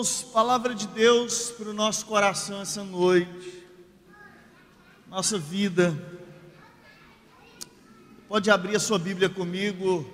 Irmãos, 0.00 0.22
palavra 0.22 0.74
de 0.74 0.86
Deus 0.86 1.50
para 1.50 1.68
o 1.68 1.74
nosso 1.74 2.06
coração 2.06 2.62
essa 2.62 2.82
noite, 2.82 3.66
nossa 5.10 5.38
vida. 5.38 5.94
Pode 8.26 8.50
abrir 8.50 8.74
a 8.76 8.80
sua 8.80 8.98
Bíblia 8.98 9.28
comigo, 9.28 10.10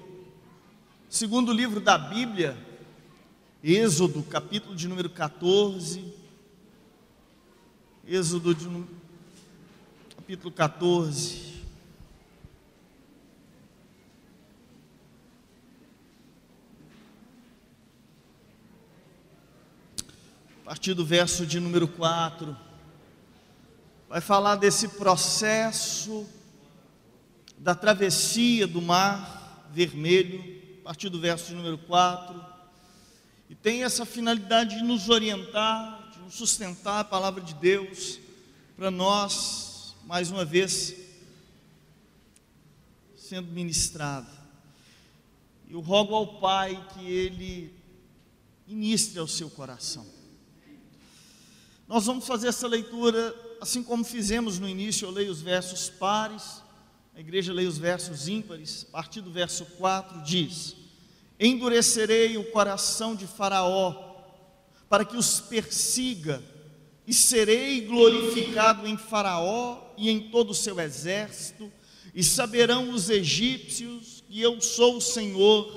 segundo 1.09 1.53
livro 1.53 1.79
da 1.79 1.97
Bíblia, 1.97 2.59
Êxodo, 3.63 4.25
capítulo 4.25 4.75
de 4.75 4.89
número 4.89 5.09
14. 5.09 6.13
Êxodo 8.05 8.57
de 8.57 8.69
capítulo 10.17 10.51
14. 10.51 11.46
A 20.67 20.71
partir 20.71 20.95
do 20.95 21.07
verso 21.07 21.47
de 21.47 21.61
número 21.61 21.87
4, 21.87 22.57
vai 24.09 24.21
falar 24.21 24.57
desse 24.57 24.89
processo 24.89 26.27
da 27.57 27.73
travessia 27.73 28.67
do 28.67 28.83
mar 28.83 29.71
vermelho, 29.73 30.43
a 30.81 30.87
partir 30.87 31.09
do 31.09 31.21
verso 31.21 31.51
de 31.51 31.55
número 31.55 31.79
4, 31.79 32.45
e 33.49 33.55
tem 33.55 33.85
essa 33.85 34.05
finalidade 34.05 34.79
de 34.79 34.83
nos 34.83 35.09
orientar, 35.09 36.11
de 36.13 36.19
nos 36.19 36.35
sustentar 36.35 36.99
a 36.99 37.05
palavra 37.05 37.41
de 37.41 37.55
Deus, 37.55 38.19
para 38.77 38.91
nós, 38.91 39.95
mais 40.05 40.33
uma 40.33 40.45
vez, 40.45 40.97
sendo 43.17 43.53
ministrada. 43.53 44.33
Eu 45.71 45.79
rogo 45.79 46.13
ao 46.13 46.41
Pai 46.41 46.85
que 46.93 47.09
Ele 47.09 47.73
ministre 48.67 49.21
ao 49.21 49.29
seu 49.29 49.49
coração 49.49 50.16
nós 51.89 52.07
vamos 52.07 52.27
fazer 52.27 52.49
essa 52.49 52.67
leitura 52.67 53.35
assim 53.61 53.83
como 53.83 54.05
fizemos 54.05 54.59
no 54.59 54.69
início, 54.69 55.07
eu 55.07 55.11
leio 55.11 55.31
os 55.31 55.41
versos 55.41 55.89
pares, 55.89 56.63
a 57.15 57.21
igreja 57.21 57.53
lê 57.53 57.65
os 57.65 57.79
versos 57.79 58.29
ímpares, 58.29 58.87
a 58.89 58.93
partir 58.93 59.21
do 59.21 59.31
verso 59.31 59.65
4 59.79 60.23
diz: 60.23 60.77
Endurecerei 61.39 62.37
o 62.37 62.51
coração 62.51 63.15
de 63.15 63.27
Faraó, 63.27 64.15
para 64.89 65.05
que 65.05 65.17
os 65.17 65.41
persiga, 65.41 66.43
e 67.07 67.15
serei 67.15 67.83
glorificado 67.83 68.87
em 68.87 68.97
Faraó 68.97 69.95
e 69.97 70.11
em 70.11 70.29
todo 70.31 70.51
o 70.51 70.55
seu 70.55 70.79
exército, 70.81 71.73
e 72.15 72.23
saberão 72.23 72.91
os 72.91 73.09
egípcios 73.09 74.25
que 74.29 74.41
eu 74.41 74.61
sou 74.61 74.97
o 74.97 75.01
Senhor, 75.01 75.73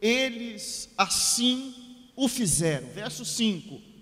eles 0.00 0.88
assim 0.96 1.74
o 2.14 2.28
fizeram. 2.28 2.88
Verso 2.90 3.24
5 3.24 3.93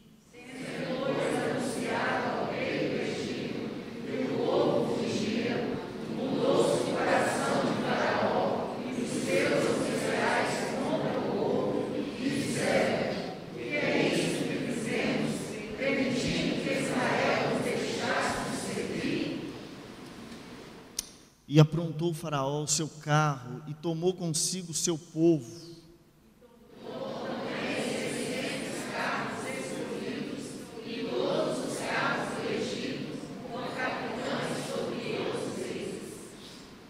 E 21.52 21.60
aprontou 21.60 22.12
o 22.12 22.14
Faraó 22.14 22.62
o 22.62 22.66
seu 22.66 22.88
carro 22.88 23.62
e 23.68 23.74
tomou 23.74 24.14
consigo 24.14 24.72
o 24.72 24.74
seu 24.74 24.96
povo. 24.96 25.54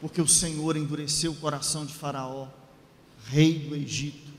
Porque 0.01 0.23
o 0.23 0.29
Senhor 0.29 0.77
endureceu 0.77 1.33
o 1.33 1.37
coração 1.37 1.85
de 1.85 1.93
Faraó, 1.93 2.47
rei 3.25 3.59
do 3.59 3.75
Egito, 3.75 4.31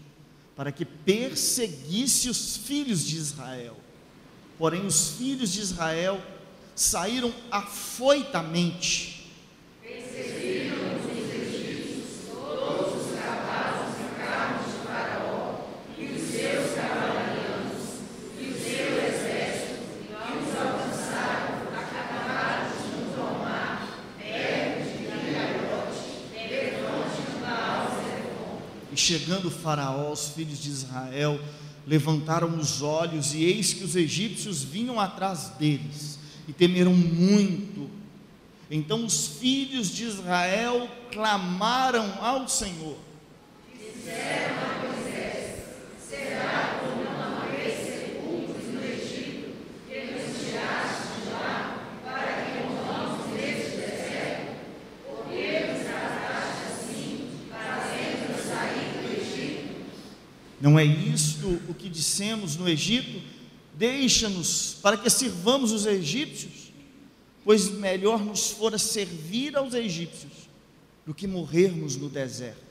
para 0.55 0.71
que 0.71 0.85
perseguisse 0.85 2.29
os 2.29 2.55
filhos 2.55 3.05
de 3.05 3.17
Israel. 3.17 3.75
Porém, 4.57 4.85
os 4.85 5.17
filhos 5.17 5.51
de 5.51 5.59
Israel 5.59 6.25
saíram 6.73 7.35
afoitamente 7.51 9.22
Faraó, 29.63 30.11
os 30.11 30.29
filhos 30.29 30.61
de 30.61 30.69
Israel 30.69 31.39
levantaram 31.87 32.57
os 32.57 32.81
olhos, 32.81 33.33
e 33.33 33.43
eis 33.43 33.73
que 33.73 33.83
os 33.83 33.95
egípcios 33.95 34.61
vinham 34.61 34.99
atrás 34.99 35.53
deles, 35.57 36.19
e 36.47 36.53
temeram 36.53 36.93
muito. 36.93 37.89
Então 38.69 39.05
os 39.05 39.27
filhos 39.27 39.89
de 39.89 40.03
Israel 40.03 40.89
clamaram 41.11 42.13
ao 42.21 42.47
Senhor. 42.47 42.97
Disseram 43.73 44.62
Não 60.63 60.79
é 60.79 60.85
isto 60.85 61.59
o 61.67 61.73
que 61.73 61.89
dissemos 61.89 62.55
no 62.55 62.69
Egito? 62.69 63.21
Deixa-nos 63.73 64.77
para 64.81 64.95
que 64.95 65.09
sirvamos 65.09 65.73
os 65.73 65.85
egípcios, 65.85 66.71
pois 67.43 67.69
melhor 67.69 68.23
nos 68.23 68.51
fora 68.51 68.77
servir 68.77 69.57
aos 69.57 69.73
egípcios 69.73 70.31
do 71.05 71.13
que 71.13 71.27
morrermos 71.27 71.97
no 71.97 72.07
deserto. 72.07 72.63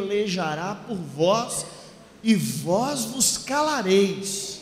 Pelejará 0.00 0.74
por 0.74 0.96
vós 0.96 1.66
e 2.22 2.34
vós 2.34 3.04
vos 3.04 3.38
calareis. 3.38 4.60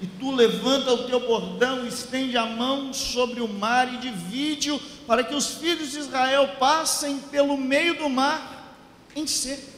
E 0.00 0.06
tu 0.18 0.32
levanta 0.32 0.92
o 0.92 1.06
teu 1.06 1.20
bordão, 1.20 1.86
estende 1.86 2.36
a 2.36 2.44
mão 2.44 2.92
sobre 2.92 3.40
o 3.40 3.46
mar 3.46 3.92
e 3.94 3.98
divide-o, 3.98 4.80
para 5.06 5.22
que 5.22 5.34
os 5.34 5.54
filhos 5.54 5.92
de 5.92 5.98
Israel 5.98 6.56
passem 6.58 7.18
pelo 7.18 7.56
meio 7.56 7.96
do 7.96 8.08
mar 8.08 8.76
em 9.14 9.26
seco. 9.26 9.70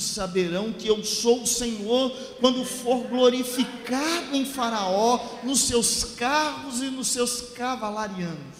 Saberão 0.00 0.72
que 0.72 0.88
eu 0.88 1.04
sou 1.04 1.42
o 1.42 1.46
Senhor 1.46 2.10
quando 2.40 2.64
for 2.64 3.04
glorificado 3.08 4.34
em 4.34 4.44
Faraó, 4.44 5.20
nos 5.42 5.60
seus 5.62 6.04
carros 6.16 6.80
e 6.80 6.86
nos 6.86 7.08
seus 7.08 7.52
cavalarianos. 7.54 8.56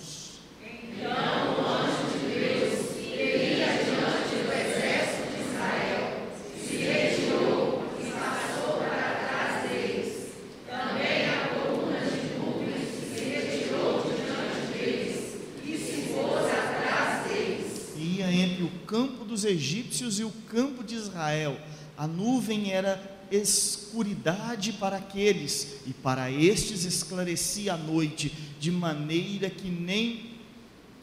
Então 0.98 1.08
o 1.08 1.68
anjo 1.68 2.06
de 2.12 2.26
Deus 2.34 2.96
ia 2.96 3.66
diante 3.84 4.34
do 4.44 4.52
exército 4.52 5.24
de 5.32 5.40
Israel, 5.42 6.04
se 6.58 6.76
retirou 6.76 7.64
e 8.00 8.10
passou 8.10 8.78
para 8.78 9.06
trás 9.28 9.70
deles. 9.70 10.12
Também 10.68 11.28
a 11.28 11.48
coluna 11.48 12.00
de 12.00 12.20
nuvens 12.38 12.88
se 13.14 13.24
retirou 13.24 14.02
diante 14.02 14.60
deles 14.72 15.16
e 15.64 15.66
se 15.76 15.96
pôs 16.12 16.44
atrás 16.44 17.28
deles. 17.28 17.92
Ia 17.96 18.32
entre 18.32 18.62
o 18.64 18.70
campo 18.86 19.24
dos 19.36 19.44
egípcios 19.44 20.18
e 20.18 20.24
o 20.24 20.32
campo 20.50 20.82
de 20.82 20.94
Israel, 20.94 21.58
A 21.96 22.06
nuvem 22.06 22.72
era 22.72 23.00
escuridade 23.30 24.74
para 24.74 24.98
aqueles, 24.98 25.78
e 25.86 25.92
para 25.92 26.30
estes 26.30 26.84
esclarecia 26.84 27.72
a 27.74 27.76
noite, 27.76 28.32
de 28.60 28.70
maneira 28.70 29.48
que 29.48 29.68
nem 29.68 30.36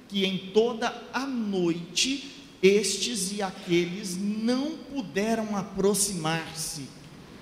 que 0.08 0.24
em 0.26 0.52
toda 0.54 0.94
a 1.12 1.26
noite 1.26 2.32
estes 2.62 3.34
e 3.34 3.42
aqueles 3.42 4.16
não 4.16 4.78
puderam 4.94 5.58
aproximar-se. 5.58 6.88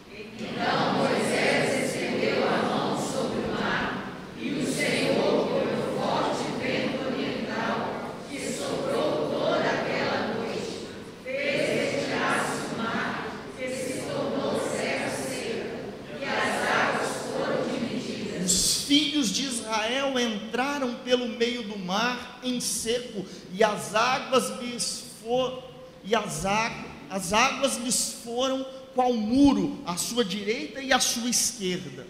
Então 0.10 0.94
Moisés 0.98 1.88
estendeu 1.88 2.48
a 2.48 2.58
mão 2.64 2.98
sobre 2.98 3.42
o 3.42 3.52
mar, 3.52 4.24
e 4.40 4.50
o 4.52 4.66
Senhor, 4.66 5.48
pelo 5.48 6.00
forte 6.00 6.44
vento 6.64 7.06
oriental, 7.06 8.14
que 8.30 8.40
soprou 8.54 9.30
toda 9.30 9.70
aquela 9.70 10.36
noite, 10.36 10.88
fez 11.24 11.70
retirar-se 11.70 12.74
o 12.74 12.78
mar, 12.78 13.46
que 13.58 13.68
se 13.70 14.02
tornou 14.04 14.60
terra 14.60 15.10
seca, 15.10 15.70
e 16.20 16.24
as 16.24 16.68
águas 16.68 17.12
foram 17.32 17.68
divididas. 17.68 18.52
Os 18.52 18.86
filhos 18.86 19.30
de 19.32 19.44
Israel 19.44 20.11
entraram 20.22 20.96
pelo 21.04 21.28
meio 21.28 21.64
do 21.64 21.78
mar 21.78 22.40
em 22.44 22.60
seco, 22.60 23.26
e 23.54 23.64
as 23.64 23.96
águas 23.96 24.50
lhes 24.62 25.06
for, 25.22 25.64
e 26.04 26.16
as, 26.16 26.46
as 27.10 27.34
águas 27.34 27.78
lhes 27.78 28.18
foram 28.24 28.66
qual 28.94 29.14
muro, 29.14 29.80
à 29.86 29.96
sua 29.98 30.24
direita 30.24 30.82
e 30.82 30.92
à 30.92 31.00
sua 31.00 31.30
esquerda. 31.30 32.06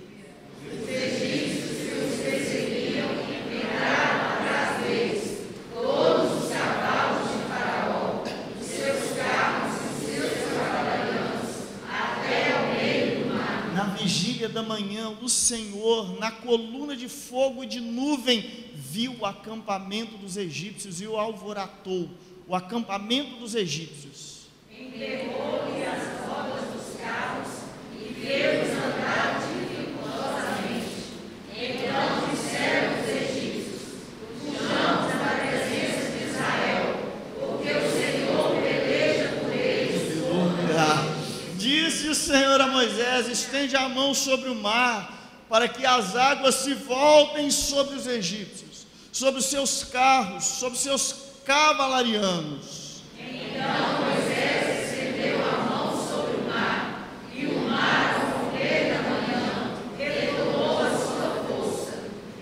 Os 0.66 0.90
egípcios 0.90 1.78
que 1.78 1.94
os 2.06 2.16
perseguiam 2.24 3.10
entraram 3.54 4.22
atrás 4.34 4.84
deles, 4.84 5.38
todos 5.74 6.44
os 6.44 6.50
cavalos 6.52 7.30
de 7.31 7.38
Faraó, 7.48 8.24
os 8.60 8.68
seus 8.68 9.18
carros 9.18 9.75
e 9.81 9.86
os 9.86 10.10
seus 10.10 10.58
cavaleiros, 10.58 11.50
até 11.88 12.54
ao 12.54 12.66
meio 12.74 13.19
do 13.19 13.34
mar. 13.34 13.74
Na 13.75 13.86
vigília 13.96 14.31
da 14.51 14.62
manhã, 14.62 15.09
o 15.21 15.30
Senhor, 15.30 16.19
na 16.19 16.31
coluna 16.31 16.95
de 16.95 17.07
fogo 17.07 17.63
e 17.63 17.68
de 17.68 17.80
nuvem, 17.80 18.71
viu 18.75 19.15
o 19.19 19.25
acampamento 19.25 20.18
dos 20.18 20.38
egípcios 20.38 21.01
e 21.01 21.07
o 21.07 21.18
alvoratou 21.18 22.09
o 22.51 22.56
acampamento 22.56 23.38
dos 23.38 23.56
egípcios. 23.56 24.48
Enterrou-lhe 24.69 25.86
as 25.86 26.27
rodas 26.27 26.69
dos 26.74 27.00
carros 27.00 27.48
e 27.98 28.13
fez-os 28.13 28.77
andar 28.77 29.39
dificultosamente. 29.39 30.92
Então 31.56 32.30
disseram 32.30 33.01
os 33.01 33.07
egípcios: 33.07 33.81
Fujamos 34.42 35.13
da 35.13 35.31
presença 35.39 36.12
de 36.12 36.25
Israel, 36.25 36.86
porque 37.39 37.69
o 37.71 37.89
Senhor 37.89 38.62
peleja 38.62 39.30
por 39.39 39.53
eles. 39.53 40.12
Disse 41.57 42.00
o 42.12 42.16
Senhor 42.16 42.60
a 42.60 42.68
Moisés: 42.68 43.28
estende 43.28 43.75
a 43.75 43.88
mão 43.88 44.13
sobre 44.13 44.50
o 44.50 44.56
mar, 44.56 45.46
para 45.50 45.68
que 45.68 45.86
as 45.86 46.16
águas 46.16 46.56
se 46.56 46.74
voltem 46.74 47.50
sobre 47.50 47.96
os 47.96 48.06
egípcios, 48.06 48.86
sobre 49.12 49.40
os 49.40 49.46
seus 49.46 49.84
carros, 49.86 50.44
sobre 50.44 50.78
os 50.78 50.84
seus 50.84 51.16
cavalarianos. 51.46 53.02
Então 53.18 54.02
Moisés 54.02 54.92
estendeu 54.92 55.40
a 55.44 55.58
mão 55.63 56.08
sobre 56.08 56.38
o 56.38 56.44
mar, 56.50 57.10
e 57.34 57.46
o 57.46 57.60
mar, 57.69 58.16
ao 58.16 58.46
romper 58.46 58.94
da 58.94 59.02
manhã, 59.10 59.78
retomou 59.98 60.80
a 60.80 60.90
sua 60.90 61.46
força. 61.48 61.94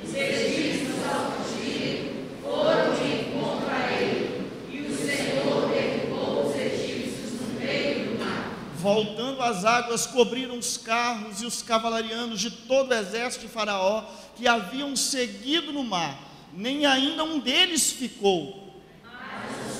Os 0.04 0.13
egípcios, 0.13 0.98
ao 1.06 1.31
fugirem, 1.31 2.25
foram 2.42 2.95
de 2.95 3.06
encontro 3.21 3.69
a 3.69 3.92
ele, 3.92 4.51
e 4.71 4.81
o 4.81 4.98
Senhor 4.98 5.69
derrubou 5.69 6.48
os 6.48 6.56
egípcios 6.56 7.42
no 7.42 7.60
meio 7.60 8.10
do 8.10 8.24
mar. 8.24 8.51
Voltando 8.94 9.44
as 9.44 9.65
águas, 9.65 10.07
cobriram 10.07 10.57
os 10.57 10.75
carros 10.75 11.44
e 11.44 11.45
os 11.45 11.62
cavalarianos 11.62 12.41
de 12.41 12.50
todo 12.50 12.89
o 12.89 12.95
exército 12.95 13.45
de 13.45 13.51
Faraó 13.51 14.03
que 14.36 14.47
haviam 14.47 14.95
seguido 14.95 15.71
no 15.71 15.83
mar, 15.83 16.18
nem 16.51 16.88
ainda 16.88 17.24
um 17.24 17.38
deles 17.39 17.91
ficou 17.91 18.74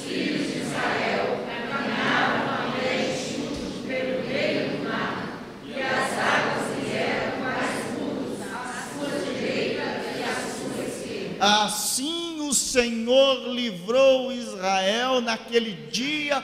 filhos 0.04 0.54
de 0.54 0.60
Israel 0.60 1.40
a 1.48 2.72
juntos 3.36 3.86
pelo 3.88 4.28
meio 4.28 4.78
do 4.78 4.84
mar, 4.84 5.42
e 5.66 5.82
as 5.82 6.12
águas 6.20 6.78
mais 7.44 7.76
à 8.54 8.90
sua 8.94 9.10
direita 9.20 9.84
e 10.18 10.24
à 10.24 10.36
sua 10.36 10.84
esquerda. 10.86 11.64
Assim 11.64 12.42
o 12.42 12.54
Senhor 12.54 13.48
livrou 13.50 14.32
Israel 14.32 15.20
naquele 15.20 15.74
dia 15.90 16.44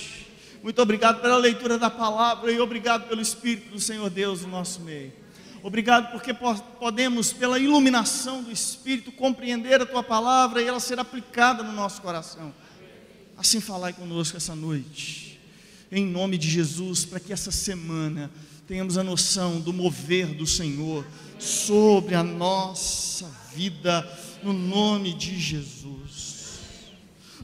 Muito 0.63 0.79
obrigado 0.79 1.21
pela 1.21 1.37
leitura 1.37 1.77
da 1.77 1.89
palavra 1.89 2.51
e 2.51 2.59
obrigado 2.59 3.07
pelo 3.07 3.19
Espírito 3.19 3.71
do 3.71 3.79
Senhor 3.79 4.09
Deus 4.11 4.41
no 4.43 4.49
nosso 4.49 4.81
meio. 4.81 5.11
Obrigado 5.63 6.11
porque 6.11 6.33
podemos, 6.33 7.33
pela 7.33 7.57
iluminação 7.57 8.43
do 8.43 8.51
Espírito, 8.51 9.11
compreender 9.11 9.81
a 9.81 9.85
tua 9.85 10.03
palavra 10.03 10.61
e 10.61 10.67
ela 10.67 10.79
ser 10.79 10.99
aplicada 10.99 11.63
no 11.63 11.71
nosso 11.71 12.01
coração. 12.01 12.53
Assim, 13.35 13.59
falai 13.59 13.91
conosco 13.91 14.37
essa 14.37 14.55
noite, 14.55 15.39
em 15.91 16.05
nome 16.05 16.37
de 16.37 16.47
Jesus, 16.47 17.05
para 17.05 17.19
que 17.19 17.33
essa 17.33 17.51
semana 17.51 18.29
tenhamos 18.67 18.99
a 18.99 19.03
noção 19.03 19.59
do 19.59 19.73
mover 19.73 20.27
do 20.27 20.45
Senhor 20.45 21.05
sobre 21.39 22.13
a 22.13 22.23
nossa 22.23 23.27
vida, 23.53 24.07
no 24.43 24.53
nome 24.53 25.13
de 25.13 25.39
Jesus. 25.39 26.51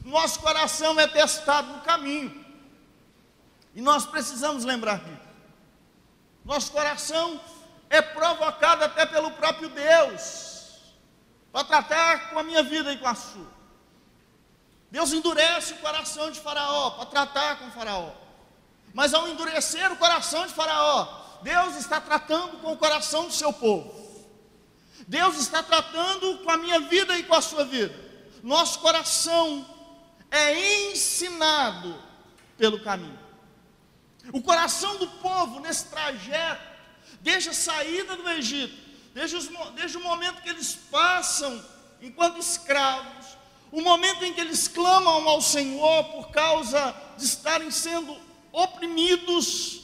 Nosso 0.04 0.38
coração 0.38 0.98
é 1.00 1.06
testado 1.08 1.72
no 1.72 1.80
caminho. 1.80 2.47
E 3.74 3.80
nós 3.80 4.06
precisamos 4.06 4.64
lembrar 4.64 4.98
disso. 5.00 5.28
Nosso 6.44 6.72
coração 6.72 7.40
é 7.90 8.00
provocado 8.00 8.84
até 8.84 9.06
pelo 9.06 9.30
próprio 9.32 9.68
Deus 9.68 10.48
para 11.52 11.64
tratar 11.64 12.30
com 12.30 12.38
a 12.38 12.42
minha 12.42 12.62
vida 12.62 12.92
e 12.92 12.98
com 12.98 13.06
a 13.06 13.14
sua. 13.14 13.58
Deus 14.90 15.12
endurece 15.12 15.74
o 15.74 15.78
coração 15.78 16.30
de 16.30 16.40
Faraó 16.40 16.90
para 16.92 17.06
tratar 17.06 17.58
com 17.58 17.70
Faraó. 17.70 18.10
Mas 18.94 19.12
ao 19.12 19.28
endurecer 19.28 19.92
o 19.92 19.96
coração 19.96 20.46
de 20.46 20.54
Faraó, 20.54 21.06
Deus 21.42 21.76
está 21.76 22.00
tratando 22.00 22.58
com 22.58 22.72
o 22.72 22.76
coração 22.76 23.26
do 23.26 23.32
seu 23.32 23.52
povo. 23.52 23.94
Deus 25.06 25.38
está 25.38 25.62
tratando 25.62 26.38
com 26.38 26.50
a 26.50 26.56
minha 26.56 26.80
vida 26.80 27.16
e 27.18 27.22
com 27.22 27.34
a 27.34 27.42
sua 27.42 27.64
vida. 27.64 27.94
Nosso 28.42 28.78
coração 28.80 29.66
é 30.30 30.90
ensinado 30.90 32.02
pelo 32.56 32.80
caminho. 32.80 33.18
O 34.32 34.42
coração 34.42 34.96
do 34.98 35.06
povo 35.06 35.60
nesse 35.60 35.86
trajeto, 35.86 36.62
desde 37.20 37.50
a 37.50 37.54
saída 37.54 38.16
do 38.16 38.28
Egito, 38.30 38.74
desde, 39.14 39.36
os, 39.36 39.48
desde 39.74 39.96
o 39.96 40.02
momento 40.02 40.42
que 40.42 40.48
eles 40.48 40.74
passam 40.90 41.64
enquanto 42.00 42.38
escravos, 42.38 43.26
o 43.70 43.80
momento 43.80 44.24
em 44.24 44.32
que 44.32 44.40
eles 44.40 44.68
clamam 44.68 45.28
ao 45.28 45.40
Senhor 45.40 46.04
por 46.04 46.30
causa 46.30 46.94
de 47.16 47.24
estarem 47.24 47.70
sendo 47.70 48.16
oprimidos 48.52 49.82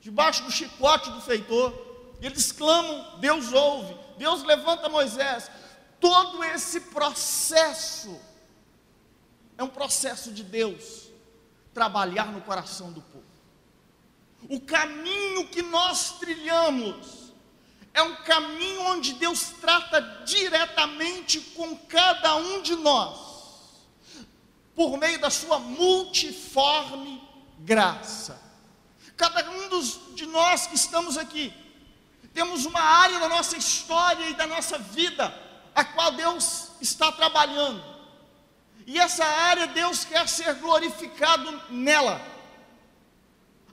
debaixo 0.00 0.42
do 0.44 0.50
chicote 0.50 1.10
do 1.10 1.20
feitor, 1.20 1.72
eles 2.20 2.52
clamam, 2.52 3.18
Deus 3.18 3.52
ouve, 3.52 3.96
Deus 4.18 4.42
levanta 4.42 4.88
Moisés. 4.88 5.50
Todo 6.00 6.42
esse 6.44 6.80
processo 6.80 8.20
é 9.56 9.62
um 9.62 9.68
processo 9.68 10.32
de 10.32 10.42
Deus 10.42 11.08
trabalhar 11.72 12.26
no 12.26 12.40
coração 12.40 12.92
do 12.92 13.00
povo. 13.00 13.23
O 14.48 14.60
caminho 14.60 15.48
que 15.48 15.62
nós 15.62 16.18
trilhamos 16.18 17.32
é 17.94 18.02
um 18.02 18.16
caminho 18.16 18.82
onde 18.88 19.14
Deus 19.14 19.54
trata 19.60 20.00
diretamente 20.26 21.40
com 21.40 21.76
cada 21.76 22.36
um 22.36 22.60
de 22.60 22.74
nós, 22.74 23.18
por 24.74 24.98
meio 24.98 25.20
da 25.20 25.30
sua 25.30 25.58
multiforme 25.58 27.22
graça. 27.60 28.42
Cada 29.16 29.48
um 29.48 29.68
dos, 29.68 30.00
de 30.14 30.26
nós 30.26 30.66
que 30.66 30.74
estamos 30.74 31.16
aqui, 31.16 31.52
temos 32.34 32.66
uma 32.66 32.80
área 32.80 33.20
da 33.20 33.28
nossa 33.28 33.56
história 33.56 34.28
e 34.28 34.34
da 34.34 34.46
nossa 34.46 34.76
vida, 34.76 35.32
a 35.72 35.84
qual 35.84 36.12
Deus 36.12 36.70
está 36.80 37.12
trabalhando. 37.12 37.82
E 38.86 38.98
essa 38.98 39.24
área 39.24 39.68
Deus 39.68 40.04
quer 40.04 40.28
ser 40.28 40.54
glorificado 40.54 41.62
nela. 41.70 42.33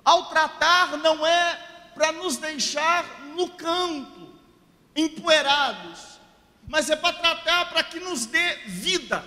Ao 0.03 0.25
tratar, 0.25 0.97
não 0.97 1.25
é 1.25 1.91
para 1.93 2.11
nos 2.11 2.37
deixar 2.37 3.05
no 3.35 3.49
canto, 3.49 4.21
tratados, 5.71 6.19
mas 6.67 6.89
é 6.89 6.95
para 6.95 7.13
tratar 7.13 7.69
para 7.69 7.83
que 7.83 7.99
nos 7.99 8.25
dê 8.25 8.55
vida. 8.65 9.23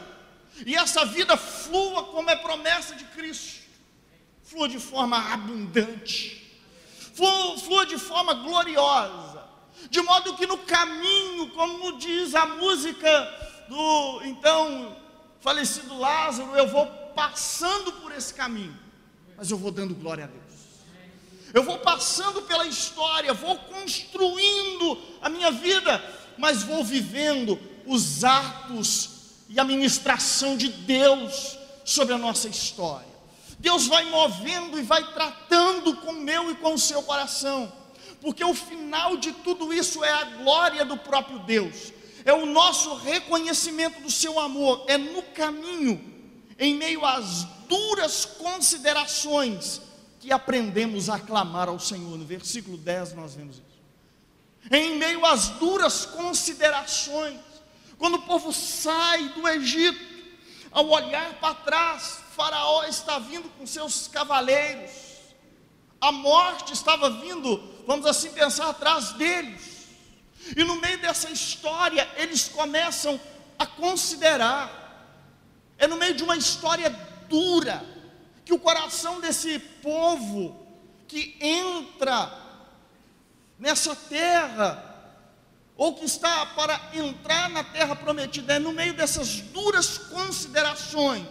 E 0.64 0.74
essa 0.74 1.04
vida 1.04 1.36
flua 1.36 2.04
como 2.04 2.30
é 2.30 2.36
promessa 2.36 2.94
de 2.94 3.04
Cristo, 3.04 3.64
flua 4.42 4.68
de 4.68 4.78
forma 4.78 5.32
abundante, 5.32 6.60
flua, 7.14 7.58
flua 7.58 7.86
de 7.86 7.98
forma 7.98 8.34
gloriosa, 8.34 9.44
de 9.90 10.00
modo 10.00 10.36
que 10.36 10.46
no 10.46 10.58
caminho, 10.58 11.50
como 11.50 11.98
diz 11.98 12.34
a 12.34 12.46
música 12.46 13.08
do 13.68 14.22
então 14.24 14.96
falecido 15.40 15.98
Lázaro, 15.98 16.56
eu 16.56 16.68
vou 16.68 16.86
passando 17.14 17.92
por 17.94 18.12
esse 18.12 18.32
caminho, 18.32 18.78
mas 19.36 19.50
eu 19.50 19.58
vou 19.58 19.72
dando 19.72 19.94
glória 19.94 20.24
a 20.24 20.26
Deus. 20.28 20.43
Eu 21.54 21.62
vou 21.62 21.78
passando 21.78 22.42
pela 22.42 22.66
história, 22.66 23.32
vou 23.32 23.56
construindo 23.56 24.98
a 25.22 25.28
minha 25.28 25.52
vida, 25.52 26.04
mas 26.36 26.64
vou 26.64 26.82
vivendo 26.82 27.56
os 27.86 28.24
atos 28.24 29.10
e 29.48 29.60
a 29.60 29.64
ministração 29.64 30.56
de 30.56 30.66
Deus 30.66 31.56
sobre 31.84 32.12
a 32.12 32.18
nossa 32.18 32.48
história. 32.48 33.14
Deus 33.60 33.86
vai 33.86 34.04
movendo 34.06 34.80
e 34.80 34.82
vai 34.82 35.12
tratando 35.12 35.94
com 35.98 36.10
o 36.10 36.20
meu 36.20 36.50
e 36.50 36.56
com 36.56 36.74
o 36.74 36.78
seu 36.78 37.04
coração, 37.04 37.72
porque 38.20 38.42
o 38.42 38.52
final 38.52 39.16
de 39.16 39.30
tudo 39.30 39.72
isso 39.72 40.02
é 40.02 40.10
a 40.10 40.24
glória 40.24 40.84
do 40.84 40.96
próprio 40.96 41.38
Deus, 41.38 41.92
é 42.24 42.32
o 42.32 42.46
nosso 42.46 42.96
reconhecimento 42.96 44.02
do 44.02 44.10
seu 44.10 44.40
amor, 44.40 44.84
é 44.88 44.98
no 44.98 45.22
caminho, 45.22 46.02
em 46.58 46.74
meio 46.74 47.06
às 47.06 47.44
duras 47.68 48.24
considerações, 48.24 49.80
que 50.24 50.32
aprendemos 50.32 51.10
a 51.10 51.20
clamar 51.20 51.68
ao 51.68 51.78
Senhor. 51.78 52.16
No 52.16 52.24
versículo 52.24 52.78
10 52.78 53.12
nós 53.12 53.34
vemos 53.34 53.56
isso. 53.56 53.74
Em 54.70 54.96
meio 54.96 55.22
às 55.26 55.50
duras 55.50 56.06
considerações, 56.06 57.38
quando 57.98 58.14
o 58.14 58.22
povo 58.22 58.50
sai 58.50 59.28
do 59.34 59.46
Egito, 59.46 60.00
ao 60.72 60.88
olhar 60.88 61.34
para 61.34 61.54
trás, 61.56 62.20
Faraó 62.34 62.84
está 62.84 63.18
vindo 63.18 63.50
com 63.50 63.66
seus 63.66 64.08
cavaleiros, 64.08 64.92
a 66.00 66.10
morte 66.10 66.72
estava 66.72 67.10
vindo, 67.10 67.62
vamos 67.86 68.06
assim 68.06 68.30
pensar, 68.30 68.70
atrás 68.70 69.12
deles. 69.12 69.88
E 70.56 70.64
no 70.64 70.80
meio 70.80 71.02
dessa 71.02 71.28
história, 71.30 72.10
eles 72.16 72.48
começam 72.48 73.20
a 73.58 73.66
considerar, 73.66 75.20
é 75.76 75.86
no 75.86 75.96
meio 75.96 76.14
de 76.14 76.22
uma 76.22 76.36
história 76.36 76.88
dura, 77.28 77.93
que 78.44 78.52
o 78.52 78.58
coração 78.58 79.20
desse 79.20 79.58
povo 79.58 80.64
que 81.08 81.36
entra 81.40 82.42
nessa 83.58 83.94
terra, 83.94 84.92
ou 85.76 85.94
que 85.94 86.04
está 86.04 86.46
para 86.46 86.90
entrar 86.92 87.48
na 87.48 87.64
terra 87.64 87.96
prometida, 87.96 88.54
é 88.54 88.58
no 88.58 88.72
meio 88.72 88.94
dessas 88.94 89.40
duras 89.40 89.98
considerações 89.98 91.26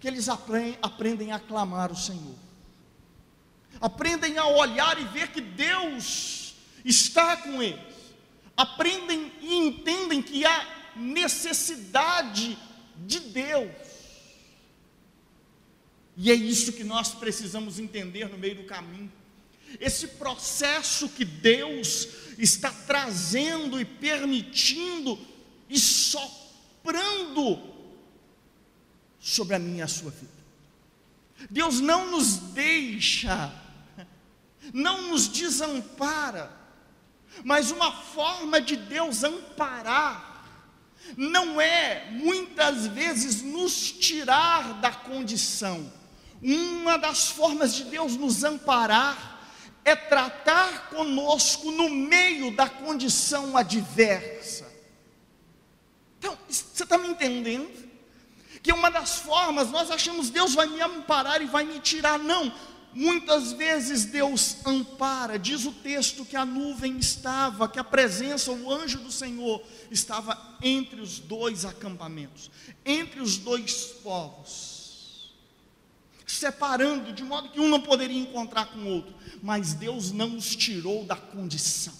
que 0.00 0.08
eles 0.08 0.28
aprendem 0.28 1.32
a 1.32 1.38
clamar 1.38 1.92
o 1.92 1.96
Senhor, 1.96 2.34
aprendem 3.80 4.38
a 4.38 4.46
olhar 4.46 5.00
e 5.00 5.04
ver 5.04 5.28
que 5.28 5.40
Deus 5.40 6.54
está 6.84 7.36
com 7.36 7.62
eles, 7.62 7.80
aprendem 8.56 9.32
e 9.40 9.54
entendem 9.54 10.22
que 10.22 10.44
há 10.44 10.66
necessidade 10.96 12.58
de 12.96 13.20
Deus. 13.20 13.91
E 16.16 16.30
é 16.30 16.34
isso 16.34 16.72
que 16.72 16.84
nós 16.84 17.14
precisamos 17.14 17.78
entender 17.78 18.28
no 18.28 18.38
meio 18.38 18.56
do 18.56 18.64
caminho 18.64 19.10
esse 19.80 20.08
processo 20.08 21.08
que 21.08 21.24
Deus 21.24 22.08
está 22.38 22.70
trazendo 22.70 23.80
e 23.80 23.84
permitindo 23.84 25.18
e 25.68 25.78
soprando 25.78 27.60
sobre 29.18 29.54
a 29.56 29.58
minha 29.58 29.78
e 29.78 29.82
a 29.82 29.88
sua 29.88 30.10
vida. 30.10 30.30
Deus 31.50 31.80
não 31.80 32.10
nos 32.10 32.36
deixa, 32.36 33.52
não 34.72 35.10
nos 35.10 35.28
desampara, 35.28 36.52
mas 37.42 37.70
uma 37.70 37.92
forma 37.92 38.60
de 38.60 38.76
Deus 38.76 39.24
amparar 39.24 40.30
não 41.16 41.60
é 41.60 42.10
muitas 42.10 42.86
vezes 42.86 43.42
nos 43.42 43.90
tirar 43.90 44.74
da 44.80 44.92
condição. 44.92 45.90
Uma 46.42 46.98
das 46.98 47.28
formas 47.28 47.72
de 47.72 47.84
Deus 47.84 48.16
nos 48.16 48.42
amparar 48.42 49.40
é 49.84 49.94
tratar 49.94 50.90
conosco 50.90 51.70
no 51.70 51.88
meio 51.88 52.54
da 52.54 52.68
condição 52.68 53.56
adversa. 53.56 54.70
Então, 56.18 56.36
você 56.48 56.82
está 56.82 56.98
me 56.98 57.08
entendendo? 57.08 57.70
Que 58.60 58.72
uma 58.72 58.90
das 58.90 59.18
formas, 59.18 59.70
nós 59.70 59.90
achamos 59.90 60.30
Deus 60.30 60.54
vai 60.54 60.66
me 60.66 60.80
amparar 60.80 61.40
e 61.42 61.46
vai 61.46 61.64
me 61.64 61.78
tirar. 61.78 62.18
Não, 62.18 62.52
muitas 62.92 63.52
vezes 63.52 64.04
Deus 64.04 64.56
ampara, 64.66 65.38
diz 65.38 65.64
o 65.64 65.72
texto 65.72 66.24
que 66.24 66.36
a 66.36 66.44
nuvem 66.44 66.98
estava, 66.98 67.68
que 67.68 67.78
a 67.78 67.84
presença, 67.84 68.52
o 68.52 68.72
anjo 68.72 68.98
do 68.98 69.12
Senhor 69.12 69.62
estava 69.90 70.56
entre 70.60 71.00
os 71.00 71.18
dois 71.20 71.64
acampamentos, 71.64 72.50
entre 72.84 73.20
os 73.20 73.36
dois 73.36 73.84
povos 74.02 74.71
separando, 76.38 77.12
de 77.12 77.22
modo 77.22 77.48
que 77.48 77.60
um 77.60 77.68
não 77.68 77.80
poderia 77.80 78.20
encontrar 78.20 78.66
com 78.66 78.78
o 78.78 78.88
outro. 78.88 79.14
Mas 79.42 79.74
Deus 79.74 80.12
não 80.12 80.28
nos 80.28 80.54
tirou 80.56 81.04
da 81.04 81.16
condição. 81.16 81.94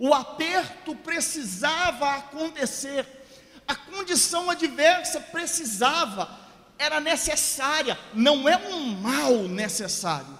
O 0.00 0.12
aperto 0.12 0.94
precisava 0.96 2.14
acontecer, 2.14 3.06
a 3.66 3.74
condição 3.74 4.50
adversa 4.50 5.20
precisava, 5.20 6.28
era 6.76 7.00
necessária, 7.00 7.98
não 8.12 8.48
é 8.48 8.56
um 8.56 8.86
mal 8.86 9.44
necessário. 9.44 10.36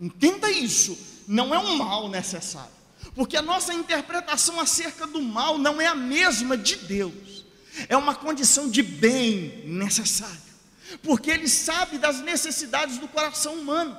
Entenda 0.00 0.50
isso, 0.50 0.98
não 1.28 1.54
é 1.54 1.58
um 1.58 1.76
mal 1.76 2.08
necessário, 2.08 2.72
porque 3.14 3.36
a 3.36 3.42
nossa 3.42 3.72
interpretação 3.72 4.58
acerca 4.58 5.06
do 5.06 5.22
mal 5.22 5.56
não 5.56 5.80
é 5.80 5.86
a 5.86 5.94
mesma 5.94 6.56
de 6.56 6.74
Deus, 6.74 7.44
é 7.88 7.96
uma 7.96 8.14
condição 8.14 8.68
de 8.68 8.82
bem 8.82 9.62
necessário 9.66 10.53
porque 11.02 11.30
Ele 11.30 11.48
sabe 11.48 11.98
das 11.98 12.20
necessidades 12.20 12.98
do 12.98 13.08
coração 13.08 13.54
humano. 13.54 13.98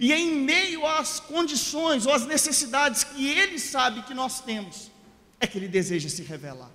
E 0.00 0.12
em 0.12 0.32
meio 0.32 0.86
às 0.86 1.20
condições 1.20 2.06
ou 2.06 2.12
às 2.12 2.26
necessidades 2.26 3.04
que 3.04 3.28
Ele 3.28 3.58
sabe 3.58 4.02
que 4.02 4.14
nós 4.14 4.40
temos, 4.40 4.90
é 5.38 5.46
que 5.46 5.58
Ele 5.58 5.68
deseja 5.68 6.08
se 6.08 6.22
revelar. 6.22 6.70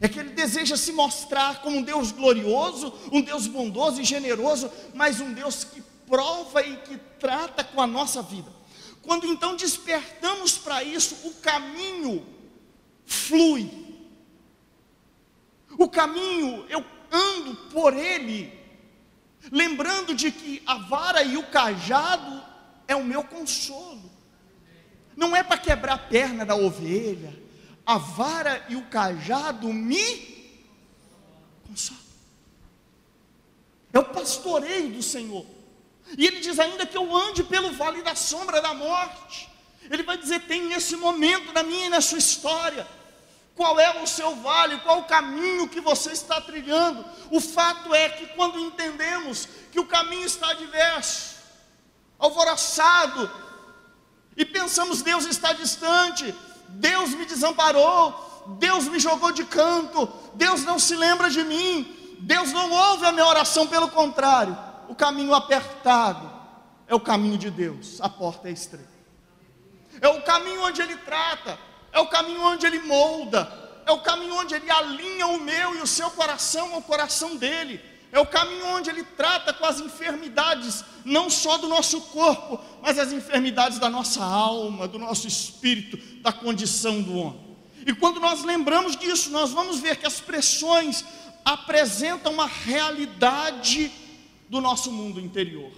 É 0.00 0.08
que 0.08 0.18
Ele 0.18 0.30
deseja 0.30 0.76
se 0.76 0.92
mostrar 0.92 1.60
como 1.60 1.78
um 1.78 1.82
Deus 1.82 2.12
glorioso, 2.12 2.92
um 3.12 3.20
Deus 3.20 3.46
bondoso 3.46 4.00
e 4.00 4.04
generoso, 4.04 4.70
mas 4.92 5.20
um 5.20 5.32
Deus 5.32 5.64
que 5.64 5.82
prova 6.06 6.62
e 6.62 6.76
que 6.78 6.96
trata 7.18 7.62
com 7.64 7.80
a 7.80 7.86
nossa 7.86 8.22
vida. 8.22 8.50
Quando 9.02 9.26
então 9.26 9.54
despertamos 9.54 10.56
para 10.56 10.82
isso, 10.82 11.16
o 11.24 11.34
caminho 11.34 12.24
flui. 13.04 13.70
O 15.76 15.88
caminho, 15.88 16.64
eu 16.68 16.84
ando 17.10 17.54
por 17.70 17.96
ele 17.96 18.63
lembrando 19.50 20.14
de 20.14 20.30
que 20.30 20.62
a 20.66 20.76
vara 20.76 21.22
e 21.22 21.36
o 21.36 21.42
cajado 21.44 22.42
é 22.86 22.94
o 22.94 23.04
meu 23.04 23.22
consolo. 23.24 24.10
Não 25.16 25.34
é 25.34 25.42
para 25.42 25.58
quebrar 25.58 25.94
a 25.94 25.98
perna 25.98 26.44
da 26.44 26.54
ovelha. 26.54 27.32
A 27.86 27.98
vara 27.98 28.64
e 28.68 28.76
o 28.76 28.86
cajado 28.86 29.72
me 29.72 30.52
consolam. 31.66 32.02
É 33.92 33.98
o 33.98 34.04
pastoreio 34.04 34.90
do 34.90 35.02
Senhor. 35.02 35.46
E 36.18 36.26
ele 36.26 36.40
diz 36.40 36.58
ainda 36.58 36.86
que 36.86 36.96
eu 36.96 37.14
ande 37.16 37.44
pelo 37.44 37.72
vale 37.72 38.02
da 38.02 38.14
sombra 38.14 38.60
da 38.60 38.74
morte. 38.74 39.48
Ele 39.90 40.02
vai 40.02 40.18
dizer: 40.18 40.40
tem 40.42 40.64
nesse 40.64 40.96
momento 40.96 41.52
na 41.52 41.62
minha 41.62 41.86
e 41.86 41.90
na 41.90 42.00
sua 42.00 42.18
história 42.18 42.86
qual 43.54 43.78
é 43.78 44.02
o 44.02 44.06
seu 44.06 44.34
vale, 44.36 44.78
qual 44.80 45.00
o 45.00 45.04
caminho 45.04 45.68
que 45.68 45.80
você 45.80 46.12
está 46.12 46.40
trilhando. 46.40 47.04
O 47.30 47.40
fato 47.40 47.94
é 47.94 48.08
que 48.08 48.26
quando 48.28 48.58
entendemos 48.58 49.48
que 49.70 49.78
o 49.78 49.86
caminho 49.86 50.26
está 50.26 50.52
diverso, 50.54 51.36
alvoroçado, 52.18 53.30
e 54.36 54.44
pensamos 54.44 55.02
Deus 55.02 55.24
está 55.26 55.52
distante, 55.52 56.34
Deus 56.68 57.10
me 57.10 57.24
desamparou, 57.24 58.44
Deus 58.58 58.88
me 58.88 58.98
jogou 58.98 59.30
de 59.30 59.44
canto, 59.44 60.12
Deus 60.34 60.64
não 60.64 60.78
se 60.78 60.96
lembra 60.96 61.30
de 61.30 61.44
mim, 61.44 62.16
Deus 62.20 62.52
não 62.52 62.70
ouve 62.70 63.06
a 63.06 63.12
minha 63.12 63.26
oração, 63.26 63.66
pelo 63.66 63.88
contrário, 63.88 64.56
o 64.88 64.94
caminho 64.94 65.34
apertado 65.34 66.32
é 66.86 66.94
o 66.94 67.00
caminho 67.00 67.38
de 67.38 67.50
Deus, 67.50 68.00
a 68.00 68.08
porta 68.08 68.48
é 68.48 68.52
estreita. 68.52 68.92
É 70.00 70.08
o 70.08 70.22
caminho 70.22 70.62
onde 70.62 70.82
Ele 70.82 70.96
trata, 70.96 71.58
é 71.94 72.00
o 72.00 72.08
caminho 72.08 72.42
onde 72.42 72.66
Ele 72.66 72.80
molda, 72.80 73.50
é 73.86 73.92
o 73.92 74.00
caminho 74.00 74.34
onde 74.34 74.54
Ele 74.54 74.68
alinha 74.68 75.28
o 75.28 75.40
meu 75.40 75.76
e 75.76 75.80
o 75.80 75.86
seu 75.86 76.10
coração 76.10 76.74
ao 76.74 76.82
coração 76.82 77.36
dele, 77.36 77.80
é 78.10 78.18
o 78.18 78.26
caminho 78.26 78.66
onde 78.66 78.90
Ele 78.90 79.04
trata 79.04 79.52
com 79.52 79.64
as 79.64 79.80
enfermidades, 79.80 80.84
não 81.04 81.30
só 81.30 81.56
do 81.56 81.68
nosso 81.68 82.00
corpo, 82.00 82.60
mas 82.82 82.98
as 82.98 83.12
enfermidades 83.12 83.78
da 83.78 83.88
nossa 83.88 84.24
alma, 84.24 84.88
do 84.88 84.98
nosso 84.98 85.28
espírito, 85.28 85.96
da 86.20 86.32
condição 86.32 87.00
do 87.00 87.16
homem. 87.16 87.56
E 87.86 87.94
quando 87.94 88.18
nós 88.18 88.42
lembramos 88.42 88.96
disso, 88.96 89.30
nós 89.30 89.52
vamos 89.52 89.78
ver 89.78 89.96
que 89.96 90.06
as 90.06 90.20
pressões 90.20 91.04
apresentam 91.44 92.32
uma 92.32 92.46
realidade 92.46 93.92
do 94.48 94.60
nosso 94.60 94.90
mundo 94.90 95.20
interior. 95.20 95.70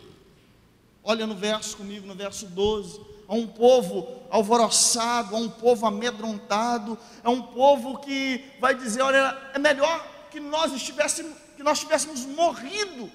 Olha 1.03 1.27
no 1.27 1.35
verso 1.35 1.77
comigo, 1.77 2.07
no 2.07 2.15
verso 2.15 2.47
12. 2.47 3.16
Há 3.29 3.35
um 3.35 3.47
povo 3.47 4.23
alvoroçado, 4.31 5.35
há 5.35 5.39
um 5.39 5.49
povo 5.49 5.87
amedrontado, 5.87 6.99
é 7.25 7.29
um 7.29 7.43
povo 7.43 7.99
que 7.99 8.45
vai 8.61 8.75
dizer: 8.75 9.03
olha, 9.03 9.37
é 9.53 9.59
melhor 9.59 10.29
que 10.31 10.39
nós 10.39 10.73
estivéssemos, 10.73 11.37
que 11.57 11.63
nós 11.63 11.81
tivéssemos 11.81 12.25
morrido 12.25 13.11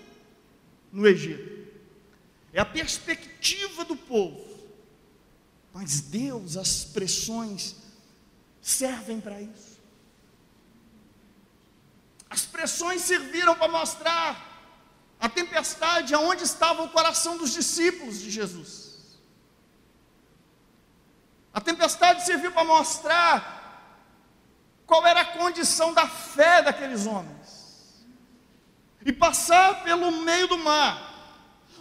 no 0.92 1.08
Egito. 1.08 1.62
É 2.54 2.60
a 2.60 2.66
perspectiva 2.66 3.86
do 3.86 3.96
povo. 3.96 4.52
Mas 5.74 6.02
Deus, 6.02 6.58
as 6.58 6.84
pressões 6.84 7.76
servem 8.62 9.22
para 9.22 9.42
isso. 9.42 9.80
As 12.30 12.46
pressões 12.46 13.02
serviram 13.02 13.56
para 13.56 13.72
mostrar 13.72 14.52
a 15.20 15.30
tempestade 15.30 16.14
aonde 16.14 16.44
estava 16.44 16.82
o 16.82 16.90
coração 16.90 17.38
dos 17.38 17.54
discípulos 17.54 18.20
de 18.20 18.32
Jesus. 18.32 18.81
A 21.54 21.60
tempestade 21.60 22.26
serviu 22.26 22.52
para 22.52 22.64
mostrar 22.64 23.62
qual 24.86 25.06
era 25.06 25.22
a 25.22 25.26
condição 25.26 25.94
da 25.94 26.08
fé 26.08 26.62
daqueles 26.62 27.06
homens. 27.06 28.06
E 29.06 29.12
passar 29.12 29.84
pelo 29.84 30.12
meio 30.12 30.48
do 30.48 30.58
mar 30.58 31.10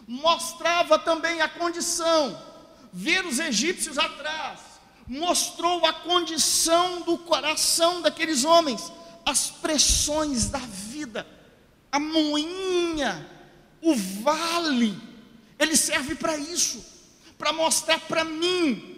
mostrava 0.07 0.99
também 0.99 1.41
a 1.41 1.49
condição, 1.49 2.37
ver 2.93 3.25
os 3.25 3.39
egípcios 3.39 3.97
atrás, 3.97 4.59
mostrou 5.07 5.87
a 5.87 5.93
condição 5.93 7.03
do 7.03 7.17
coração 7.19 8.01
daqueles 8.01 8.45
homens, 8.45 8.93
as 9.25 9.51
pressões 9.51 10.49
da 10.49 10.59
vida, 10.59 11.27
a 11.93 12.01
moinha, 12.01 13.29
o 13.81 13.95
vale, 13.95 15.01
ele 15.59 15.77
serve 15.77 16.17
para 16.17 16.37
isso, 16.37 16.85
para 17.39 17.53
mostrar 17.53 18.01
para 18.01 18.25
mim 18.25 18.90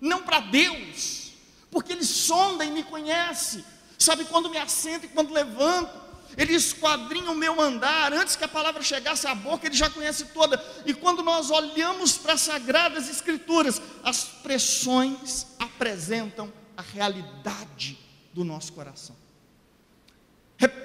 não 0.00 0.22
para 0.22 0.40
Deus, 0.40 1.32
porque 1.70 1.92
Ele 1.92 2.04
sonda 2.04 2.64
e 2.64 2.70
me 2.70 2.84
conhece, 2.84 3.64
sabe 3.98 4.24
quando 4.24 4.50
me 4.50 4.58
assento 4.58 5.06
e 5.06 5.08
quando 5.08 5.32
levanto, 5.32 5.92
Ele 6.36 6.54
esquadrinha 6.54 7.30
o 7.30 7.34
meu 7.34 7.60
andar, 7.60 8.12
antes 8.12 8.36
que 8.36 8.44
a 8.44 8.48
palavra 8.48 8.82
chegasse 8.82 9.26
à 9.26 9.34
boca, 9.34 9.66
Ele 9.66 9.74
já 9.74 9.90
conhece 9.90 10.26
toda, 10.26 10.62
e 10.84 10.94
quando 10.94 11.22
nós 11.22 11.50
olhamos 11.50 12.16
para 12.18 12.34
as 12.34 12.42
Sagradas 12.42 13.08
Escrituras, 13.08 13.80
as 14.02 14.24
pressões 14.24 15.46
apresentam 15.58 16.52
a 16.76 16.82
realidade 16.82 17.98
do 18.32 18.44
nosso 18.44 18.72
coração, 18.72 19.16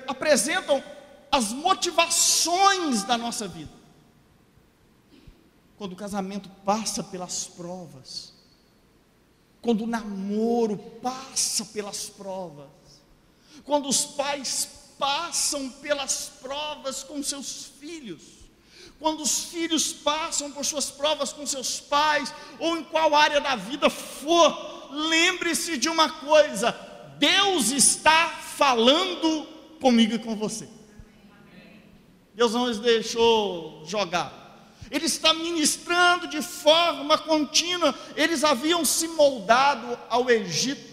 apresentam 0.08 0.84
as 1.32 1.52
motivações 1.52 3.04
da 3.04 3.18
nossa 3.18 3.48
vida. 3.48 3.72
Quando 5.78 5.94
o 5.94 5.96
casamento 5.96 6.50
passa 6.66 7.04
pelas 7.04 7.46
provas, 7.46 8.34
quando 9.62 9.84
o 9.84 9.88
namoro 9.88 10.78
passa 11.02 11.66
pelas 11.66 12.10
provas, 12.10 12.68
quando 13.64 13.90
os 13.90 14.06
pais 14.06 14.68
passam 14.98 15.70
pelas 15.70 16.32
provas 16.42 17.04
com 17.04 17.22
seus 17.22 17.72
filhos, 17.80 18.22
quando 19.00 19.22
os 19.22 19.46
filhos 19.46 19.94
passam 19.94 20.52
por 20.52 20.66
suas 20.66 20.92
provas 20.92 21.32
com 21.32 21.46
seus 21.46 21.80
pais, 21.80 22.34
ou 22.60 22.78
em 22.78 22.84
qual 22.84 23.16
área 23.16 23.40
da 23.40 23.56
vida 23.56 23.90
for, 23.90 24.90
lembre-se 24.92 25.78
de 25.78 25.88
uma 25.88 26.10
coisa: 26.10 26.72
Deus 27.18 27.72
está 27.72 28.30
falando 28.30 29.48
comigo 29.80 30.16
e 30.16 30.20
com 30.20 30.36
você. 30.36 30.68
Deus 32.34 32.54
não 32.54 32.64
os 32.64 32.80
deixou 32.80 33.84
jogar. 33.86 34.39
Ele 34.92 35.06
está 35.06 35.34
ministrando 35.34 36.28
de 36.28 36.42
forma 36.42 37.18
contínua. 37.18 37.94
Eles 38.16 38.44
haviam 38.44 38.84
se 38.84 39.08
moldado 39.10 39.98
ao 40.10 40.30
Egito. 40.30 40.90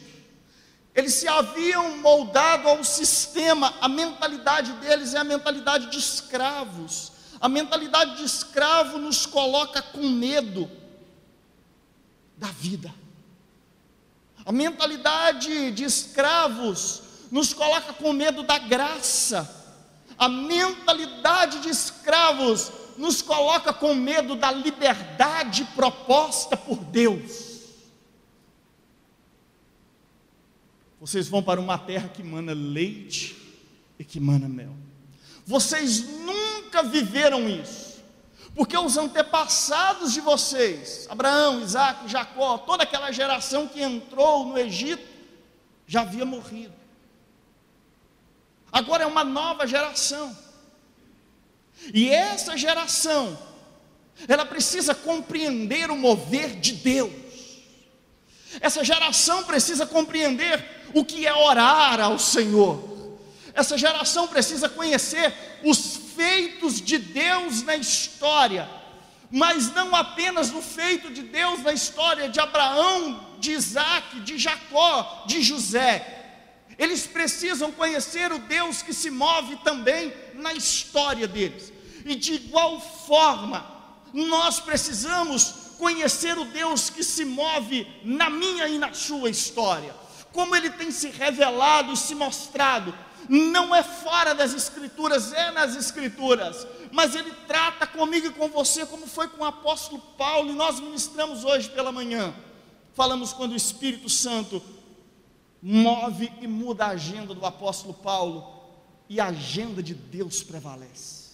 Eles 0.94 1.14
se 1.14 1.28
haviam 1.28 1.98
moldado 1.98 2.68
ao 2.68 2.82
sistema. 2.84 3.74
A 3.80 3.88
mentalidade 3.88 4.72
deles 4.74 5.14
é 5.14 5.18
a 5.18 5.24
mentalidade 5.24 5.90
de 5.90 5.98
escravos. 5.98 7.12
A 7.40 7.48
mentalidade 7.48 8.16
de 8.16 8.24
escravo 8.24 8.98
nos 8.98 9.26
coloca 9.26 9.82
com 9.82 10.08
medo 10.08 10.70
da 12.36 12.48
vida. 12.48 12.94
A 14.44 14.52
mentalidade 14.52 15.70
de 15.72 15.84
escravos 15.84 17.02
nos 17.30 17.52
coloca 17.52 17.92
com 17.92 18.12
medo 18.12 18.42
da 18.42 18.58
graça. 18.58 19.64
A 20.18 20.28
mentalidade 20.28 21.60
de 21.60 21.68
escravos 21.68 22.72
nos 22.96 23.22
coloca 23.22 23.72
com 23.72 23.94
medo 23.94 24.34
da 24.34 24.50
liberdade 24.50 25.64
proposta 25.74 26.56
por 26.56 26.78
Deus. 26.78 27.46
Vocês 31.00 31.28
vão 31.28 31.42
para 31.42 31.60
uma 31.60 31.78
terra 31.78 32.08
que 32.08 32.22
mana 32.22 32.52
leite 32.52 33.36
e 33.98 34.04
que 34.04 34.18
mana 34.18 34.48
mel. 34.48 34.74
Vocês 35.44 36.00
nunca 36.20 36.82
viveram 36.82 37.48
isso, 37.48 38.02
porque 38.54 38.76
os 38.76 38.96
antepassados 38.96 40.12
de 40.12 40.20
vocês, 40.20 41.06
Abraão, 41.08 41.60
Isaac, 41.62 42.08
Jacó, 42.08 42.58
toda 42.58 42.82
aquela 42.82 43.12
geração 43.12 43.68
que 43.68 43.80
entrou 43.80 44.46
no 44.46 44.58
Egito, 44.58 45.06
já 45.86 46.00
havia 46.00 46.24
morrido. 46.24 46.74
Agora 48.72 49.04
é 49.04 49.06
uma 49.06 49.22
nova 49.22 49.66
geração. 49.66 50.36
E 51.92 52.10
essa 52.10 52.56
geração, 52.56 53.38
ela 54.26 54.44
precisa 54.44 54.94
compreender 54.94 55.90
o 55.90 55.96
mover 55.96 56.56
de 56.56 56.72
Deus. 56.72 57.12
Essa 58.60 58.82
geração 58.82 59.44
precisa 59.44 59.86
compreender 59.86 60.64
o 60.94 61.04
que 61.04 61.26
é 61.26 61.34
orar 61.34 62.00
ao 62.00 62.18
Senhor. 62.18 62.96
Essa 63.54 63.76
geração 63.76 64.28
precisa 64.28 64.68
conhecer 64.68 65.32
os 65.64 65.96
feitos 66.14 66.80
de 66.80 66.98
Deus 66.98 67.62
na 67.62 67.76
história, 67.76 68.68
mas 69.30 69.72
não 69.72 69.94
apenas 69.94 70.52
o 70.52 70.62
feito 70.62 71.10
de 71.10 71.22
Deus 71.22 71.62
na 71.62 71.72
história 71.72 72.28
de 72.28 72.40
Abraão, 72.40 73.36
de 73.38 73.52
Isaac, 73.52 74.20
de 74.20 74.38
Jacó, 74.38 75.24
de 75.26 75.42
José. 75.42 76.15
Eles 76.78 77.06
precisam 77.06 77.72
conhecer 77.72 78.32
o 78.32 78.38
Deus 78.38 78.82
que 78.82 78.92
se 78.92 79.10
move 79.10 79.56
também 79.64 80.12
na 80.34 80.52
história 80.52 81.26
deles. 81.26 81.72
E 82.04 82.14
de 82.14 82.34
igual 82.34 82.80
forma, 82.80 83.66
nós 84.12 84.60
precisamos 84.60 85.66
conhecer 85.78 86.38
o 86.38 86.44
Deus 86.44 86.90
que 86.90 87.02
se 87.02 87.24
move 87.24 87.86
na 88.04 88.28
minha 88.28 88.68
e 88.68 88.78
na 88.78 88.92
sua 88.92 89.30
história. 89.30 89.94
Como 90.32 90.54
ele 90.54 90.70
tem 90.70 90.90
se 90.90 91.08
revelado 91.08 91.92
e 91.92 91.96
se 91.96 92.14
mostrado, 92.14 92.94
não 93.28 93.74
é 93.74 93.82
fora 93.82 94.34
das 94.34 94.52
Escrituras, 94.52 95.32
é 95.32 95.50
nas 95.50 95.74
Escrituras, 95.74 96.66
mas 96.92 97.14
ele 97.14 97.32
trata 97.46 97.86
comigo 97.86 98.26
e 98.26 98.32
com 98.32 98.48
você, 98.48 98.86
como 98.86 99.06
foi 99.06 99.28
com 99.28 99.42
o 99.42 99.46
apóstolo 99.46 100.00
Paulo, 100.16 100.50
e 100.50 100.54
nós 100.54 100.78
ministramos 100.78 101.44
hoje 101.44 101.68
pela 101.70 101.90
manhã. 101.90 102.34
Falamos 102.94 103.32
quando 103.32 103.52
o 103.52 103.56
Espírito 103.56 104.08
Santo 104.08 104.62
move 105.62 106.32
e 106.40 106.46
muda 106.46 106.86
a 106.86 106.90
agenda 106.90 107.34
do 107.34 107.44
apóstolo 107.44 107.94
Paulo, 107.94 108.56
e 109.08 109.20
a 109.20 109.26
agenda 109.26 109.82
de 109.82 109.94
Deus 109.94 110.42
prevalece. 110.42 111.26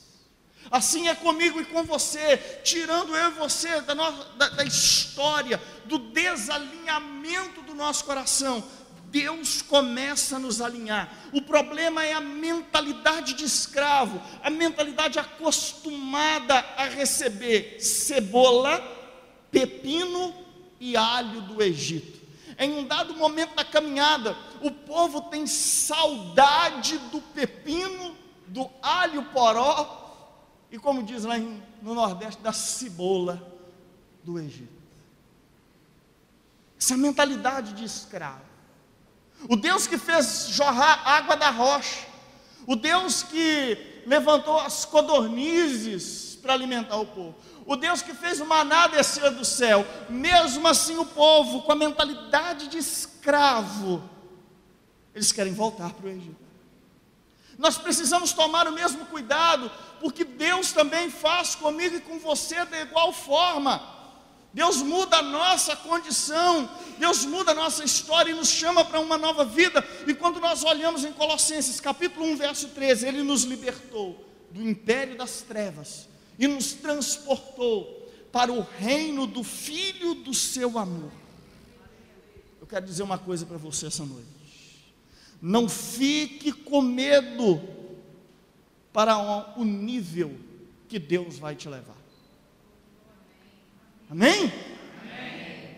Assim 0.71 1.09
é 1.09 1.15
comigo 1.15 1.61
e 1.61 1.65
com 1.65 1.83
você, 1.83 2.37
tirando 2.63 3.17
eu 3.17 3.31
e 3.31 3.35
você 3.35 3.81
da, 3.81 3.95
nossa, 3.95 4.25
da, 4.37 4.49
da 4.51 4.65
história, 4.65 5.61
do 5.85 5.99
desalinhamento 5.99 7.63
do 7.63 7.75
nosso 7.75 8.05
coração. 8.05 8.63
Deus 9.11 9.61
começa 9.61 10.37
a 10.37 10.39
nos 10.39 10.63
alinhar. 10.63 11.13
O 11.33 11.43
problema 11.43 12.03
é 12.03 12.15
a 12.15 12.21
mentalidade 12.21 13.35
de 13.35 13.45
escravo, 13.45 14.23
a 14.43 14.49
mentalidade 14.49 15.19
acostumada 15.19 16.59
a 16.77 16.85
receber 16.85 17.77
cebola, 17.79 18.81
pepino 19.51 20.35
e 20.81 20.97
alho 20.97 21.43
do 21.43 21.63
Egito. 21.63 22.22
Em 22.63 22.79
um 22.79 22.87
dado 22.87 23.15
momento 23.17 23.57
da 23.57 23.65
caminhada, 23.65 24.37
o 24.61 24.71
povo 24.71 25.23
tem 25.23 25.49
saudade 25.49 26.97
do 27.11 27.21
pepino, 27.21 28.17
do 28.47 28.71
alho 28.81 29.25
poró 29.27 30.01
e 30.71 30.79
como 30.79 31.03
diz 31.03 31.25
lá 31.25 31.37
no 31.37 31.95
Nordeste, 31.95 32.41
da 32.41 32.53
cebola 32.53 33.43
do 34.23 34.39
Egito. 34.39 34.73
Essa 36.79 36.97
mentalidade 36.97 37.73
de 37.73 37.85
escravo. 37.85 38.41
O 39.49 39.57
Deus 39.57 39.89
que 39.89 39.99
fez 39.99 40.47
jorrar 40.51 41.07
água 41.07 41.37
da 41.37 41.51
rocha, 41.51 42.07
o 42.65 42.77
Deus 42.77 43.25
que 43.25 44.03
levantou 44.07 44.59
as 44.61 44.85
codornizes 44.85 46.37
para 46.37 46.55
alimentar 46.55 46.97
o 46.97 47.07
povo, 47.07 47.35
o 47.67 47.77
Deus 47.77 48.03
que 48.03 48.13
fez 48.13 48.41
o 48.41 48.47
maná 48.47 48.87
descer 48.87 49.31
do 49.31 49.45
céu, 49.45 49.87
mesmo 50.09 50.67
assim 50.67 50.97
o 50.97 51.07
povo, 51.07 51.63
com 51.63 51.73
a 51.73 51.77
mentalidade 51.77 52.69
de 52.69 52.79
escravo, 52.79 54.03
Eles 55.15 55.31
querem 55.31 55.53
voltar 55.53 55.93
para 55.93 56.07
o 56.07 56.09
Egito. 56.09 56.43
Nós 57.59 57.77
precisamos 57.77 58.33
tomar 58.33 58.67
o 58.67 58.73
mesmo 58.73 59.05
cuidado, 59.07 59.71
porque 60.01 60.25
Deus 60.25 60.73
também 60.73 61.11
faz 61.11 61.55
comigo 61.55 61.97
e 61.97 62.01
com 62.01 62.19
você 62.19 62.65
da 62.65 62.81
igual 62.81 63.13
forma. 63.13 63.91
Deus 64.55 64.79
muda 64.79 65.19
a 65.19 65.23
nossa 65.23 65.77
condição, 65.77 66.69
Deus 66.99 67.25
muda 67.25 67.53
a 67.53 67.55
nossa 67.55 67.85
história 67.85 68.33
e 68.33 68.35
nos 68.35 68.49
chama 68.49 68.85
para 68.85 69.01
uma 69.01 69.17
nova 69.17 69.45
vida. 69.45 69.87
E 70.07 70.15
quando 70.15 70.41
nós 70.41 70.65
olhamos 70.65 71.05
em 71.05 71.13
Colossenses 71.13 71.79
capítulo 71.79 72.27
1, 72.27 72.37
verso 72.37 72.69
13, 72.69 73.07
Ele 73.07 73.23
nos 73.23 73.45
libertou 73.45 74.27
do 74.51 74.63
império 74.63 75.17
das 75.17 75.43
trevas 75.43 76.12
e 76.43 76.49
nos 76.49 76.73
transportou 76.73 78.13
para 78.33 78.53
o 78.53 78.63
reino 78.63 79.29
do 79.29 79.45
Filho 79.45 80.13
do 80.13 80.35
seu 80.35 80.77
amor. 80.77 81.13
Eu 82.61 82.67
quero 82.67 82.85
dizer 82.85 83.05
uma 83.05 83.17
coisa 83.17 83.47
para 83.47 83.57
você 83.57 83.87
essa 83.87 84.05
noite. 84.05 84.27
Não 85.41 85.69
fique 85.69 86.51
com 86.51 86.83
medo 86.83 87.63
para 88.93 89.57
o 89.57 89.65
nível 89.65 90.37
que 90.89 90.99
Deus 90.99 91.39
vai 91.39 91.55
te 91.55 91.69
levar. 91.69 91.97
Amém? 94.11 94.53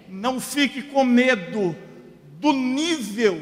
Não 0.08 0.40
fique 0.40 0.80
com 0.84 1.04
medo 1.04 1.76
do 2.40 2.54
nível 2.54 3.38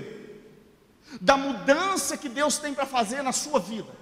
da 1.20 1.36
mudança 1.36 2.16
que 2.16 2.28
Deus 2.28 2.58
tem 2.58 2.74
para 2.74 2.84
fazer 2.84 3.22
na 3.22 3.30
sua 3.30 3.60
vida. 3.60 4.01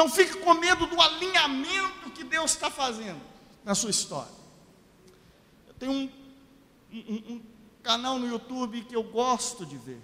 Não 0.00 0.08
fique 0.08 0.38
com 0.38 0.54
medo 0.54 0.86
do 0.86 0.98
alinhamento 0.98 2.10
que 2.14 2.24
Deus 2.24 2.52
está 2.52 2.70
fazendo 2.70 3.20
na 3.62 3.74
sua 3.74 3.90
história. 3.90 4.32
Eu 5.68 5.74
tenho 5.74 5.92
um, 5.92 6.10
um, 6.90 7.34
um 7.34 7.42
canal 7.82 8.18
no 8.18 8.26
YouTube 8.26 8.80
que 8.84 8.96
eu 8.96 9.02
gosto 9.02 9.66
de 9.66 9.76
ver 9.76 10.00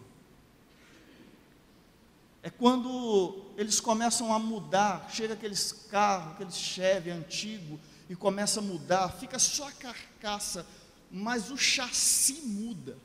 é 2.42 2.50
quando 2.50 3.46
eles 3.56 3.80
começam 3.80 4.34
a 4.34 4.38
mudar, 4.38 5.08
chega 5.10 5.32
aqueles 5.32 5.72
carros, 5.72 6.34
aqueles 6.34 6.58
Chevy 6.58 7.10
antigo 7.10 7.80
e 8.06 8.14
começa 8.14 8.60
a 8.60 8.62
mudar, 8.62 9.08
fica 9.08 9.38
só 9.38 9.66
a 9.66 9.72
carcaça, 9.72 10.66
mas 11.10 11.50
o 11.50 11.56
chassi 11.56 12.42
muda. 12.42 12.98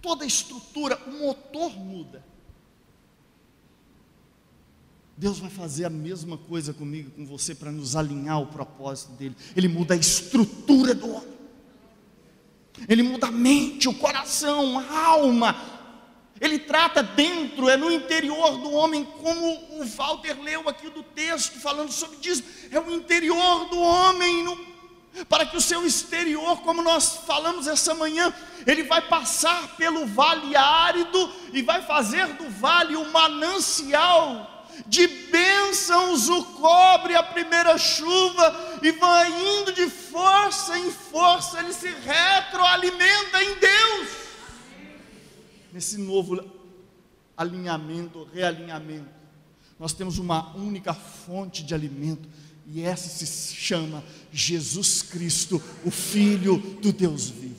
Toda 0.00 0.24
a 0.24 0.26
estrutura, 0.26 0.98
o 1.06 1.10
motor 1.10 1.70
muda. 1.76 2.31
Deus 5.16 5.38
vai 5.38 5.50
fazer 5.50 5.84
a 5.84 5.90
mesma 5.90 6.36
coisa 6.36 6.72
comigo, 6.72 7.10
com 7.10 7.26
você, 7.26 7.54
para 7.54 7.70
nos 7.70 7.94
alinhar 7.96 8.36
ao 8.36 8.46
propósito 8.46 9.12
dele. 9.12 9.36
Ele 9.54 9.68
muda 9.68 9.94
a 9.94 9.96
estrutura 9.96 10.94
do 10.94 11.08
homem. 11.08 11.32
Ele 12.88 13.02
muda 13.02 13.28
a 13.28 13.30
mente, 13.30 13.88
o 13.88 13.94
coração, 13.94 14.78
a 14.78 15.06
alma, 15.06 15.54
ele 16.42 16.58
trata 16.58 17.04
dentro, 17.04 17.68
é 17.68 17.76
no 17.76 17.88
interior 17.88 18.58
do 18.58 18.72
homem, 18.72 19.04
como 19.04 19.80
o 19.80 19.84
Walter 19.84 20.36
leu 20.42 20.68
aqui 20.68 20.90
do 20.90 21.00
texto, 21.00 21.60
falando 21.60 21.92
sobre 21.92 22.18
isso, 22.20 22.42
é 22.68 22.80
o 22.80 22.90
interior 22.90 23.68
do 23.68 23.78
homem, 23.78 24.42
no, 24.42 24.58
para 25.28 25.46
que 25.46 25.56
o 25.56 25.60
seu 25.60 25.86
exterior, 25.86 26.60
como 26.62 26.82
nós 26.82 27.18
falamos 27.18 27.68
essa 27.68 27.94
manhã, 27.94 28.34
ele 28.66 28.82
vai 28.82 29.02
passar 29.02 29.76
pelo 29.76 30.04
vale 30.04 30.56
árido 30.56 31.30
e 31.52 31.62
vai 31.62 31.80
fazer 31.82 32.26
do 32.32 32.50
vale 32.50 32.96
um 32.96 33.08
manancial 33.12 34.51
de 34.86 35.06
bênçãos, 35.06 36.28
o 36.28 36.44
cobre 36.44 37.14
a 37.14 37.22
primeira 37.22 37.76
chuva 37.78 38.78
e 38.82 38.92
vai 38.92 39.30
indo 39.30 39.72
de 39.72 39.88
força 39.88 40.78
em 40.78 40.90
força, 40.90 41.60
ele 41.60 41.72
se 41.72 41.88
retroalimenta 41.88 43.42
em 43.42 43.58
Deus 43.58 44.22
nesse 45.72 45.96
novo 45.96 46.44
alinhamento, 47.36 48.28
realinhamento. 48.32 49.08
Nós 49.78 49.92
temos 49.92 50.18
uma 50.18 50.54
única 50.54 50.92
fonte 50.92 51.64
de 51.64 51.74
alimento, 51.74 52.28
e 52.66 52.82
essa 52.82 53.08
se 53.08 53.54
chama 53.54 54.04
Jesus 54.30 55.02
Cristo, 55.02 55.60
o 55.84 55.90
Filho 55.90 56.58
do 56.80 56.92
Deus 56.92 57.28
vivo. 57.28 57.56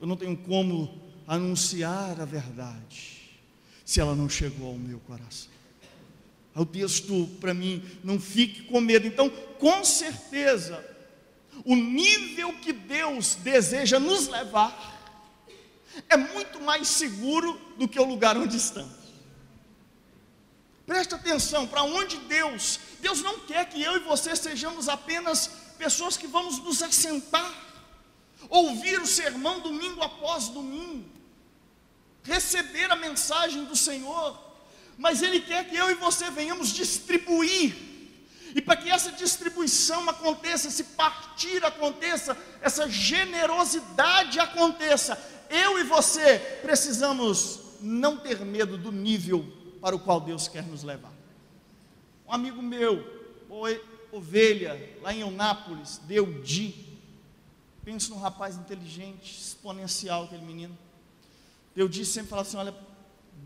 Eu 0.00 0.06
não 0.06 0.16
tenho 0.16 0.36
como 0.36 1.00
anunciar 1.26 2.20
a 2.20 2.24
verdade 2.24 3.09
se 3.90 4.00
ela 4.00 4.14
não 4.14 4.28
chegou 4.28 4.68
ao 4.68 4.78
meu 4.78 5.00
coração. 5.00 5.50
O 6.54 6.64
texto 6.64 7.28
para 7.40 7.52
mim, 7.52 7.84
não 8.04 8.20
fique 8.20 8.62
com 8.62 8.80
medo. 8.80 9.04
Então, 9.04 9.28
com 9.58 9.84
certeza, 9.84 10.86
o 11.64 11.74
nível 11.74 12.52
que 12.60 12.72
Deus 12.72 13.34
deseja 13.34 13.98
nos 13.98 14.28
levar 14.28 14.70
é 16.08 16.16
muito 16.16 16.60
mais 16.60 16.86
seguro 16.86 17.60
do 17.76 17.88
que 17.88 17.98
o 17.98 18.04
lugar 18.04 18.36
onde 18.36 18.56
estamos. 18.56 18.94
Preste 20.86 21.16
atenção, 21.16 21.66
para 21.66 21.82
onde 21.82 22.16
Deus, 22.16 22.78
Deus 23.00 23.20
não 23.22 23.40
quer 23.40 23.68
que 23.68 23.82
eu 23.82 23.96
e 23.96 24.04
você 24.04 24.36
sejamos 24.36 24.88
apenas 24.88 25.48
pessoas 25.76 26.16
que 26.16 26.28
vamos 26.28 26.60
nos 26.60 26.80
assentar, 26.80 27.52
ouvir 28.48 29.00
o 29.00 29.06
sermão 29.06 29.58
domingo 29.58 30.00
após 30.00 30.46
domingo, 30.46 31.19
receber 32.22 32.90
a 32.90 32.96
mensagem 32.96 33.64
do 33.64 33.76
Senhor, 33.76 34.38
mas 34.98 35.22
Ele 35.22 35.40
quer 35.40 35.68
que 35.68 35.76
eu 35.76 35.90
e 35.90 35.94
você 35.94 36.30
venhamos 36.30 36.70
distribuir, 36.70 37.74
e 38.54 38.60
para 38.60 38.76
que 38.76 38.90
essa 38.90 39.12
distribuição 39.12 40.08
aconteça, 40.08 40.68
esse 40.68 40.84
partir 40.84 41.64
aconteça, 41.64 42.36
essa 42.60 42.88
generosidade 42.88 44.40
aconteça, 44.40 45.18
eu 45.48 45.78
e 45.78 45.84
você 45.84 46.38
precisamos 46.62 47.60
não 47.80 48.16
ter 48.16 48.44
medo 48.44 48.76
do 48.76 48.92
nível 48.92 49.46
para 49.80 49.96
o 49.96 50.00
qual 50.00 50.20
Deus 50.20 50.48
quer 50.48 50.64
nos 50.64 50.82
levar. 50.82 51.12
Um 52.26 52.32
amigo 52.32 52.62
meu, 52.62 53.04
ovelha, 54.12 54.98
lá 55.02 55.12
em 55.12 55.20
Eunápolis, 55.20 55.98
deu 56.04 56.40
de. 56.42 56.74
Penso 57.84 58.10
num 58.10 58.20
rapaz 58.20 58.56
inteligente, 58.56 59.36
exponencial, 59.40 60.24
aquele 60.24 60.44
menino. 60.44 60.76
Deu 61.74 61.88
de 61.88 62.04
sempre 62.04 62.30
fala 62.30 62.42
assim: 62.42 62.56
olha, 62.56 62.74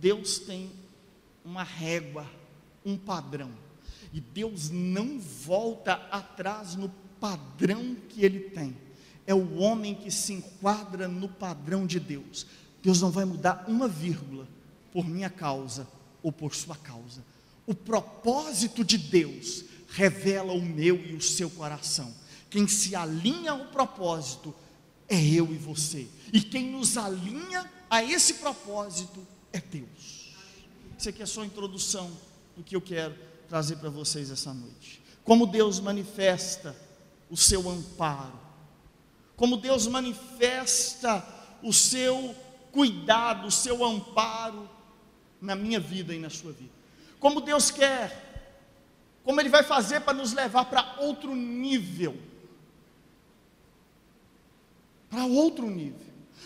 Deus 0.00 0.38
tem 0.38 0.70
uma 1.44 1.62
régua, 1.62 2.28
um 2.84 2.96
padrão. 2.96 3.50
E 4.12 4.20
Deus 4.20 4.70
não 4.70 5.18
volta 5.18 5.94
atrás 6.10 6.76
no 6.76 6.88
padrão 7.20 7.96
que 8.08 8.24
ele 8.24 8.40
tem 8.40 8.76
é 9.26 9.34
o 9.34 9.56
homem 9.56 9.94
que 9.94 10.10
se 10.10 10.32
enquadra 10.32 11.08
no 11.08 11.28
padrão 11.28 11.86
de 11.86 11.98
Deus. 11.98 12.46
Deus 12.82 13.00
não 13.00 13.10
vai 13.10 13.24
mudar 13.24 13.64
uma 13.66 13.88
vírgula 13.88 14.46
por 14.92 15.06
minha 15.06 15.30
causa 15.30 15.88
ou 16.22 16.30
por 16.30 16.54
sua 16.54 16.76
causa. 16.76 17.24
O 17.66 17.74
propósito 17.74 18.84
de 18.84 18.98
Deus 18.98 19.64
revela 19.88 20.52
o 20.52 20.60
meu 20.60 20.96
e 20.96 21.14
o 21.14 21.20
seu 21.20 21.48
coração. 21.48 22.14
Quem 22.50 22.68
se 22.68 22.94
alinha 22.94 23.52
ao 23.52 23.66
propósito 23.66 24.54
é 25.08 25.18
eu 25.18 25.52
e 25.52 25.56
você. 25.56 26.06
E 26.32 26.40
quem 26.40 26.70
nos 26.70 26.96
alinha 26.96 27.70
a 27.90 28.02
esse 28.02 28.34
propósito 28.34 29.26
é 29.52 29.60
Deus. 29.60 30.34
Isso 30.98 31.08
aqui 31.08 31.22
é 31.22 31.26
só 31.26 31.44
introdução 31.44 32.10
do 32.56 32.62
que 32.62 32.76
eu 32.76 32.80
quero 32.80 33.14
trazer 33.48 33.76
para 33.76 33.90
vocês 33.90 34.30
essa 34.30 34.52
noite. 34.52 35.02
Como 35.22 35.46
Deus 35.46 35.80
manifesta 35.80 36.76
o 37.30 37.36
seu 37.36 37.68
amparo 37.68 38.44
como 39.36 39.56
Deus 39.56 39.86
manifesta 39.86 41.26
o 41.62 41.72
seu 41.72 42.34
cuidado, 42.72 43.48
o 43.48 43.50
seu 43.50 43.84
amparo 43.84 44.68
na 45.40 45.54
minha 45.54 45.80
vida 45.80 46.14
e 46.14 46.18
na 46.18 46.30
sua 46.30 46.52
vida. 46.52 46.72
Como 47.18 47.40
Deus 47.40 47.70
quer, 47.70 48.62
como 49.24 49.40
Ele 49.40 49.48
vai 49.48 49.62
fazer 49.62 50.00
para 50.00 50.14
nos 50.14 50.32
levar 50.32 50.66
para 50.66 50.96
outro 51.00 51.34
nível. 51.34 52.16
Para 55.10 55.24
outro 55.24 55.68
nível. 55.68 56.03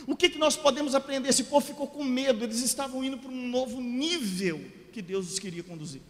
O 0.08 0.16
que, 0.16 0.28
que 0.28 0.38
nós 0.38 0.56
podemos 0.56 0.94
aprender? 0.94 1.28
Esse 1.28 1.44
povo 1.44 1.64
ficou 1.64 1.86
com 1.86 2.02
medo, 2.02 2.44
eles 2.44 2.60
estavam 2.60 3.04
indo 3.04 3.18
para 3.18 3.30
um 3.30 3.48
novo 3.48 3.80
nível 3.80 4.60
que 4.92 5.00
Deus 5.00 5.30
os 5.32 5.38
queria 5.38 5.62
conduzir. 5.62 6.00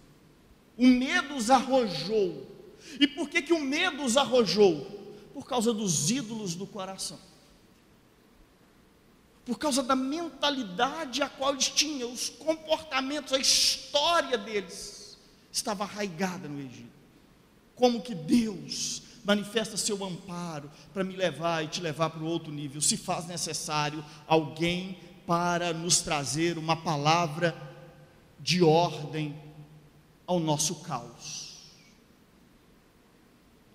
O 0.77 0.87
medo 0.87 1.35
os 1.35 1.51
arrojou. 1.51 2.47
E 2.99 3.07
por 3.07 3.29
que, 3.29 3.43
que 3.43 3.53
o 3.53 3.61
medo 3.61 4.03
os 4.03 4.17
arrojou? 4.17 4.99
por 5.39 5.47
causa 5.47 5.73
dos 5.73 6.11
ídolos 6.11 6.57
do 6.57 6.67
coração, 6.67 7.17
por 9.45 9.57
causa 9.57 9.85
da 9.85 9.95
mentalidade 9.95 11.23
a 11.23 11.29
qual 11.29 11.53
eles 11.53 11.69
tinham, 11.69 12.13
os 12.13 12.29
comportamentos, 12.29 13.33
a 13.33 13.39
história 13.39 14.37
deles 14.37 15.17
estava 15.53 15.85
arraigada 15.85 16.49
no 16.49 16.59
Egito. 16.59 16.91
Como 17.77 18.03
que 18.03 18.17
Deus 18.17 19.03
manifesta 19.29 19.77
seu 19.77 20.03
amparo 20.03 20.71
para 20.95 21.05
me 21.05 21.15
levar 21.15 21.63
e 21.63 21.69
te 21.69 21.83
levar 21.83 22.09
para 22.09 22.25
outro 22.25 22.51
nível, 22.51 22.81
se 22.81 22.97
faz 22.97 23.27
necessário 23.27 24.03
alguém 24.27 24.99
para 25.27 25.75
nos 25.75 26.01
trazer 26.01 26.57
uma 26.57 26.75
palavra 26.75 27.55
de 28.41 28.63
ordem 28.63 29.39
ao 30.27 30.41
nosso 30.41 30.77
caos. 30.77 31.47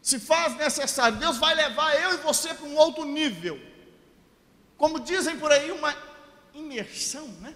se 0.01 0.19
faz 0.19 0.57
necessário. 0.57 1.17
Deus 1.17 1.37
vai 1.37 1.55
levar 1.55 1.95
eu 1.95 2.15
e 2.15 2.17
você 2.17 2.53
para 2.53 2.65
um 2.65 2.75
outro 2.75 3.05
nível. 3.05 3.57
Como 4.75 4.99
dizem 4.99 5.39
por 5.39 5.49
aí, 5.49 5.71
uma 5.71 5.95
imersão, 6.53 7.25
né? 7.39 7.55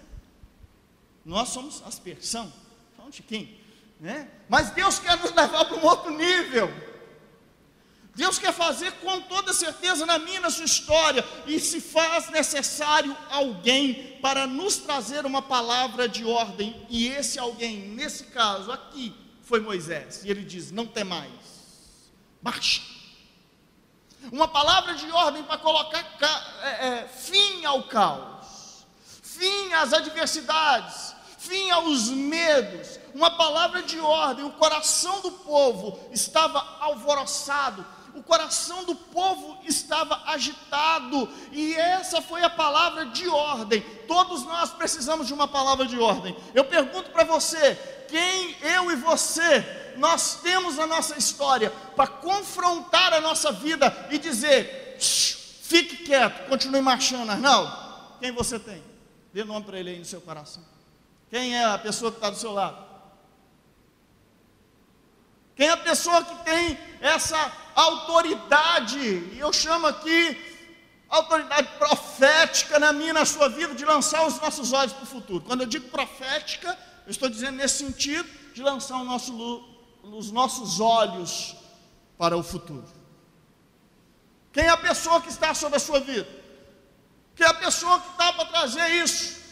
Nós 1.26 1.50
somos 1.50 1.82
aspersão, 1.84 2.50
falando 2.96 3.12
de 3.12 3.22
quem? 3.22 3.60
Né? 4.00 4.30
Mas 4.48 4.70
Deus 4.70 4.98
quer 4.98 5.18
nos 5.18 5.30
levar 5.34 5.66
para 5.66 5.76
um 5.76 5.84
outro 5.84 6.10
nível. 6.10 6.87
Deus 8.18 8.36
quer 8.36 8.52
fazer 8.52 8.90
com 8.94 9.20
toda 9.20 9.52
certeza 9.52 10.04
na 10.04 10.18
minha, 10.18 10.40
na 10.40 10.50
sua 10.50 10.64
história, 10.64 11.24
e 11.46 11.60
se 11.60 11.80
faz 11.80 12.28
necessário 12.30 13.16
alguém 13.30 14.18
para 14.20 14.44
nos 14.44 14.76
trazer 14.76 15.24
uma 15.24 15.40
palavra 15.40 16.08
de 16.08 16.24
ordem, 16.24 16.84
e 16.90 17.06
esse 17.06 17.38
alguém, 17.38 17.78
nesse 17.78 18.24
caso 18.24 18.72
aqui, 18.72 19.14
foi 19.44 19.60
Moisés, 19.60 20.24
e 20.24 20.30
ele 20.32 20.42
diz: 20.42 20.72
Não 20.72 20.84
tem 20.84 21.04
mais, 21.04 21.30
marcha. 22.42 22.82
Uma 24.32 24.48
palavra 24.48 24.96
de 24.96 25.08
ordem 25.12 25.44
para 25.44 25.58
colocar 25.58 26.04
é, 26.60 26.88
é, 26.88 27.08
fim 27.08 27.64
ao 27.64 27.84
caos, 27.84 28.84
fim 29.22 29.72
às 29.74 29.92
adversidades, 29.92 31.14
fim 31.38 31.70
aos 31.70 32.08
medos, 32.08 32.98
uma 33.14 33.30
palavra 33.30 33.80
de 33.84 34.00
ordem. 34.00 34.44
O 34.44 34.50
coração 34.50 35.20
do 35.20 35.30
povo 35.30 36.00
estava 36.12 36.58
alvoroçado, 36.80 37.86
o 38.18 38.22
coração 38.22 38.84
do 38.84 38.94
povo 38.94 39.58
estava 39.64 40.22
agitado, 40.26 41.28
e 41.52 41.74
essa 41.74 42.20
foi 42.20 42.42
a 42.42 42.50
palavra 42.50 43.06
de 43.06 43.28
ordem. 43.28 43.80
Todos 44.06 44.44
nós 44.44 44.70
precisamos 44.70 45.26
de 45.26 45.32
uma 45.32 45.46
palavra 45.46 45.86
de 45.86 45.98
ordem. 45.98 46.36
Eu 46.52 46.64
pergunto 46.64 47.10
para 47.10 47.24
você: 47.24 47.76
quem 48.08 48.56
eu 48.60 48.90
e 48.90 48.96
você 48.96 49.94
nós 49.96 50.40
temos 50.42 50.76
na 50.76 50.86
nossa 50.86 51.16
história 51.16 51.70
para 51.94 52.06
confrontar 52.06 53.12
a 53.12 53.20
nossa 53.20 53.52
vida 53.52 54.08
e 54.10 54.18
dizer: 54.18 54.96
fique 54.98 55.98
quieto, 55.98 56.48
continue 56.48 56.80
marchando, 56.80 57.30
Arnaldo? 57.30 57.72
Quem 58.20 58.32
você 58.32 58.58
tem? 58.58 58.82
Dê 59.32 59.44
nome 59.44 59.64
para 59.64 59.78
ele 59.78 59.90
aí 59.90 59.98
no 59.98 60.04
seu 60.04 60.20
coração. 60.20 60.62
Quem 61.30 61.56
é 61.56 61.64
a 61.64 61.78
pessoa 61.78 62.10
que 62.10 62.16
está 62.16 62.30
do 62.30 62.36
seu 62.36 62.52
lado? 62.52 62.87
Quem 65.58 65.66
é 65.66 65.72
a 65.72 65.76
pessoa 65.76 66.24
que 66.24 66.36
tem 66.44 66.78
essa 67.00 67.52
autoridade, 67.74 68.96
e 68.96 69.38
eu 69.40 69.52
chamo 69.52 69.88
aqui 69.88 70.40
autoridade 71.08 71.66
profética 71.76 72.78
na 72.78 72.92
minha 72.92 73.12
na 73.12 73.24
sua 73.24 73.48
vida, 73.48 73.74
de 73.74 73.84
lançar 73.84 74.24
os 74.24 74.38
nossos 74.38 74.72
olhos 74.72 74.92
para 74.92 75.02
o 75.02 75.06
futuro. 75.06 75.42
Quando 75.44 75.62
eu 75.62 75.66
digo 75.66 75.88
profética, 75.88 76.78
eu 77.04 77.10
estou 77.10 77.28
dizendo 77.28 77.56
nesse 77.56 77.84
sentido 77.84 78.28
de 78.54 78.62
lançar 78.62 79.02
nosso, 79.02 79.32
os 80.04 80.30
nossos 80.30 80.78
olhos 80.78 81.56
para 82.16 82.36
o 82.36 82.42
futuro. 82.44 82.86
Quem 84.52 84.62
é 84.62 84.70
a 84.70 84.76
pessoa 84.76 85.20
que 85.20 85.28
está 85.28 85.54
sobre 85.54 85.78
a 85.78 85.80
sua 85.80 85.98
vida? 85.98 86.28
Quem 87.34 87.44
é 87.44 87.50
a 87.50 87.54
pessoa 87.54 87.98
que 87.98 88.10
está 88.12 88.32
para 88.32 88.44
trazer 88.44 88.88
isso? 89.02 89.42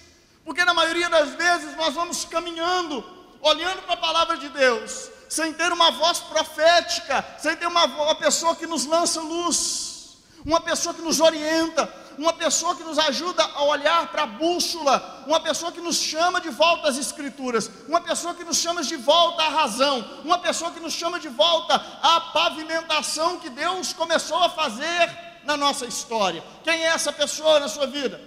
Porque 0.45 0.65
na 0.65 0.73
maioria 0.73 1.11
das 1.11 1.31
vezes 1.31 1.77
nós 1.77 1.93
vamos 1.95 2.25
caminhando, 2.27 3.05
olhando 3.41 3.83
para 3.83 3.95
a 3.95 3.97
palavra 3.97 4.37
de 4.37 4.49
Deus, 4.51 5.16
sem 5.29 5.53
ter 5.53 5.73
uma 5.73 5.91
voz 5.91 6.19
profética, 6.21 7.25
sem 7.39 7.57
ter 7.57 7.67
uma, 7.67 7.85
uma 7.85 8.15
pessoa 8.15 8.55
que 8.55 8.67
nos 8.67 8.85
lança 8.85 9.21
luz, 9.21 10.17
uma 10.45 10.61
pessoa 10.61 10.95
que 10.95 11.03
nos 11.03 11.21
orienta, 11.21 11.93
uma 12.19 12.33
pessoa 12.33 12.75
que 12.75 12.83
nos 12.83 12.99
ajuda 12.99 13.43
a 13.43 13.65
olhar 13.65 14.09
para 14.09 14.23
a 14.23 14.27
bússola, 14.27 15.25
uma 15.27 15.41
pessoa 15.41 15.71
que 15.71 15.81
nos 15.81 15.97
chama 15.97 16.41
de 16.41 16.49
volta 16.51 16.89
às 16.89 16.97
Escrituras, 16.97 17.71
uma 17.87 18.01
pessoa 18.01 18.35
que 18.35 18.45
nos 18.45 18.57
chama 18.57 18.83
de 18.83 18.97
volta 18.97 19.43
à 19.43 19.49
razão, 19.49 20.23
uma 20.25 20.39
pessoa 20.39 20.71
que 20.71 20.81
nos 20.81 20.95
chama 20.95 21.21
de 21.21 21.29
volta 21.29 21.75
à 22.03 22.21
pavimentação 22.21 23.39
que 23.39 23.51
Deus 23.51 23.93
começou 23.93 24.43
a 24.43 24.51
fazer 24.51 25.11
na 25.45 25.57
nossa 25.57 25.87
história. 25.87 26.43
Quem 26.65 26.85
é 26.85 26.89
essa 26.89 27.13
pessoa 27.13 27.61
na 27.61 27.69
sua 27.69 27.87
vida? 27.87 28.21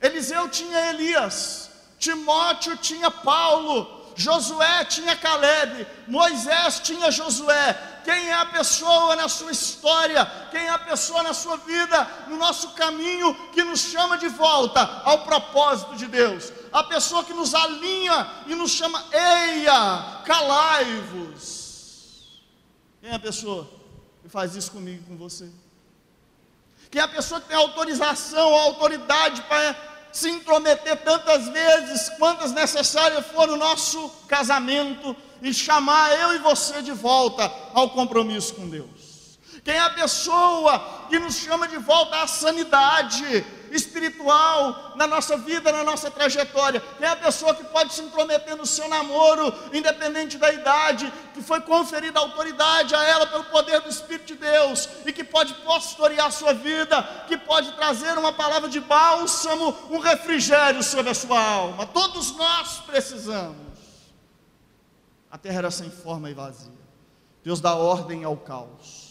Eliseu 0.00 0.48
tinha 0.48 0.90
Elias, 0.90 1.70
Timóteo 1.98 2.76
tinha 2.76 3.10
Paulo, 3.10 3.97
Josué 4.18 4.84
tinha 4.84 5.16
Caleb, 5.16 5.86
Moisés 6.08 6.80
tinha 6.80 7.08
Josué. 7.08 8.00
Quem 8.04 8.30
é 8.30 8.34
a 8.34 8.46
pessoa 8.46 9.14
na 9.14 9.28
sua 9.28 9.52
história? 9.52 10.26
Quem 10.50 10.66
é 10.66 10.70
a 10.70 10.78
pessoa 10.78 11.22
na 11.22 11.32
sua 11.32 11.56
vida, 11.58 12.04
no 12.26 12.36
nosso 12.36 12.70
caminho, 12.70 13.32
que 13.52 13.62
nos 13.62 13.78
chama 13.78 14.18
de 14.18 14.26
volta 14.28 14.80
ao 15.04 15.22
propósito 15.22 15.94
de 15.94 16.08
Deus? 16.08 16.52
A 16.72 16.82
pessoa 16.82 17.22
que 17.22 17.32
nos 17.32 17.54
alinha 17.54 18.28
e 18.48 18.56
nos 18.56 18.72
chama, 18.72 19.04
eia, 19.12 20.22
calai-vos. 20.24 21.46
Quem 23.00 23.10
é 23.10 23.14
a 23.14 23.20
pessoa 23.20 23.70
que 24.20 24.28
faz 24.28 24.56
isso 24.56 24.72
comigo 24.72 25.04
e 25.06 25.06
com 25.06 25.16
você? 25.16 25.48
Quem 26.90 27.00
é 27.00 27.04
a 27.04 27.08
pessoa 27.08 27.40
que 27.40 27.46
tem 27.46 27.56
autorização, 27.56 28.52
autoridade 28.52 29.42
para 29.42 29.87
se 30.12 30.28
intrometer 30.28 30.96
tantas 31.02 31.48
vezes 31.48 32.08
quantas 32.18 32.52
necessárias 32.52 33.26
for 33.26 33.46
no 33.46 33.56
nosso 33.56 34.08
casamento 34.26 35.16
e 35.42 35.52
chamar 35.54 36.18
eu 36.18 36.34
e 36.34 36.38
você 36.38 36.82
de 36.82 36.92
volta 36.92 37.50
ao 37.74 37.90
compromisso 37.90 38.54
com 38.54 38.68
Deus. 38.68 39.38
Quem 39.64 39.74
é 39.74 39.80
a 39.80 39.90
pessoa 39.90 41.06
que 41.08 41.18
nos 41.18 41.36
chama 41.36 41.68
de 41.68 41.78
volta 41.78 42.22
à 42.22 42.26
sanidade 42.26 43.44
espiritual 43.70 44.92
na 44.96 45.06
nossa 45.06 45.36
vida, 45.36 45.72
na 45.72 45.82
nossa 45.82 46.10
trajetória? 46.10 46.82
É 47.00 47.06
a 47.06 47.16
pessoa 47.16 47.54
que 47.54 47.64
pode 47.64 47.92
se 47.92 48.02
intrometer 48.02 48.56
no 48.56 48.66
seu 48.66 48.88
namoro, 48.88 49.52
independente 49.72 50.38
da 50.38 50.52
idade, 50.52 51.12
que 51.34 51.42
foi 51.42 51.60
conferida 51.60 52.18
autoridade 52.18 52.94
a 52.94 53.04
ela 53.04 53.26
pelo 53.26 53.44
poder 53.44 53.80
do 53.80 53.88
Espírito 53.88 54.26
de 54.26 54.36
Deus 54.36 54.88
e 55.04 55.12
que 55.12 55.24
pode 55.24 55.54
pastorear 55.54 56.26
a 56.26 56.30
sua 56.30 56.54
vida, 56.54 57.02
que 57.26 57.36
pode 57.36 57.72
trazer 57.72 58.16
uma 58.16 58.32
palavra 58.32 58.68
de 58.68 58.80
bálsamo, 58.80 59.76
um 59.90 59.98
refrigério 59.98 60.82
sobre 60.82 61.10
a 61.10 61.14
sua 61.14 61.40
alma? 61.40 61.86
Todos 61.86 62.36
nós 62.36 62.78
precisamos. 62.86 63.68
A 65.30 65.36
terra 65.36 65.58
era 65.58 65.70
sem 65.70 65.90
forma 65.90 66.30
e 66.30 66.34
vazia. 66.34 66.72
Deus 67.44 67.60
dá 67.60 67.74
ordem 67.74 68.24
ao 68.24 68.36
caos 68.36 69.08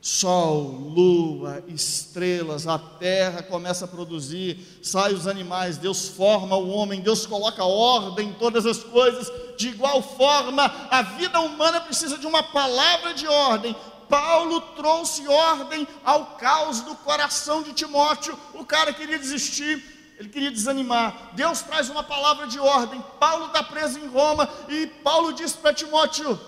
sol, 0.00 0.62
lua, 0.94 1.62
estrelas, 1.68 2.66
a 2.66 2.78
terra 2.78 3.42
começa 3.42 3.84
a 3.84 3.88
produzir, 3.88 4.58
saem 4.82 5.14
os 5.14 5.26
animais, 5.26 5.76
Deus 5.76 6.08
forma 6.08 6.56
o 6.56 6.70
homem, 6.70 7.02
Deus 7.02 7.26
coloca 7.26 7.62
ordem 7.64 8.30
em 8.30 8.32
todas 8.32 8.64
as 8.64 8.82
coisas. 8.82 9.30
De 9.58 9.68
igual 9.68 10.02
forma, 10.02 10.64
a 10.90 11.02
vida 11.02 11.38
humana 11.40 11.80
precisa 11.80 12.16
de 12.16 12.26
uma 12.26 12.42
palavra 12.42 13.12
de 13.12 13.26
ordem. 13.26 13.76
Paulo 14.08 14.60
trouxe 14.74 15.28
ordem 15.28 15.86
ao 16.02 16.36
caos 16.36 16.80
do 16.80 16.94
coração 16.96 17.62
de 17.62 17.72
Timóteo. 17.72 18.36
O 18.54 18.64
cara 18.64 18.92
queria 18.92 19.18
desistir, 19.18 19.84
ele 20.18 20.30
queria 20.30 20.50
desanimar. 20.50 21.30
Deus 21.34 21.60
traz 21.60 21.90
uma 21.90 22.02
palavra 22.02 22.46
de 22.46 22.58
ordem. 22.58 23.04
Paulo 23.20 23.46
está 23.46 23.62
preso 23.62 23.98
em 23.98 24.08
Roma 24.08 24.48
e 24.68 24.86
Paulo 24.86 25.32
diz 25.32 25.52
para 25.52 25.74
Timóteo: 25.74 26.40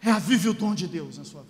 reavive 0.00 0.48
o 0.48 0.54
dom 0.54 0.74
de 0.74 0.86
Deus 0.86 1.16
na 1.16 1.24
sua 1.24 1.42
vida. 1.42 1.49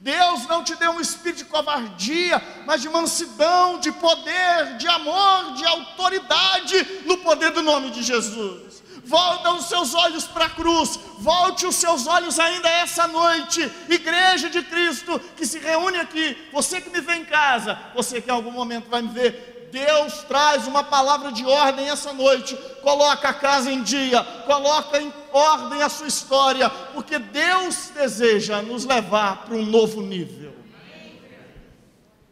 Deus 0.00 0.46
não 0.46 0.62
te 0.64 0.74
deu 0.76 0.92
um 0.92 1.00
espírito 1.00 1.38
de 1.38 1.44
covardia, 1.44 2.42
mas 2.66 2.82
de 2.82 2.88
mansidão, 2.88 3.78
de 3.78 3.92
poder, 3.92 4.76
de 4.78 4.86
amor, 4.88 5.54
de 5.54 5.64
autoridade 5.64 7.02
no 7.06 7.18
poder 7.18 7.50
do 7.50 7.62
nome 7.62 7.90
de 7.90 8.02
Jesus. 8.02 8.82
Volta 9.04 9.52
os 9.52 9.66
seus 9.66 9.94
olhos 9.94 10.24
para 10.24 10.46
a 10.46 10.50
cruz, 10.50 10.98
volte 11.18 11.66
os 11.66 11.76
seus 11.76 12.06
olhos 12.06 12.38
ainda 12.38 12.68
essa 12.68 13.06
noite, 13.06 13.70
igreja 13.88 14.48
de 14.48 14.62
Cristo 14.62 15.20
que 15.36 15.46
se 15.46 15.58
reúne 15.58 15.98
aqui, 15.98 16.36
você 16.50 16.80
que 16.80 16.88
me 16.88 17.02
vê 17.02 17.16
em 17.16 17.24
casa, 17.24 17.78
você 17.94 18.20
que 18.20 18.30
em 18.30 18.32
algum 18.32 18.50
momento 18.50 18.88
vai 18.88 19.02
me 19.02 19.08
ver, 19.08 19.53
Deus 19.74 20.22
traz 20.22 20.68
uma 20.68 20.84
palavra 20.84 21.32
de 21.32 21.44
ordem 21.44 21.88
essa 21.88 22.12
noite, 22.12 22.56
coloca 22.80 23.28
a 23.28 23.34
casa 23.34 23.72
em 23.72 23.82
dia, 23.82 24.22
coloca 24.46 25.02
em 25.02 25.12
ordem 25.32 25.82
a 25.82 25.88
sua 25.88 26.06
história, 26.06 26.70
porque 26.70 27.18
Deus 27.18 27.90
deseja 27.92 28.62
nos 28.62 28.84
levar 28.84 29.44
para 29.44 29.56
um 29.56 29.66
novo 29.66 30.00
nível. 30.00 30.54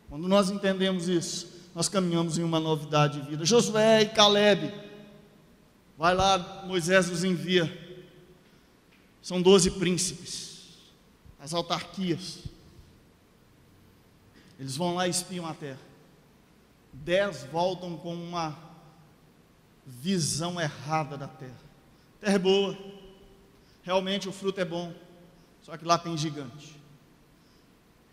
Quando 0.09 0.28
nós 0.28 0.50
entendemos 0.50 1.09
isso, 1.09 1.48
nós 1.74 1.88
caminhamos 1.88 2.38
em 2.38 2.44
uma 2.44 2.61
novidade 2.61 3.20
de 3.20 3.31
vida. 3.31 3.44
Josué 3.44 4.02
e 4.02 4.07
Caleb, 4.11 4.72
vai 5.98 6.14
lá, 6.14 6.62
Moisés 6.64 7.11
os 7.11 7.24
envia. 7.24 7.66
São 9.20 9.42
doze 9.42 9.68
príncipes, 9.68 10.68
as 11.40 11.52
autarquias. 11.52 12.38
Eles 14.61 14.76
vão 14.76 14.94
lá 14.94 15.09
e 15.09 15.11
espiam 15.11 15.44
a 15.44 15.55
terra 15.55 15.91
dez 16.92 17.44
voltam 17.44 17.96
com 17.96 18.14
uma 18.14 18.57
visão 19.87 20.61
errada 20.61 21.16
da 21.16 21.26
terra. 21.26 21.61
Terra 22.20 22.35
é 22.35 22.38
boa, 22.38 22.78
realmente 23.83 24.28
o 24.28 24.33
fruto 24.33 24.61
é 24.61 24.64
bom, 24.64 24.92
só 25.62 25.76
que 25.76 25.85
lá 25.85 25.98
tem 25.98 26.16
gigante. 26.16 26.81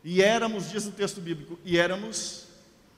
E 0.04 0.22
éramos, 0.22 0.70
diz 0.70 0.86
o 0.86 0.92
texto 0.92 1.20
bíblico, 1.22 1.60
e 1.64 1.78
éramos 1.78 2.48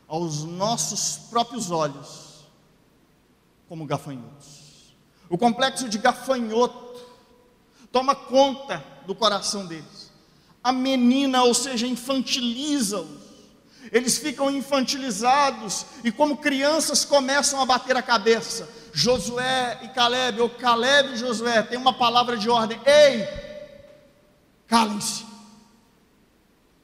aos 0.08 0.44
nossos 0.44 1.18
próprios 1.30 1.72
olhos 1.72 2.46
como 3.68 3.86
gafanhotos. 3.86 4.94
O 5.30 5.38
complexo 5.38 5.88
de 5.88 5.98
gafanhoto 5.98 7.02
toma 7.92 8.14
conta 8.14 8.84
do 9.08 9.16
coração 9.16 9.66
deles. 9.66 10.12
A 10.64 10.72
menina, 10.72 11.44
ou 11.44 11.54
seja, 11.54 11.88
infantiliza-os. 11.88 13.21
Eles 13.92 14.18
ficam 14.18 14.52
infantilizados 14.52 15.86
e, 16.04 16.12
como 16.12 16.38
crianças, 16.38 17.06
começam 17.06 17.62
a 17.62 17.66
bater 17.66 17.96
a 17.96 18.02
cabeça. 18.02 18.70
Josué 18.94 19.80
e 19.84 19.88
Caleb, 19.90 20.42
ou 20.42 20.50
Caleb 20.50 21.14
e 21.14 21.18
Josué, 21.18 21.62
tem 21.64 21.78
uma 21.78 21.94
palavra 21.94 22.38
de 22.38 22.50
ordem: 22.50 22.80
Ei, 22.86 23.28
calem-se, 24.68 25.26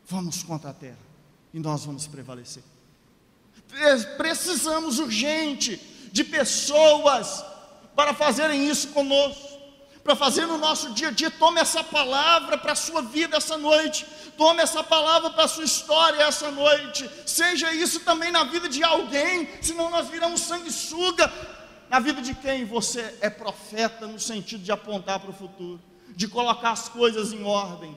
vamos 0.05 0.43
contra 0.43 0.69
a 0.69 0.73
terra 0.73 0.97
e 1.53 1.59
nós 1.59 1.85
vamos 1.85 2.07
prevalecer. 2.07 2.63
Precisamos 4.17 4.99
urgente 4.99 5.75
de 6.11 6.23
pessoas 6.23 7.43
para 7.95 8.13
fazerem 8.13 8.69
isso 8.69 8.89
conosco 8.89 9.56
para 10.07 10.15
fazer 10.15 10.45
no 10.45 10.57
nosso 10.57 10.93
dia 10.93 11.09
a 11.09 11.11
dia. 11.11 11.29
Tome 11.29 11.59
essa 11.59 11.83
palavra 11.83 12.57
para 12.57 12.71
a 12.71 12.75
sua 12.75 13.01
vida 13.01 13.35
essa 13.35 13.57
noite. 13.57 14.05
Tome 14.37 14.61
essa 14.61 14.81
palavra 14.81 15.31
para 15.31 15.43
a 15.43 15.47
sua 15.49 15.65
história 15.65 16.23
essa 16.23 16.49
noite. 16.49 17.09
Seja 17.25 17.73
isso 17.73 17.99
também 17.99 18.31
na 18.31 18.45
vida 18.45 18.69
de 18.69 18.81
alguém, 18.81 19.49
senão 19.61 19.89
nós 19.89 20.07
viramos 20.07 20.39
sanguessuga. 20.39 21.29
Na 21.89 21.99
vida 21.99 22.21
de 22.21 22.33
quem 22.33 22.63
você 22.63 23.17
é 23.19 23.29
profeta 23.29 24.07
no 24.07 24.17
sentido 24.17 24.63
de 24.63 24.71
apontar 24.71 25.19
para 25.19 25.29
o 25.29 25.33
futuro, 25.33 25.81
de 26.15 26.25
colocar 26.25 26.71
as 26.71 26.87
coisas 26.87 27.33
em 27.33 27.43
ordem, 27.43 27.93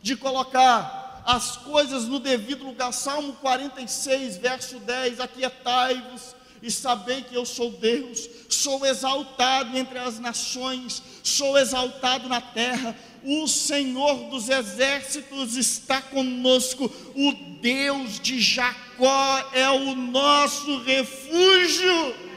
de 0.00 0.14
colocar 0.14 1.24
as 1.26 1.56
coisas 1.56 2.04
no 2.04 2.20
devido 2.20 2.64
lugar. 2.64 2.92
Salmo 2.92 3.32
46, 3.32 4.36
verso 4.36 4.78
10: 4.78 5.18
Aquietai-vos 5.18 6.36
e 6.62 6.70
sabei 6.70 7.22
que 7.22 7.34
eu 7.34 7.44
sou 7.44 7.70
Deus, 7.70 8.28
sou 8.48 8.84
exaltado 8.84 9.76
entre 9.76 9.98
as 9.98 10.18
nações, 10.18 11.02
sou 11.22 11.58
exaltado 11.58 12.28
na 12.28 12.40
terra. 12.40 12.96
O 13.24 13.46
Senhor 13.46 14.30
dos 14.30 14.48
exércitos 14.48 15.56
está 15.56 16.00
conosco, 16.00 16.90
o 17.14 17.32
Deus 17.60 18.20
de 18.20 18.40
Jacó 18.40 19.50
é 19.52 19.68
o 19.70 19.94
nosso 19.94 20.78
refúgio 20.82 22.27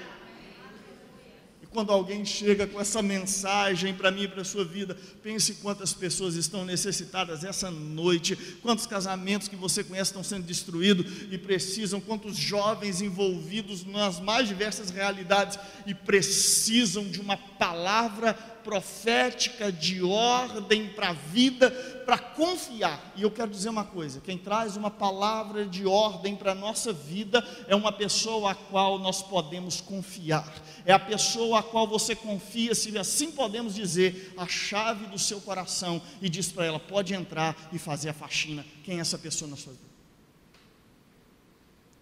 quando 1.72 1.92
alguém 1.92 2.26
chega 2.26 2.68
com 2.68 2.80
essa 2.80 3.02
mensagem 3.02 3.94
para 3.94 4.12
mim 4.12 4.24
e 4.24 4.28
para 4.28 4.42
a 4.42 4.46
sua 4.46 4.66
vida, 4.66 4.96
pense 5.24 5.56
quantas 5.56 5.94
pessoas 5.94 6.36
estão 6.36 6.66
necessitadas 6.66 7.44
essa 7.44 7.72
noite, 7.72 8.36
quantos 8.62 8.86
casamentos 8.86 9.48
que 9.48 9.56
você 9.56 9.84
conhece 9.84 10.10
estão 10.10 10.24
sendo 10.24 10.46
destruídos 10.46 11.06
e 11.32 11.38
precisam, 11.38 12.02
quantos 12.02 12.36
jovens 12.36 13.02
envolvidos 13.02 13.86
nas 13.86 14.20
mais 14.20 14.48
diversas 14.48 14.90
realidades 14.90 15.58
e 15.86 15.94
precisam 15.96 17.06
de 17.06 17.22
uma 17.22 17.38
palavra 17.38 18.34
profética 18.64 19.72
de 19.72 20.02
ordem 20.04 20.88
para 20.90 21.10
a 21.10 21.14
vida, 21.14 21.72
para 22.06 22.18
confiar. 22.18 23.14
E 23.16 23.24
eu 23.24 23.32
quero 23.32 23.52
dizer 23.52 23.70
uma 23.70 23.84
coisa: 23.84 24.22
quem 24.22 24.38
traz 24.38 24.76
uma 24.76 24.90
palavra 24.90 25.66
de 25.66 25.86
ordem 25.86 26.36
para 26.36 26.52
a 26.52 26.56
nossa 26.56 26.94
vida 26.94 27.46
é 27.68 27.76
uma 27.76 27.92
pessoa 27.92 28.52
a 28.52 28.56
qual 28.56 29.00
nós 29.00 29.22
podemos 29.22 29.82
confiar, 29.82 30.54
é 30.86 30.94
a 30.94 31.00
pessoa 31.00 31.60
a 31.60 31.64
qual 31.64 31.88
você 31.88 32.16
confia, 32.16 32.74
se 32.74 32.98
assim 32.98 33.32
podemos 33.32 33.76
dizer, 33.76 34.34
a 34.38 34.48
chave 34.48 35.06
do 35.08 35.20
seu 35.20 35.40
coração 35.42 36.02
e 36.22 36.30
diz 36.30 36.52
para 36.52 36.66
ela: 36.66 36.80
pode 36.80 37.14
entrar 37.14 37.70
e 37.72 37.80
fazer 37.80 38.10
a 38.10 38.14
faxina. 38.14 38.66
Quem 38.84 38.98
é 38.98 39.02
essa 39.02 39.18
pessoa 39.18 39.50
na 39.50 39.58
sua 39.58 39.74
vida? 39.74 39.92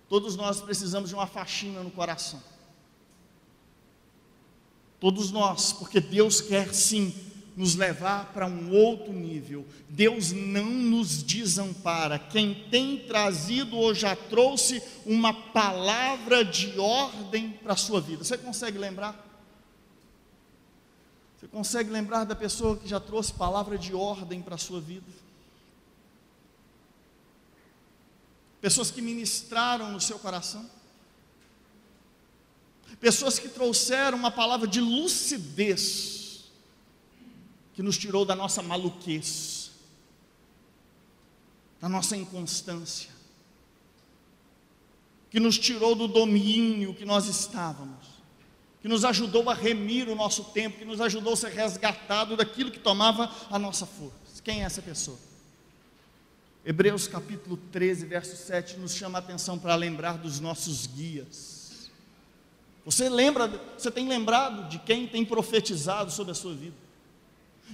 Todos 0.07 0.35
nós 0.35 0.59
precisamos 0.59 1.09
de 1.09 1.15
uma 1.15 1.27
faxina 1.27 1.83
no 1.83 1.91
coração. 1.91 2.41
Todos 4.99 5.31
nós, 5.31 5.71
porque 5.71 6.01
Deus 6.01 6.41
quer 6.41 6.73
sim 6.73 7.13
nos 7.59 7.75
levar 7.75 8.31
para 8.31 8.47
um 8.47 8.71
outro 8.71 9.11
nível. 9.11 9.67
Deus 9.89 10.31
não 10.31 10.63
nos 10.63 11.21
desampara. 11.21 12.17
Quem 12.17 12.53
tem 12.71 12.99
trazido 12.99 13.75
ou 13.75 13.93
já 13.93 14.15
trouxe 14.15 14.81
uma 15.05 15.33
palavra 15.33 16.45
de 16.45 16.79
ordem 16.79 17.51
para 17.51 17.73
a 17.73 17.75
sua 17.75 17.99
vida. 17.99 18.23
Você 18.23 18.37
consegue 18.37 18.77
lembrar? 18.77 19.13
Você 21.37 21.47
consegue 21.47 21.89
lembrar 21.89 22.23
da 22.23 22.33
pessoa 22.33 22.77
que 22.77 22.87
já 22.87 22.97
trouxe 22.97 23.33
palavra 23.33 23.77
de 23.77 23.93
ordem 23.93 24.41
para 24.41 24.55
a 24.55 24.57
sua 24.57 24.79
vida? 24.79 25.11
Pessoas 28.61 28.89
que 28.89 29.01
ministraram 29.01 29.91
no 29.91 29.99
seu 29.99 30.17
coração? 30.17 30.65
pessoas 32.99 33.39
que 33.39 33.47
trouxeram 33.47 34.17
uma 34.17 34.31
palavra 34.31 34.67
de 34.67 34.81
lucidez, 34.81 36.18
que 37.79 37.83
nos 37.83 37.97
tirou 37.97 38.25
da 38.25 38.35
nossa 38.35 38.61
maluquez, 38.61 39.71
da 41.79 41.87
nossa 41.87 42.17
inconstância, 42.17 43.09
que 45.31 45.39
nos 45.39 45.57
tirou 45.57 45.95
do 45.95 46.05
domínio 46.05 46.93
que 46.93 47.05
nós 47.05 47.27
estávamos, 47.27 48.05
que 48.81 48.89
nos 48.89 49.05
ajudou 49.05 49.49
a 49.49 49.53
remir 49.53 50.09
o 50.09 50.15
nosso 50.15 50.43
tempo, 50.43 50.77
que 50.77 50.83
nos 50.83 50.99
ajudou 50.99 51.31
a 51.31 51.37
ser 51.37 51.53
resgatado 51.53 52.35
daquilo 52.35 52.69
que 52.69 52.79
tomava 52.79 53.33
a 53.49 53.57
nossa 53.57 53.85
força. 53.85 54.43
Quem 54.43 54.61
é 54.61 54.65
essa 54.65 54.81
pessoa? 54.81 55.17
Hebreus 56.65 57.07
capítulo 57.07 57.55
13, 57.71 58.05
verso 58.07 58.35
7 58.35 58.75
nos 58.75 58.93
chama 58.93 59.19
a 59.19 59.21
atenção 59.21 59.57
para 59.57 59.73
lembrar 59.75 60.17
dos 60.17 60.41
nossos 60.41 60.85
guias. 60.85 61.89
Você 62.83 63.07
lembra, 63.07 63.47
você 63.77 63.89
tem 63.89 64.05
lembrado 64.05 64.67
de 64.67 64.79
quem 64.79 65.07
tem 65.07 65.23
profetizado 65.23 66.11
sobre 66.11 66.33
a 66.33 66.35
sua 66.35 66.53
vida? 66.53 66.88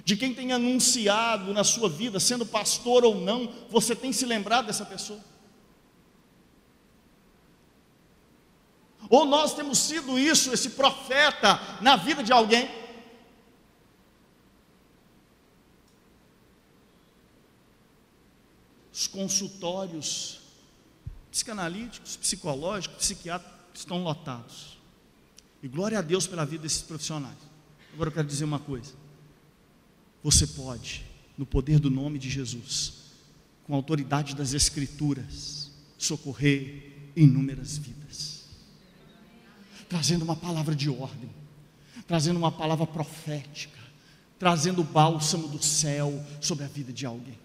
De 0.03 0.15
quem 0.15 0.33
tem 0.33 0.51
anunciado 0.51 1.53
na 1.53 1.63
sua 1.63 1.89
vida, 1.89 2.19
sendo 2.19 2.45
pastor 2.45 3.03
ou 3.03 3.15
não, 3.15 3.51
você 3.69 3.95
tem 3.95 4.11
se 4.11 4.25
lembrado 4.25 4.67
dessa 4.67 4.85
pessoa? 4.85 5.19
Ou 9.09 9.25
nós 9.25 9.53
temos 9.53 9.77
sido 9.77 10.17
isso, 10.17 10.51
esse 10.51 10.71
profeta, 10.71 11.59
na 11.81 11.95
vida 11.95 12.23
de 12.23 12.31
alguém? 12.31 12.69
Os 18.91 19.07
consultórios 19.07 20.39
psicanalíticos, 21.29 22.15
psicológicos, 22.15 22.97
psiquiátricos 22.97 23.55
estão 23.81 24.01
lotados. 24.03 24.77
E 25.61 25.67
glória 25.67 25.99
a 25.99 26.01
Deus 26.01 26.25
pela 26.25 26.45
vida 26.45 26.63
desses 26.63 26.81
profissionais. 26.81 27.37
Agora 27.93 28.09
eu 28.09 28.13
quero 28.13 28.27
dizer 28.27 28.45
uma 28.45 28.59
coisa. 28.59 28.93
Você 30.25 30.47
pode, 30.47 31.05
no 31.37 31.45
poder 31.45 31.79
do 31.79 31.91
nome 31.91 32.17
de 32.17 32.31
Jesus, 32.31 32.93
com 33.63 33.73
a 33.73 33.75
autoridade 33.75 34.35
das 34.35 34.55
Escrituras, 34.55 35.69
socorrer 35.99 37.11
inúmeras 37.15 37.77
vidas, 37.77 38.45
trazendo 39.87 40.25
uma 40.25 40.35
palavra 40.35 40.73
de 40.73 40.89
ordem, 40.89 41.29
trazendo 42.07 42.37
uma 42.37 42.51
palavra 42.51 42.87
profética, 42.87 43.77
trazendo 44.39 44.81
o 44.81 44.83
bálsamo 44.83 45.47
do 45.47 45.61
céu 45.63 46.11
sobre 46.41 46.65
a 46.65 46.69
vida 46.69 46.91
de 46.91 47.05
alguém. 47.05 47.37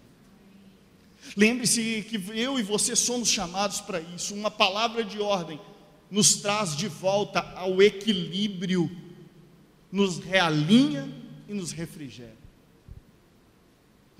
Lembre-se 1.37 2.03
que 2.09 2.15
eu 2.31 2.57
e 2.57 2.63
você 2.63 2.95
somos 2.95 3.29
chamados 3.29 3.79
para 3.79 4.01
isso, 4.01 4.33
uma 4.33 4.49
palavra 4.49 5.03
de 5.03 5.19
ordem 5.19 5.61
nos 6.09 6.37
traz 6.37 6.75
de 6.75 6.87
volta 6.87 7.41
ao 7.55 7.79
equilíbrio, 7.79 8.89
nos 9.91 10.17
realinha 10.17 11.07
e 11.47 11.53
nos 11.53 11.71
refrigera. 11.71 12.40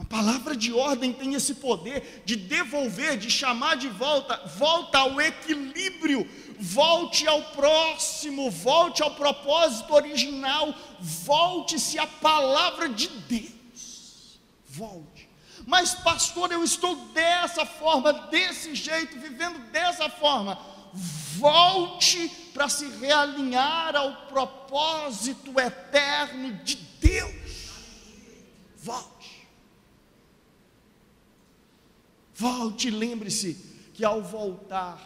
A 0.01 0.05
palavra 0.05 0.55
de 0.55 0.73
ordem 0.73 1.13
tem 1.13 1.35
esse 1.35 1.53
poder 1.55 2.23
de 2.25 2.35
devolver, 2.35 3.17
de 3.17 3.29
chamar 3.29 3.75
de 3.77 3.87
volta, 3.87 4.35
volta 4.57 4.97
ao 4.97 5.21
equilíbrio, 5.21 6.27
volte 6.59 7.27
ao 7.27 7.39
próximo, 7.51 8.49
volte 8.49 9.03
ao 9.03 9.11
propósito 9.11 9.93
original, 9.93 10.73
volte-se 10.99 11.99
à 11.99 12.07
palavra 12.07 12.89
de 12.89 13.07
Deus. 13.07 14.39
Volte. 14.67 15.29
Mas, 15.67 15.93
pastor, 15.93 16.51
eu 16.51 16.63
estou 16.63 16.95
dessa 17.13 17.63
forma, 17.63 18.11
desse 18.11 18.73
jeito, 18.73 19.19
vivendo 19.19 19.59
dessa 19.71 20.09
forma 20.09 20.57
volte 21.37 22.27
para 22.53 22.67
se 22.67 22.87
realinhar 22.87 23.95
ao 23.95 24.13
propósito 24.27 25.59
eterno 25.59 26.53
de 26.63 26.75
Deus. 26.75 27.69
Volte. 28.77 29.10
Volte, 32.41 32.89
lembre-se 32.89 33.55
que 33.93 34.03
ao 34.03 34.23
voltar, 34.23 34.99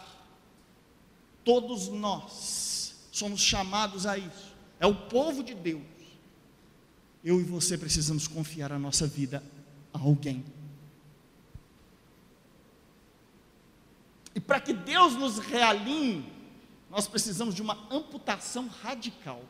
todos 1.44 1.88
nós 1.88 2.94
somos 3.12 3.42
chamados 3.42 4.06
a 4.06 4.16
isso. 4.16 4.54
É 4.80 4.86
o 4.86 4.94
povo 4.94 5.44
de 5.44 5.52
Deus. 5.52 5.82
Eu 7.22 7.38
e 7.38 7.44
você 7.44 7.76
precisamos 7.76 8.26
confiar 8.26 8.72
a 8.72 8.78
nossa 8.78 9.06
vida 9.06 9.42
a 9.92 9.98
alguém. 9.98 10.42
E 14.34 14.40
para 14.40 14.58
que 14.58 14.72
Deus 14.72 15.12
nos 15.12 15.38
realinhe, 15.38 16.32
nós 16.90 17.06
precisamos 17.06 17.54
de 17.54 17.60
uma 17.60 17.86
amputação 17.90 18.66
radical. 18.66 19.44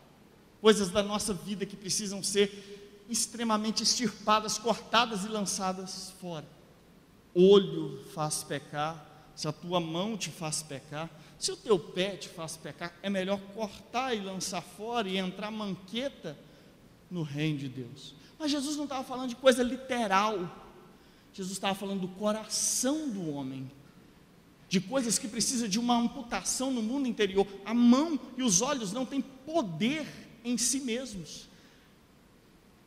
Coisas 0.60 0.90
da 0.90 1.04
nossa 1.04 1.32
vida 1.32 1.64
que 1.64 1.76
precisam 1.76 2.20
ser 2.20 3.04
extremamente 3.08 3.84
extirpadas, 3.84 4.58
cortadas 4.58 5.22
e 5.22 5.28
lançadas 5.28 6.10
fora. 6.20 6.55
Olho 7.38 8.02
faz 8.14 8.42
pecar, 8.42 9.30
se 9.34 9.46
a 9.46 9.52
tua 9.52 9.78
mão 9.78 10.16
te 10.16 10.30
faz 10.30 10.62
pecar, 10.62 11.10
se 11.38 11.52
o 11.52 11.56
teu 11.56 11.78
pé 11.78 12.16
te 12.16 12.30
faz 12.30 12.56
pecar, 12.56 12.96
é 13.02 13.10
melhor 13.10 13.38
cortar 13.54 14.14
e 14.14 14.20
lançar 14.20 14.62
fora 14.62 15.06
e 15.06 15.18
entrar 15.18 15.50
manqueta 15.50 16.34
no 17.10 17.22
reino 17.22 17.58
de 17.58 17.68
Deus. 17.68 18.14
Mas 18.38 18.50
Jesus 18.50 18.76
não 18.78 18.84
estava 18.84 19.04
falando 19.04 19.28
de 19.28 19.36
coisa 19.36 19.62
literal, 19.62 20.50
Jesus 21.34 21.52
estava 21.52 21.74
falando 21.74 22.00
do 22.00 22.08
coração 22.08 23.10
do 23.10 23.28
homem, 23.28 23.70
de 24.66 24.80
coisas 24.80 25.18
que 25.18 25.28
precisam 25.28 25.68
de 25.68 25.78
uma 25.78 25.94
amputação 25.94 26.70
no 26.70 26.82
mundo 26.82 27.06
interior. 27.06 27.46
A 27.66 27.74
mão 27.74 28.18
e 28.38 28.42
os 28.42 28.62
olhos 28.62 28.92
não 28.92 29.04
têm 29.04 29.20
poder 29.20 30.06
em 30.42 30.56
si 30.56 30.80
mesmos, 30.80 31.50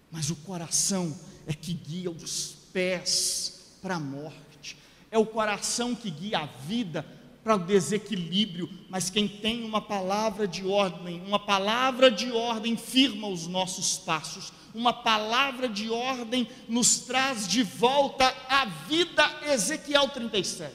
mas 0.09 0.31
o 0.31 0.35
coração 0.37 1.15
é 1.45 1.53
que 1.53 1.71
guia 1.71 2.09
os 2.09 2.55
pés 2.73 3.58
para 3.81 3.95
a 3.95 3.99
morte, 3.99 4.77
é 5.11 5.17
o 5.17 5.25
coração 5.25 5.95
que 5.95 6.09
guia 6.09 6.39
a 6.39 6.45
vida 6.45 7.05
para 7.43 7.55
o 7.55 7.59
desequilíbrio, 7.59 8.69
mas 8.89 9.09
quem 9.09 9.27
tem 9.27 9.63
uma 9.63 9.81
palavra 9.81 10.47
de 10.47 10.65
ordem, 10.67 11.21
uma 11.25 11.39
palavra 11.39 12.11
de 12.11 12.31
ordem 12.31 12.75
firma 12.75 13.27
os 13.27 13.47
nossos 13.47 13.97
passos, 13.97 14.51
uma 14.73 14.93
palavra 14.93 15.67
de 15.67 15.89
ordem 15.89 16.47
nos 16.67 16.99
traz 16.99 17.47
de 17.47 17.63
volta 17.63 18.25
à 18.47 18.65
vida. 18.65 19.23
Ezequiel 19.47 20.09
37. 20.09 20.73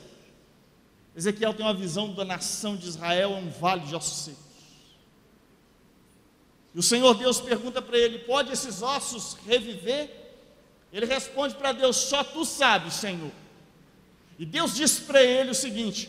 Ezequiel 1.15 1.55
tem 1.55 1.65
uma 1.65 1.75
visão 1.75 2.13
da 2.13 2.25
nação 2.25 2.77
de 2.77 2.89
Israel, 2.89 3.35
é 3.35 3.37
um 3.37 3.51
vale 3.51 3.83
de 3.83 3.95
ossos 3.95 4.25
secos. 4.25 4.45
E 6.75 6.79
o 6.79 6.83
Senhor 6.83 7.15
Deus 7.15 7.41
pergunta 7.41 7.81
para 7.81 7.97
ele: 7.97 8.19
pode 8.21 8.51
esses 8.51 8.83
ossos 8.83 9.37
reviver? 9.47 10.24
Ele 10.95 11.07
responde 11.07 11.57
para 11.57 11.73
Deus: 11.73 11.97
só 11.97 12.23
tu 12.23 12.45
sabes, 12.45 12.95
Senhor. 12.95 13.33
E 14.39 14.47
Deus 14.47 14.77
diz 14.77 15.01
para 15.01 15.21
ele 15.21 15.51
o 15.51 15.55
seguinte: 15.55 16.09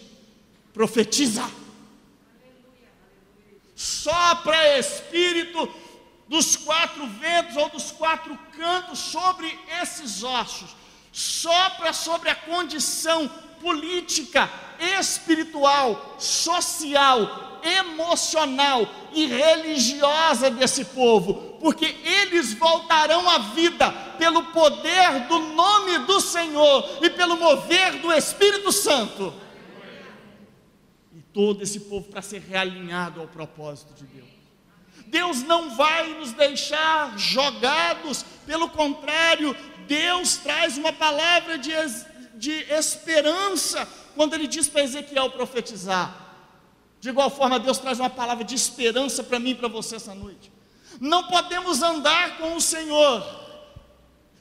profetiza. 0.71 1.43
Sopra 3.75 4.77
espírito 4.77 5.73
dos 6.27 6.55
quatro 6.55 7.05
ventos 7.07 7.57
ou 7.57 7.67
dos 7.69 7.91
quatro 7.91 8.37
cantos 8.55 8.99
sobre 8.99 9.59
esses 9.81 10.23
ossos. 10.23 10.75
Sopra 11.11 11.91
sobre 11.91 12.29
a 12.29 12.35
condição 12.35 13.27
política, 13.59 14.49
espiritual, 14.99 16.15
social, 16.19 17.59
emocional 17.63 18.87
e 19.13 19.25
religiosa 19.25 20.51
desse 20.51 20.85
povo, 20.85 21.54
porque 21.65 21.95
eles 22.03 22.53
voltarão 22.53 23.27
à 23.27 23.39
vida 23.39 23.91
pelo 24.19 24.43
poder 24.51 25.21
do 25.27 25.39
nome 25.39 25.97
do 26.05 26.21
Senhor 26.21 26.99
e 27.01 27.09
pelo 27.09 27.37
mover 27.37 27.99
do 28.01 28.13
Espírito 28.13 28.71
Santo 28.71 29.33
todo 31.33 31.63
esse 31.63 31.79
povo 31.79 32.07
para 32.07 32.21
ser 32.21 32.41
realinhado 32.41 33.19
ao 33.19 33.27
propósito 33.27 33.95
de 33.95 34.05
Deus. 34.05 34.29
Deus 35.07 35.41
não 35.41 35.75
vai 35.75 36.13
nos 36.19 36.33
deixar 36.33 37.17
jogados, 37.17 38.23
pelo 38.45 38.69
contrário, 38.69 39.57
Deus 39.87 40.37
traz 40.37 40.77
uma 40.77 40.93
palavra 40.93 41.57
de, 41.57 41.71
de 42.35 42.51
esperança 42.71 43.89
quando 44.13 44.35
Ele 44.35 44.45
diz 44.45 44.67
para 44.67 44.83
Ezequiel 44.83 45.31
profetizar. 45.31 46.45
De 47.01 47.09
igual 47.09 47.31
forma, 47.31 47.59
Deus 47.59 47.79
traz 47.79 47.99
uma 47.99 48.09
palavra 48.11 48.43
de 48.43 48.53
esperança 48.53 49.23
para 49.23 49.39
mim 49.39 49.49
e 49.49 49.55
para 49.55 49.67
você 49.67 49.95
essa 49.95 50.13
noite. 50.13 50.53
Não 50.99 51.27
podemos 51.27 51.81
andar 51.81 52.37
com 52.37 52.55
o 52.55 52.61
Senhor 52.61 53.45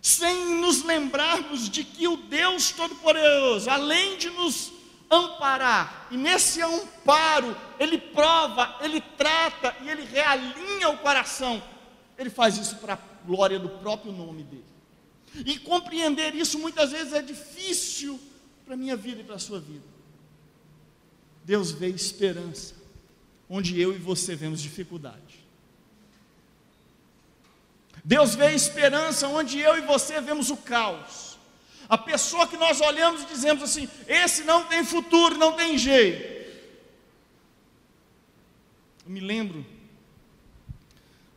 sem 0.04 0.60
nos 0.60 0.82
lembrarmos 0.82 1.68
de 1.68 1.82
que 1.82 2.06
o 2.06 2.16
Deus 2.16 2.70
Todo-Poderoso, 2.72 3.70
além 3.70 4.18
de 4.18 4.28
nos 4.28 4.70
amparar. 5.10 6.08
E 6.10 6.16
nesse 6.16 6.60
amparo, 6.60 7.56
ele 7.80 7.96
prova, 7.96 8.76
ele 8.82 9.00
trata 9.00 9.74
e 9.82 9.88
ele 9.88 10.04
realinha 10.04 10.90
o 10.90 10.98
coração. 10.98 11.62
Ele 12.18 12.28
faz 12.28 12.58
isso 12.58 12.76
para 12.76 12.94
a 12.94 12.98
glória 13.26 13.58
do 13.58 13.68
próprio 13.68 14.12
nome 14.12 14.42
dele. 14.42 14.64
E 15.34 15.58
compreender 15.58 16.34
isso 16.34 16.58
muitas 16.58 16.92
vezes 16.92 17.12
é 17.12 17.22
difícil 17.22 18.20
para 18.64 18.74
a 18.74 18.76
minha 18.76 18.96
vida 18.96 19.20
e 19.20 19.24
para 19.24 19.36
a 19.36 19.38
sua 19.38 19.58
vida. 19.58 19.84
Deus 21.44 21.72
vê 21.72 21.88
esperança, 21.88 22.74
onde 23.48 23.80
eu 23.80 23.94
e 23.94 23.98
você 23.98 24.36
vemos 24.36 24.60
dificuldade. 24.60 25.43
Deus 28.04 28.34
vê 28.34 28.54
esperança 28.54 29.26
onde 29.28 29.58
eu 29.58 29.78
e 29.78 29.80
você 29.80 30.20
vemos 30.20 30.50
o 30.50 30.58
caos. 30.58 31.38
A 31.88 31.96
pessoa 31.96 32.46
que 32.46 32.56
nós 32.56 32.82
olhamos 32.82 33.22
e 33.22 33.26
dizemos 33.26 33.62
assim: 33.62 33.88
esse 34.06 34.44
não 34.44 34.66
tem 34.66 34.84
futuro, 34.84 35.38
não 35.38 35.54
tem 35.54 35.78
jeito. 35.78 36.34
Eu 39.06 39.10
me 39.10 39.20
lembro, 39.20 39.64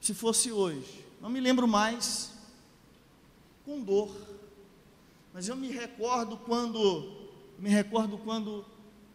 se 0.01 0.13
fosse 0.13 0.51
hoje, 0.51 1.05
não 1.22 1.30
me 1.30 1.39
lembro 1.39 1.68
mais 1.68 2.34
com 3.65 3.82
dor, 3.82 4.13
mas 5.34 5.47
eu 5.47 5.55
me 5.55 5.70
recordo 5.70 6.36
quando, 6.38 7.30
me 7.57 7.70
recordo 7.70 8.18
quando 8.18 8.65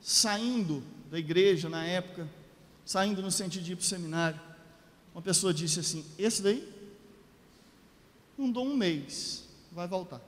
saindo 0.00 0.82
da 1.10 1.18
igreja 1.18 1.68
na 1.68 1.84
época, 1.84 2.28
saindo 2.84 3.20
no 3.20 3.30
sentido 3.30 3.62
de 3.62 3.72
ir 3.72 3.76
para 3.76 3.82
o 3.82 3.86
seminário, 3.86 4.40
uma 5.14 5.20
pessoa 5.22 5.52
disse 5.52 5.80
assim: 5.80 6.04
esse 6.18 6.40
daí 6.40 6.71
dou 8.50 8.64
um 8.64 8.76
mês, 8.76 9.48
vai 9.70 9.86
voltar. 9.86 10.20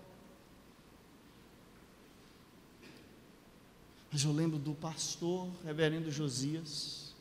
Mas 4.12 4.22
eu 4.22 4.32
lembro 4.32 4.58
do 4.58 4.74
pastor, 4.74 5.48
reverendo 5.64 6.10
Josias, 6.10 7.12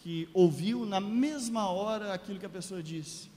que 0.00 0.28
ouviu 0.34 0.84
na 0.84 1.00
mesma 1.00 1.68
hora 1.70 2.12
aquilo 2.12 2.38
que 2.38 2.46
a 2.46 2.50
pessoa 2.50 2.82
disse 2.82 3.30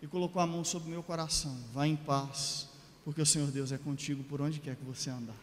e 0.00 0.06
colocou 0.06 0.40
a 0.40 0.46
mão 0.46 0.62
sobre 0.64 0.88
o 0.88 0.90
meu 0.90 1.02
coração. 1.02 1.56
Vá 1.72 1.86
em 1.86 1.96
paz, 1.96 2.68
porque 3.04 3.20
o 3.20 3.26
Senhor 3.26 3.50
Deus 3.50 3.72
é 3.72 3.78
contigo 3.78 4.22
por 4.22 4.40
onde 4.40 4.60
quer 4.60 4.76
que 4.76 4.84
você 4.84 5.10
andar. 5.10 5.34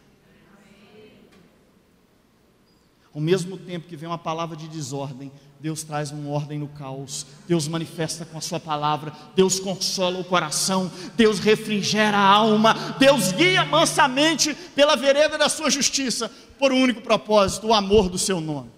Ao 3.13 3.19
mesmo 3.19 3.57
tempo 3.57 3.87
que 3.87 3.97
vem 3.97 4.07
uma 4.07 4.17
palavra 4.17 4.55
de 4.55 4.69
desordem, 4.69 5.29
Deus 5.59 5.83
traz 5.83 6.11
uma 6.11 6.29
ordem 6.29 6.57
no 6.57 6.69
caos, 6.69 7.25
Deus 7.45 7.67
manifesta 7.67 8.25
com 8.25 8.37
a 8.37 8.41
Sua 8.41 8.59
palavra, 8.59 9.13
Deus 9.35 9.59
consola 9.59 10.17
o 10.17 10.23
coração, 10.23 10.89
Deus 11.17 11.37
refrigera 11.39 12.17
a 12.17 12.25
alma, 12.25 12.73
Deus 12.97 13.33
guia 13.33 13.65
mansamente 13.65 14.55
pela 14.73 14.95
vereda 14.95 15.37
da 15.37 15.49
Sua 15.49 15.69
justiça, 15.69 16.31
por 16.57 16.71
um 16.71 16.81
único 16.81 17.01
propósito: 17.01 17.67
o 17.67 17.73
amor 17.73 18.07
do 18.07 18.17
Seu 18.17 18.39
nome. 18.39 18.71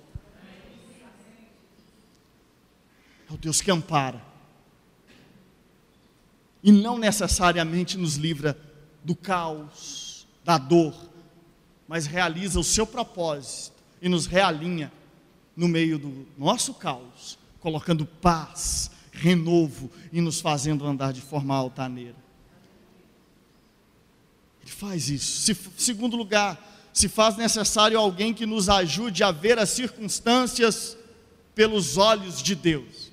É 3.30 3.34
o 3.34 3.38
Deus 3.38 3.62
que 3.62 3.70
ampara, 3.70 4.20
e 6.64 6.72
não 6.72 6.98
necessariamente 6.98 8.00
nos 8.00 8.16
livra 8.16 8.58
do 9.04 9.16
caos, 9.16 10.28
da 10.44 10.58
dor, 10.58 10.96
mas 11.88 12.08
realiza 12.08 12.60
o 12.60 12.64
seu 12.64 12.88
propósito 12.88 13.73
e 14.04 14.10
nos 14.10 14.26
realinha 14.26 14.92
no 15.56 15.66
meio 15.66 15.98
do 15.98 16.28
nosso 16.38 16.74
caos, 16.74 17.40
colocando 17.62 18.06
paz, 18.06 18.92
renovo 19.14 19.90
e 20.12 20.20
nos 20.20 20.42
fazendo 20.42 20.86
andar 20.86 21.14
de 21.14 21.22
forma 21.22 21.56
altaneira. 21.56 22.18
Ele 24.62 24.72
faz 24.72 25.10
isso. 25.10 25.42
Se, 25.44 25.58
segundo 25.78 26.18
lugar, 26.18 26.92
se 26.92 27.08
faz 27.08 27.38
necessário 27.38 27.98
alguém 27.98 28.34
que 28.34 28.46
nos 28.46 28.68
ajude 28.68 29.24
a 29.24 29.32
ver 29.32 29.58
as 29.58 29.70
circunstâncias 29.70 30.98
pelos 31.56 31.96
olhos 31.96 32.44
de 32.44 32.56
Deus. 32.56 33.10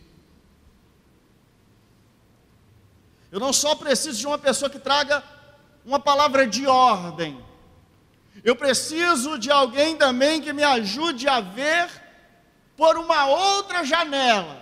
Eu 3.31 3.39
não 3.39 3.53
só 3.53 3.77
preciso 3.77 4.19
de 4.19 4.27
uma 4.27 4.39
pessoa 4.39 4.69
que 4.69 4.81
traga 4.81 5.23
uma 5.85 6.01
palavra 6.01 6.49
de 6.49 6.67
ordem, 6.67 7.41
eu 8.43 8.57
preciso 8.57 9.39
de 9.39 9.51
alguém 9.51 9.97
também 9.97 10.41
que 10.41 10.53
me 10.53 10.63
ajude 10.63 11.29
a 11.29 11.41
ver 11.41 11.91
por 12.77 12.97
uma 12.97 13.27
outra 13.27 13.85
janela 13.85 14.61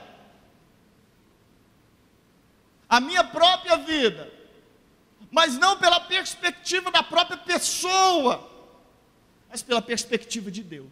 a 2.89 3.01
minha 3.01 3.23
própria 3.23 3.77
vida, 3.77 4.33
mas 5.31 5.59
não 5.59 5.79
pela 5.79 6.01
perspectiva 6.01 6.91
da 6.91 7.03
própria 7.03 7.37
pessoa, 7.37 8.51
mas 9.51 9.63
pela 9.63 9.83
perspectiva 9.83 10.51
de 10.51 10.63
Deus. 10.63 10.89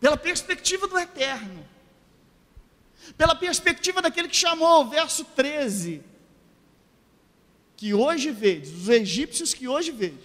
Pela 0.00 0.16
perspectiva 0.16 0.88
do 0.88 0.98
eterno. 0.98 1.68
Pela 3.16 3.34
perspectiva 3.34 4.00
daquele 4.00 4.28
que 4.28 4.36
chamou, 4.36 4.88
verso 4.88 5.24
13 5.24 6.11
que 7.82 7.92
hoje 7.92 8.30
vedes, 8.30 8.70
os 8.72 8.88
egípcios 8.88 9.52
que 9.52 9.66
hoje 9.66 9.90
vedes, 9.90 10.24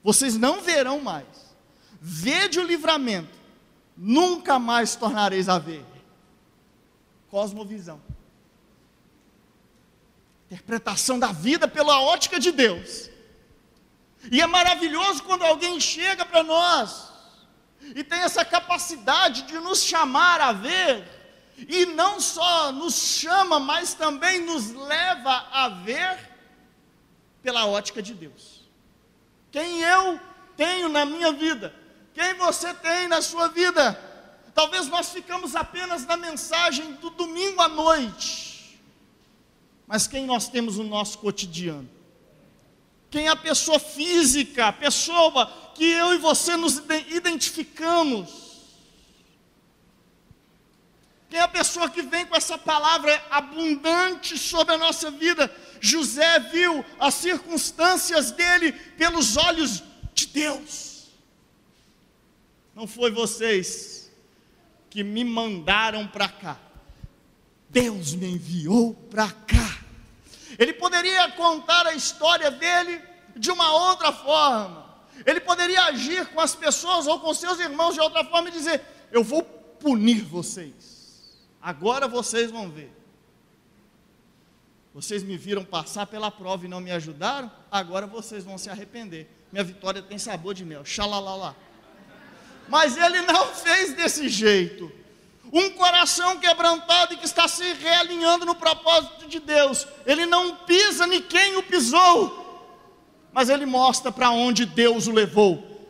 vocês 0.00 0.36
não 0.36 0.60
verão 0.60 1.00
mais. 1.00 1.26
Vede 2.00 2.60
o 2.60 2.64
livramento, 2.64 3.36
nunca 3.96 4.60
mais 4.60 4.94
tornareis 4.94 5.48
a 5.48 5.58
ver. 5.58 5.84
Cosmovisão. 7.28 8.00
Interpretação 10.46 11.18
da 11.18 11.32
vida 11.32 11.66
pela 11.66 12.00
ótica 12.00 12.38
de 12.38 12.52
Deus. 12.52 13.10
E 14.30 14.40
é 14.40 14.46
maravilhoso 14.46 15.24
quando 15.24 15.42
alguém 15.42 15.80
chega 15.80 16.24
para 16.24 16.44
nós 16.44 17.08
e 17.92 18.04
tem 18.04 18.20
essa 18.20 18.44
capacidade 18.44 19.42
de 19.42 19.58
nos 19.58 19.82
chamar 19.82 20.40
a 20.40 20.52
ver, 20.52 21.04
e 21.68 21.86
não 21.86 22.20
só 22.20 22.70
nos 22.70 22.94
chama, 22.94 23.58
mas 23.58 23.94
também 23.94 24.42
nos 24.44 24.70
leva 24.70 25.44
a 25.50 25.70
ver 25.70 26.27
pela 27.48 27.64
ótica 27.64 28.02
de 28.02 28.12
Deus. 28.12 28.60
Quem 29.50 29.80
eu 29.80 30.20
tenho 30.54 30.90
na 30.90 31.06
minha 31.06 31.32
vida, 31.32 31.74
quem 32.12 32.34
você 32.34 32.74
tem 32.74 33.08
na 33.08 33.22
sua 33.22 33.48
vida. 33.48 33.98
Talvez 34.54 34.86
nós 34.88 35.08
ficamos 35.10 35.56
apenas 35.56 36.04
na 36.04 36.14
mensagem 36.14 36.92
do 36.96 37.08
domingo 37.08 37.62
à 37.62 37.68
noite, 37.68 38.78
mas 39.86 40.06
quem 40.06 40.26
nós 40.26 40.50
temos 40.50 40.76
no 40.76 40.84
nosso 40.84 41.16
cotidiano? 41.20 41.88
Quem 43.10 43.28
é 43.28 43.30
a 43.30 43.36
pessoa 43.36 43.78
física, 43.78 44.66
a 44.66 44.72
pessoa 44.72 45.50
que 45.74 45.86
eu 45.86 46.12
e 46.12 46.18
você 46.18 46.54
nos 46.54 46.82
identificamos? 47.08 48.28
Quem 51.30 51.40
é 51.40 51.42
a 51.42 51.48
pessoa 51.48 51.88
que 51.88 52.02
vem 52.02 52.26
com 52.26 52.36
essa 52.36 52.58
palavra 52.58 53.24
abundante 53.30 54.36
sobre 54.36 54.74
a 54.74 54.78
nossa 54.78 55.10
vida? 55.10 55.50
José 55.80 56.38
viu 56.38 56.84
as 56.98 57.14
circunstâncias 57.14 58.30
dele 58.30 58.72
pelos 58.72 59.36
olhos 59.36 59.82
de 60.14 60.26
Deus. 60.26 61.08
Não 62.74 62.86
foi 62.86 63.10
vocês 63.10 64.10
que 64.88 65.02
me 65.02 65.24
mandaram 65.24 66.06
para 66.06 66.28
cá. 66.28 66.58
Deus 67.68 68.14
me 68.14 68.26
enviou 68.26 68.94
para 68.94 69.30
cá. 69.30 69.78
Ele 70.58 70.72
poderia 70.72 71.30
contar 71.32 71.86
a 71.86 71.94
história 71.94 72.50
dele 72.50 73.00
de 73.36 73.50
uma 73.50 73.72
outra 73.72 74.12
forma. 74.12 74.86
Ele 75.26 75.40
poderia 75.40 75.84
agir 75.84 76.26
com 76.28 76.40
as 76.40 76.54
pessoas 76.54 77.06
ou 77.06 77.20
com 77.20 77.32
seus 77.34 77.58
irmãos 77.58 77.94
de 77.94 78.00
outra 78.00 78.24
forma 78.24 78.48
e 78.48 78.52
dizer: 78.52 78.82
Eu 79.10 79.22
vou 79.22 79.42
punir 79.42 80.22
vocês. 80.24 81.36
Agora 81.60 82.08
vocês 82.08 82.50
vão 82.50 82.70
ver. 82.70 82.97
Vocês 84.98 85.22
me 85.22 85.36
viram 85.36 85.64
passar 85.64 86.08
pela 86.08 86.28
prova 86.28 86.66
e 86.66 86.68
não 86.68 86.80
me 86.80 86.90
ajudaram, 86.90 87.48
agora 87.70 88.04
vocês 88.04 88.42
vão 88.42 88.58
se 88.58 88.68
arrepender. 88.68 89.30
Minha 89.52 89.62
vitória 89.62 90.02
tem 90.02 90.18
sabor 90.18 90.54
de 90.54 90.64
mel. 90.64 90.84
Xalalala. 90.84 91.56
Mas 92.68 92.96
ele 92.96 93.22
não 93.22 93.46
fez 93.46 93.94
desse 93.94 94.28
jeito. 94.28 94.90
Um 95.52 95.70
coração 95.70 96.40
quebrantado 96.40 97.14
e 97.14 97.16
que 97.16 97.26
está 97.26 97.46
se 97.46 97.74
realinhando 97.74 98.44
no 98.44 98.56
propósito 98.56 99.28
de 99.28 99.38
Deus. 99.38 99.86
Ele 100.04 100.26
não 100.26 100.56
pisa 100.56 101.06
nem 101.06 101.22
quem 101.22 101.56
o 101.56 101.62
pisou. 101.62 102.82
Mas 103.32 103.48
ele 103.48 103.66
mostra 103.66 104.10
para 104.10 104.30
onde 104.30 104.66
Deus 104.66 105.06
o 105.06 105.12
levou. 105.12 105.86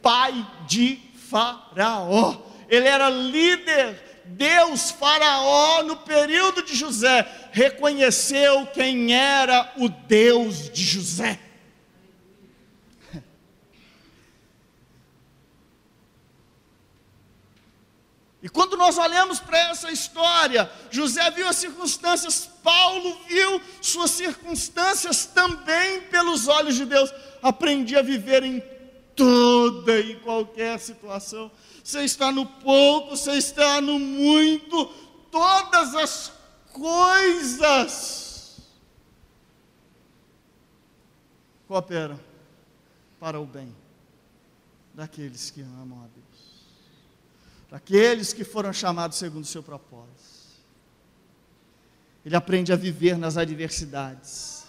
Pai 0.00 0.50
de 0.66 0.98
Faraó. 1.28 2.38
Ele 2.70 2.88
era 2.88 3.10
líder. 3.10 4.02
Deus, 4.26 4.90
Faraó, 4.90 5.82
no 5.82 5.96
período 5.96 6.62
de 6.62 6.74
José, 6.74 7.26
reconheceu 7.52 8.66
quem 8.68 9.14
era 9.14 9.72
o 9.76 9.88
Deus 9.88 10.70
de 10.70 10.82
José. 10.82 11.38
E 18.44 18.48
quando 18.50 18.76
nós 18.76 18.98
olhamos 18.98 19.40
para 19.40 19.58
essa 19.70 19.90
história, 19.90 20.70
José 20.90 21.30
viu 21.30 21.48
as 21.48 21.56
circunstâncias, 21.56 22.46
Paulo 22.62 23.18
viu 23.26 23.58
suas 23.80 24.10
circunstâncias 24.10 25.24
também 25.24 26.02
pelos 26.02 26.46
olhos 26.46 26.74
de 26.74 26.84
Deus. 26.84 27.10
Aprendi 27.42 27.96
a 27.96 28.02
viver 28.02 28.42
em 28.42 28.62
toda 29.16 29.98
e 29.98 30.16
qualquer 30.16 30.78
situação. 30.78 31.50
Você 31.84 32.02
está 32.02 32.32
no 32.32 32.44
pouco, 32.44 33.10
você 33.10 33.34
está 33.34 33.80
no 33.80 33.98
muito, 33.98 34.86
todas 35.30 35.94
as 35.94 36.32
coisas 36.72 38.24
cooperam 41.68 42.18
para 43.20 43.38
o 43.40 43.46
bem 43.46 43.72
daqueles 44.92 45.50
que 45.50 45.60
amam 45.60 46.02
a 46.02 46.06
Deus 46.08 46.24
daqueles 47.74 48.32
que 48.32 48.44
foram 48.44 48.72
chamados 48.72 49.18
segundo 49.18 49.42
o 49.42 49.46
seu 49.46 49.60
propósito. 49.60 50.14
Ele 52.24 52.36
aprende 52.36 52.72
a 52.72 52.76
viver 52.76 53.18
nas 53.18 53.36
adversidades. 53.36 54.64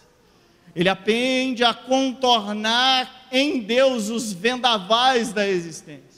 Ele 0.76 0.90
aprende 0.90 1.64
a 1.64 1.72
contornar 1.72 3.28
em 3.32 3.62
Deus 3.62 4.10
os 4.10 4.34
vendavais 4.34 5.32
da 5.32 5.48
existência. 5.48 6.15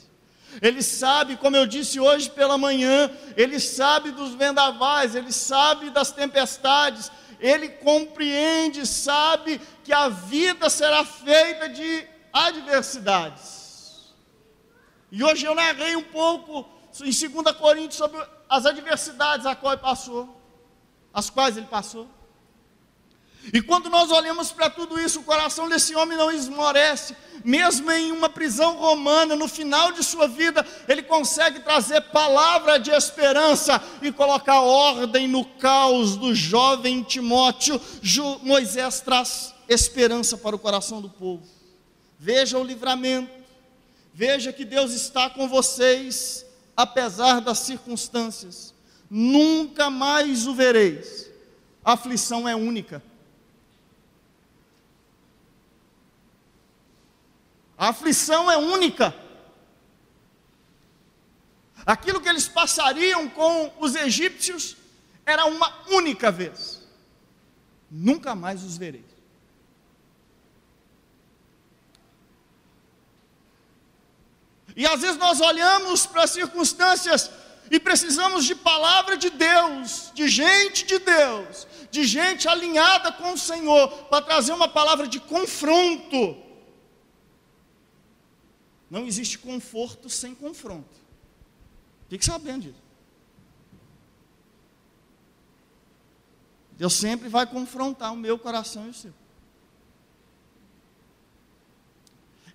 Ele 0.60 0.82
sabe, 0.82 1.36
como 1.36 1.56
eu 1.56 1.66
disse 1.66 2.00
hoje 2.00 2.30
pela 2.30 2.58
manhã, 2.58 3.10
ele 3.36 3.60
sabe 3.60 4.10
dos 4.10 4.34
vendavais, 4.34 5.14
ele 5.14 5.32
sabe 5.32 5.90
das 5.90 6.10
tempestades, 6.10 7.10
ele 7.38 7.68
compreende, 7.68 8.86
sabe 8.86 9.60
que 9.84 9.92
a 9.92 10.08
vida 10.08 10.68
será 10.68 11.04
feita 11.04 11.68
de 11.68 12.06
adversidades. 12.32 14.14
E 15.10 15.22
hoje 15.22 15.46
eu 15.46 15.54
narrei 15.54 15.96
um 15.96 16.02
pouco 16.02 16.68
em 17.00 17.10
2 17.10 17.56
Coríntios 17.56 17.94
sobre 17.94 18.20
as 18.48 18.66
adversidades 18.66 19.46
a 19.46 19.54
qual 19.54 19.74
ele 19.74 19.82
passou, 19.82 20.40
as 21.12 21.30
quais 21.30 21.56
ele 21.56 21.66
passou. 21.66 22.08
E 23.52 23.62
quando 23.62 23.88
nós 23.88 24.10
olhamos 24.10 24.52
para 24.52 24.68
tudo 24.68 25.00
isso, 25.00 25.20
o 25.20 25.24
coração 25.24 25.68
desse 25.68 25.94
homem 25.94 26.18
não 26.18 26.30
esmorece, 26.30 27.16
mesmo 27.44 27.90
em 27.90 28.12
uma 28.12 28.28
prisão 28.28 28.76
romana, 28.76 29.34
no 29.34 29.48
final 29.48 29.92
de 29.92 30.04
sua 30.04 30.28
vida, 30.28 30.66
ele 30.86 31.02
consegue 31.02 31.60
trazer 31.60 32.00
palavra 32.02 32.78
de 32.78 32.90
esperança 32.90 33.82
e 34.02 34.12
colocar 34.12 34.60
ordem 34.60 35.26
no 35.26 35.44
caos 35.44 36.16
do 36.16 36.34
jovem 36.34 37.02
Timóteo. 37.02 37.80
Moisés 38.42 39.00
traz 39.00 39.54
esperança 39.68 40.36
para 40.36 40.56
o 40.56 40.58
coração 40.58 41.00
do 41.00 41.08
povo. 41.08 41.46
Veja 42.18 42.58
o 42.58 42.64
livramento, 42.64 43.32
veja 44.12 44.52
que 44.52 44.64
Deus 44.64 44.92
está 44.92 45.30
com 45.30 45.48
vocês 45.48 46.44
apesar 46.78 47.40
das 47.40 47.58
circunstâncias, 47.58 48.72
nunca 49.10 49.90
mais 49.90 50.46
o 50.46 50.54
vereis. 50.54 51.28
A 51.84 51.94
aflição 51.94 52.48
é 52.48 52.54
única. 52.54 53.02
A 57.78 57.90
aflição 57.90 58.50
é 58.50 58.56
única. 58.56 59.14
Aquilo 61.86 62.20
que 62.20 62.28
eles 62.28 62.48
passariam 62.48 63.28
com 63.28 63.72
os 63.78 63.94
egípcios 63.94 64.76
era 65.24 65.46
uma 65.46 65.72
única 65.88 66.30
vez. 66.30 66.82
Nunca 67.88 68.34
mais 68.34 68.64
os 68.64 68.76
vereis. 68.76 69.04
E 74.74 74.86
às 74.86 75.00
vezes 75.00 75.16
nós 75.16 75.40
olhamos 75.40 76.04
para 76.04 76.24
as 76.24 76.30
circunstâncias 76.30 77.30
e 77.70 77.78
precisamos 77.78 78.44
de 78.44 78.54
palavra 78.54 79.16
de 79.16 79.30
Deus, 79.30 80.10
de 80.14 80.28
gente 80.28 80.84
de 80.84 80.98
Deus, 80.98 81.66
de 81.90 82.04
gente 82.04 82.48
alinhada 82.48 83.12
com 83.12 83.32
o 83.32 83.38
Senhor, 83.38 83.88
para 84.04 84.24
trazer 84.24 84.52
uma 84.52 84.68
palavra 84.68 85.06
de 85.06 85.20
confronto. 85.20 86.47
Não 88.90 89.06
existe 89.06 89.38
conforto 89.38 90.08
sem 90.08 90.34
confronto. 90.34 90.96
Fique 92.08 92.24
sabendo 92.24 92.62
disso. 92.62 92.88
Deus 96.72 96.94
sempre 96.94 97.28
vai 97.28 97.46
confrontar 97.46 98.12
o 98.12 98.16
meu 98.16 98.38
coração 98.38 98.86
e 98.86 98.90
o 98.90 98.94
seu. 98.94 99.12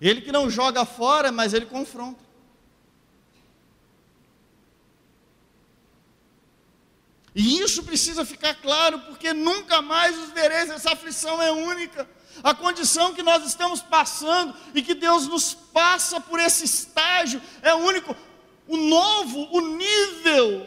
Ele 0.00 0.20
que 0.20 0.32
não 0.32 0.50
joga 0.50 0.84
fora, 0.84 1.30
mas 1.30 1.54
ele 1.54 1.66
confronta. 1.66 2.24
E 7.34 7.58
isso 7.60 7.82
precisa 7.82 8.24
ficar 8.24 8.54
claro, 8.54 9.00
porque 9.00 9.32
nunca 9.32 9.82
mais 9.82 10.16
os 10.18 10.30
vereis, 10.30 10.70
essa 10.70 10.92
aflição 10.92 11.42
é 11.42 11.50
única. 11.50 12.08
A 12.42 12.54
condição 12.54 13.14
que 13.14 13.22
nós 13.22 13.46
estamos 13.46 13.80
passando 13.80 14.54
e 14.74 14.82
que 14.82 14.94
Deus 14.94 15.26
nos 15.28 15.54
passa 15.54 16.20
por 16.20 16.38
esse 16.38 16.64
estágio 16.64 17.40
é 17.62 17.74
único. 17.74 18.16
O 18.66 18.76
novo, 18.76 19.48
o 19.52 19.60
nível, 19.76 20.66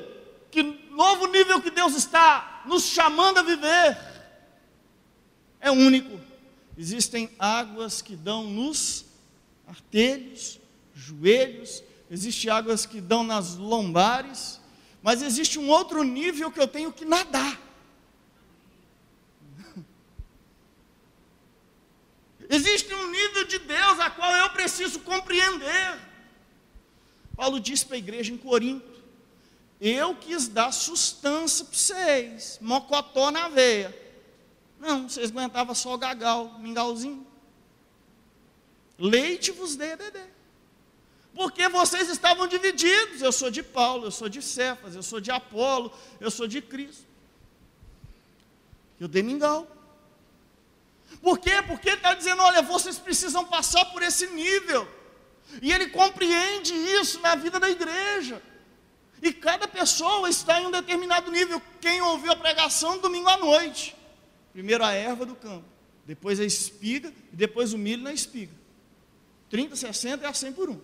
que 0.52 0.64
novo 0.92 1.28
nível 1.28 1.62
que 1.62 1.70
Deus 1.70 1.96
está 1.96 2.64
nos 2.66 2.84
chamando 2.84 3.40
a 3.40 3.44
viver 3.44 3.98
é 5.60 5.72
único. 5.72 6.20
Existem 6.78 7.30
águas 7.40 8.02
que 8.02 8.16
dão 8.16 8.46
nos 8.46 9.06
artelhos, 9.68 10.60
joelhos, 10.94 11.84
existem 12.10 12.50
águas 12.50 12.86
que 12.86 13.02
dão 13.02 13.24
nas 13.24 13.56
lombares, 13.56 14.60
mas 15.02 15.22
existe 15.22 15.60
um 15.60 15.70
outro 15.70 16.04
nível 16.04 16.52
que 16.52 16.60
eu 16.60 16.68
tenho 16.68 16.92
que 16.92 17.06
nadar. 17.06 17.67
Existe 22.50 22.94
um 22.94 23.12
nível 23.12 23.46
de 23.46 23.60
Deus 23.60 24.00
a 24.00 24.10
qual 24.10 24.34
eu 24.36 24.50
preciso 24.52 25.00
compreender. 25.02 26.00
Paulo 27.36 27.60
disse 27.60 27.86
para 27.86 27.96
a 27.96 28.00
igreja 28.00 28.34
em 28.34 28.38
Corinto: 28.38 29.04
Eu 29.82 30.16
quis 30.16 30.48
dar 30.48 30.72
sustância 30.72 31.66
para 31.66 31.74
vocês, 31.78 32.58
mocotó 32.62 33.32
na 33.32 33.50
veia. 33.50 33.96
Não, 34.80 35.10
vocês 35.10 35.30
aguentavam 35.30 35.76
só 35.76 35.94
o 35.94 35.98
gagal, 35.98 36.58
mingauzinho. 36.60 37.26
Leite 38.98 39.52
vos 39.52 39.76
dê, 39.76 39.96
dedê. 39.96 40.24
Porque 41.36 41.70
vocês 41.70 42.10
estavam 42.10 42.48
divididos. 42.48 43.22
Eu 43.22 43.32
sou 43.32 43.52
de 43.52 43.62
Paulo, 43.62 44.06
eu 44.06 44.12
sou 44.12 44.28
de 44.28 44.42
Cefas, 44.42 44.96
eu 44.96 45.04
sou 45.04 45.20
de 45.20 45.30
Apolo, 45.30 45.92
eu 46.20 46.32
sou 46.32 46.48
de 46.48 46.62
Cristo. 46.62 47.06
Eu 49.00 49.08
dei 49.08 49.22
mingau. 49.22 49.77
Por 51.28 51.40
quê? 51.40 51.62
Porque 51.62 51.90
ele 51.90 51.98
está 51.98 52.14
dizendo: 52.14 52.42
olha, 52.42 52.62
vocês 52.62 52.98
precisam 52.98 53.44
passar 53.44 53.84
por 53.88 54.02
esse 54.02 54.28
nível. 54.28 54.88
E 55.62 55.74
ele 55.74 55.90
compreende 55.90 56.74
isso 56.74 57.20
na 57.20 57.36
vida 57.36 57.60
da 57.60 57.70
igreja. 57.70 58.42
E 59.22 59.34
cada 59.34 59.68
pessoa 59.68 60.30
está 60.30 60.62
em 60.62 60.68
um 60.68 60.72
determinado 60.72 61.30
nível. 61.30 61.62
Quem 61.82 62.02
ouviu 62.02 62.32
a 62.32 62.36
pregação 62.38 62.98
domingo 63.00 63.28
à 63.28 63.36
noite? 63.36 63.94
Primeiro 64.54 64.86
a 64.86 64.94
erva 64.94 65.26
do 65.26 65.36
campo, 65.36 65.66
depois 66.06 66.40
a 66.40 66.46
espiga 66.46 67.14
e 67.34 67.36
depois 67.36 67.74
o 67.74 67.78
milho 67.78 68.04
na 68.04 68.14
espiga. 68.14 68.54
30, 69.50 69.76
60 69.76 70.26
é 70.26 70.30
a 70.30 70.34
100 70.34 70.54
por 70.54 70.70
um. 70.70 70.80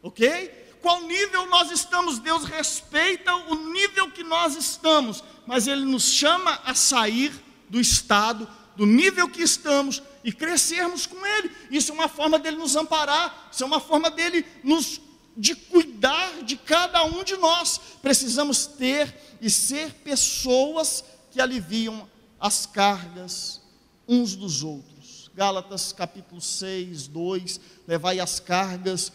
Ok? 0.00 0.76
Qual 0.80 1.02
nível 1.02 1.46
nós 1.46 1.72
estamos? 1.72 2.20
Deus 2.20 2.44
respeita 2.44 3.34
o 3.34 3.72
nível 3.72 4.12
que 4.12 4.22
nós 4.22 4.54
estamos, 4.54 5.24
mas 5.44 5.66
Ele 5.66 5.84
nos 5.84 6.04
chama 6.04 6.60
a 6.64 6.72
sair 6.72 7.32
do 7.68 7.80
estado 7.80 8.48
do 8.80 8.86
nível 8.86 9.28
que 9.28 9.42
estamos 9.42 10.02
e 10.24 10.32
crescermos 10.32 11.04
com 11.04 11.26
Ele. 11.26 11.50
Isso 11.70 11.92
é 11.92 11.94
uma 11.94 12.08
forma 12.08 12.38
dele 12.38 12.56
nos 12.56 12.76
amparar, 12.76 13.50
isso 13.52 13.62
é 13.62 13.66
uma 13.66 13.78
forma 13.78 14.10
dele 14.10 14.42
nos 14.64 15.02
de 15.36 15.54
cuidar 15.54 16.42
de 16.44 16.56
cada 16.56 17.04
um 17.04 17.22
de 17.22 17.36
nós. 17.36 17.78
Precisamos 18.00 18.64
ter 18.64 19.14
e 19.38 19.50
ser 19.50 19.92
pessoas 19.96 21.04
que 21.30 21.42
aliviam 21.42 22.08
as 22.40 22.64
cargas 22.64 23.60
uns 24.08 24.34
dos 24.34 24.62
outros. 24.64 25.30
Gálatas 25.34 25.92
capítulo 25.92 26.40
6, 26.40 27.06
2, 27.06 27.60
levai 27.86 28.18
as 28.18 28.40
cargas 28.40 29.12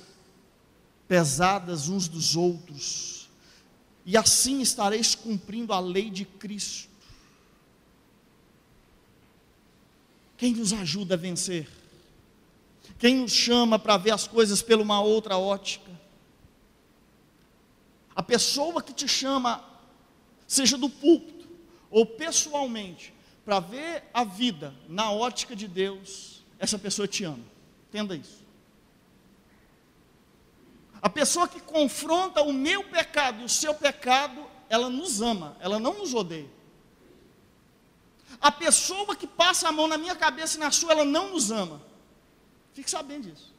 pesadas 1.08 1.90
uns 1.90 2.08
dos 2.08 2.36
outros, 2.36 3.32
e 4.06 4.16
assim 4.16 4.62
estareis 4.62 5.16
cumprindo 5.16 5.74
a 5.74 5.80
lei 5.80 6.12
de 6.12 6.24
Cristo. 6.24 6.95
Quem 10.38 10.54
nos 10.54 10.74
ajuda 10.74 11.16
a 11.16 11.18
vencer? 11.18 11.68
Quem 12.98 13.16
nos 13.16 13.32
chama 13.32 13.80
para 13.80 13.98
ver 13.98 14.12
as 14.12 14.28
coisas 14.28 14.62
pela 14.62 14.82
uma 14.82 15.02
outra 15.02 15.38
ótica? 15.38 15.92
A 18.16 18.24
pessoa 18.24 18.82
que 18.82 18.94
te 18.94 19.08
chama, 19.08 19.64
seja 20.48 20.78
do 20.78 20.90
púlpito 20.90 21.48
ou 21.90 22.06
pessoalmente, 22.06 23.14
para 23.44 23.60
ver 23.60 24.04
a 24.14 24.24
vida 24.24 24.74
na 24.88 25.12
ótica 25.12 25.56
de 25.56 25.68
Deus, 25.68 26.44
essa 26.58 26.80
pessoa 26.80 27.08
te 27.08 27.24
ama. 27.24 27.44
Entenda 27.90 28.16
isso. 28.16 28.44
A 31.02 31.10
pessoa 31.10 31.48
que 31.48 31.60
confronta 31.60 32.42
o 32.42 32.52
meu 32.52 32.84
pecado 32.86 33.42
e 33.42 33.46
o 33.46 33.50
seu 33.50 33.74
pecado, 33.76 34.44
ela 34.68 34.90
nos 34.90 35.22
ama, 35.22 35.56
ela 35.60 35.80
não 35.80 36.00
nos 36.00 36.14
odeia. 36.14 36.50
A 38.42 38.52
pessoa 38.52 39.16
que 39.16 39.28
passa 39.28 39.70
a 39.70 39.72
mão 39.72 39.88
na 39.88 39.98
minha 39.98 40.16
cabeça 40.16 40.58
e 40.58 40.60
na 40.60 40.72
sua, 40.72 40.92
ela 40.92 41.06
não 41.06 41.32
nos 41.32 41.52
ama. 41.52 41.82
Fique 42.74 42.90
sabendo 42.90 43.32
disso. 43.32 43.54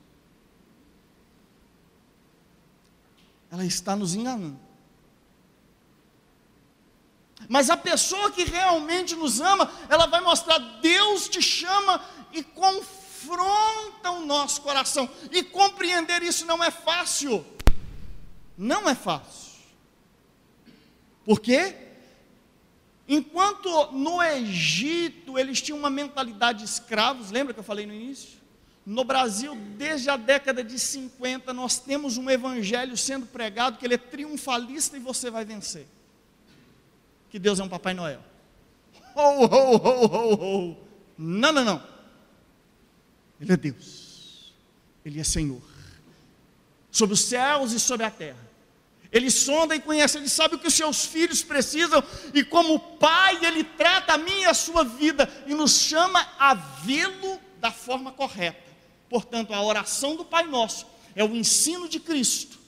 Ela 3.50 3.64
está 3.64 3.96
nos 3.96 4.14
enganando. 4.14 4.58
Mas 7.48 7.70
a 7.70 7.76
pessoa 7.76 8.30
que 8.30 8.44
realmente 8.44 9.14
nos 9.14 9.40
ama, 9.40 9.70
ela 9.88 10.06
vai 10.06 10.20
mostrar: 10.20 10.58
Deus 10.58 11.28
te 11.28 11.40
chama 11.40 12.04
e 12.32 12.42
confronta 12.42 14.10
o 14.10 14.24
nosso 14.26 14.62
coração. 14.62 15.08
E 15.30 15.42
compreender 15.42 16.22
isso 16.22 16.44
não 16.44 16.62
é 16.62 16.70
fácil. 16.70 17.44
Não 18.56 18.88
é 18.88 18.94
fácil. 18.94 19.52
Por 21.24 21.40
quê? 21.40 21.85
Enquanto 23.08 23.92
no 23.92 24.22
Egito 24.22 25.38
eles 25.38 25.62
tinham 25.62 25.78
uma 25.78 25.90
mentalidade 25.90 26.60
de 26.60 26.64
escravos, 26.64 27.30
lembra 27.30 27.54
que 27.54 27.60
eu 27.60 27.64
falei 27.64 27.86
no 27.86 27.94
início? 27.94 28.36
No 28.84 29.04
Brasil, 29.04 29.56
desde 29.76 30.10
a 30.10 30.16
década 30.16 30.62
de 30.62 30.78
50, 30.78 31.52
nós 31.52 31.78
temos 31.78 32.16
um 32.16 32.30
evangelho 32.30 32.96
sendo 32.96 33.26
pregado 33.26 33.78
que 33.78 33.84
ele 33.84 33.94
é 33.94 33.98
triunfalista 33.98 34.96
e 34.96 35.00
você 35.00 35.30
vai 35.30 35.44
vencer. 35.44 35.86
Que 37.30 37.38
Deus 37.38 37.58
é 37.58 37.64
um 37.64 37.68
Papai 37.68 37.94
Noel. 37.94 38.22
Ho, 39.14 39.44
ho, 39.44 39.76
ho, 39.76 40.06
ho, 40.06 40.34
ho. 40.34 40.76
Não, 41.18 41.52
não, 41.52 41.64
não. 41.64 41.82
Ele 43.40 43.52
é 43.52 43.56
Deus. 43.56 44.52
Ele 45.04 45.20
é 45.20 45.24
Senhor. 45.24 45.62
Sobre 46.90 47.14
os 47.14 47.24
céus 47.24 47.72
e 47.72 47.80
sobre 47.80 48.06
a 48.06 48.10
terra. 48.10 48.45
Ele 49.16 49.30
sonda 49.30 49.74
e 49.74 49.80
conhece, 49.80 50.18
ele 50.18 50.28
sabe 50.28 50.56
o 50.56 50.58
que 50.58 50.68
os 50.68 50.74
seus 50.74 51.06
filhos 51.06 51.42
precisam, 51.42 52.04
e 52.34 52.44
como 52.44 52.78
pai, 52.78 53.42
ele 53.46 53.64
trata 53.64 54.12
a 54.12 54.18
minha 54.18 54.42
e 54.42 54.44
a 54.44 54.52
sua 54.52 54.84
vida 54.84 55.26
e 55.46 55.54
nos 55.54 55.80
chama 55.80 56.20
a 56.38 56.52
vê-lo 56.52 57.40
da 57.58 57.72
forma 57.72 58.12
correta. 58.12 58.62
Portanto, 59.08 59.54
a 59.54 59.62
oração 59.62 60.16
do 60.16 60.24
Pai 60.24 60.46
Nosso 60.46 60.86
é 61.14 61.24
o 61.24 61.34
ensino 61.34 61.88
de 61.88 61.98
Cristo, 61.98 62.58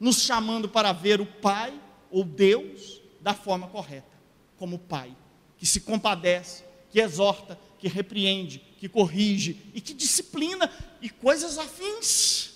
nos 0.00 0.22
chamando 0.22 0.70
para 0.70 0.90
ver 0.92 1.20
o 1.20 1.26
Pai 1.26 1.78
ou 2.10 2.24
Deus 2.24 3.02
da 3.20 3.34
forma 3.34 3.68
correta, 3.68 4.16
como 4.56 4.78
Pai, 4.78 5.14
que 5.58 5.66
se 5.66 5.80
compadece, 5.80 6.64
que 6.90 6.98
exorta, 6.98 7.60
que 7.78 7.88
repreende, 7.88 8.62
que 8.80 8.88
corrige 8.88 9.70
e 9.74 9.82
que 9.82 9.92
disciplina 9.92 10.72
e 11.02 11.10
coisas 11.10 11.58
afins. 11.58 12.55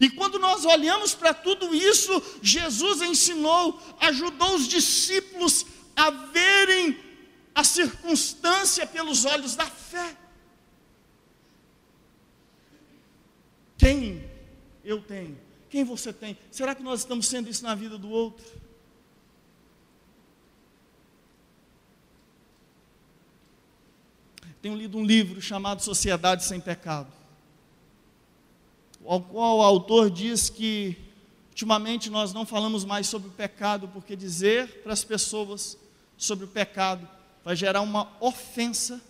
E 0.00 0.10
quando 0.10 0.38
nós 0.38 0.64
olhamos 0.64 1.14
para 1.14 1.34
tudo 1.34 1.74
isso, 1.74 2.22
Jesus 2.42 3.02
ensinou, 3.02 3.80
ajudou 4.00 4.54
os 4.54 4.66
discípulos 4.66 5.66
a 5.94 6.10
verem 6.10 6.98
a 7.54 7.62
circunstância 7.62 8.86
pelos 8.86 9.24
olhos 9.24 9.54
da 9.54 9.66
fé. 9.66 10.16
Quem 13.76 14.28
eu 14.82 15.00
tenho? 15.02 15.38
Quem 15.68 15.84
você 15.84 16.12
tem? 16.12 16.38
Será 16.50 16.74
que 16.74 16.82
nós 16.82 17.00
estamos 17.00 17.26
sendo 17.26 17.50
isso 17.50 17.62
na 17.62 17.74
vida 17.74 17.98
do 17.98 18.08
outro? 18.08 18.44
Tenho 24.62 24.76
lido 24.76 24.96
um 24.96 25.04
livro 25.04 25.42
chamado 25.42 25.82
Sociedade 25.82 26.44
Sem 26.44 26.58
Pecado 26.58 27.23
ao 29.04 29.20
qual 29.20 29.58
o 29.58 29.62
autor 29.62 30.10
diz 30.10 30.48
que 30.48 30.96
ultimamente 31.50 32.10
nós 32.10 32.32
não 32.32 32.44
falamos 32.44 32.84
mais 32.84 33.06
sobre 33.06 33.28
o 33.28 33.32
pecado, 33.32 33.88
porque 33.88 34.16
dizer 34.16 34.82
para 34.82 34.92
as 34.92 35.04
pessoas 35.04 35.78
sobre 36.16 36.44
o 36.44 36.48
pecado 36.48 37.08
vai 37.44 37.54
gerar 37.54 37.80
uma 37.80 38.10
ofensa 38.20 39.00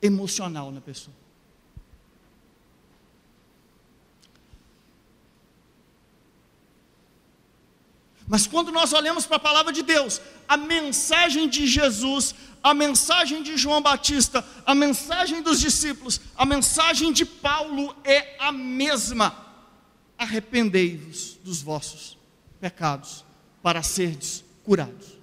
emocional 0.00 0.70
na 0.70 0.80
pessoa. 0.80 1.21
Mas 8.26 8.46
quando 8.46 8.70
nós 8.70 8.92
olhamos 8.92 9.26
para 9.26 9.36
a 9.36 9.40
palavra 9.40 9.72
de 9.72 9.82
Deus, 9.82 10.20
a 10.48 10.56
mensagem 10.56 11.48
de 11.48 11.66
Jesus, 11.66 12.34
a 12.62 12.72
mensagem 12.72 13.42
de 13.42 13.56
João 13.56 13.82
Batista, 13.82 14.44
a 14.64 14.74
mensagem 14.74 15.42
dos 15.42 15.60
discípulos, 15.60 16.20
a 16.36 16.46
mensagem 16.46 17.12
de 17.12 17.24
Paulo 17.24 17.94
é 18.04 18.36
a 18.38 18.52
mesma. 18.52 19.36
Arrependei-vos 20.16 21.38
dos 21.42 21.60
vossos 21.60 22.16
pecados 22.60 23.24
para 23.62 23.82
serdes 23.82 24.44
curados. 24.64 25.18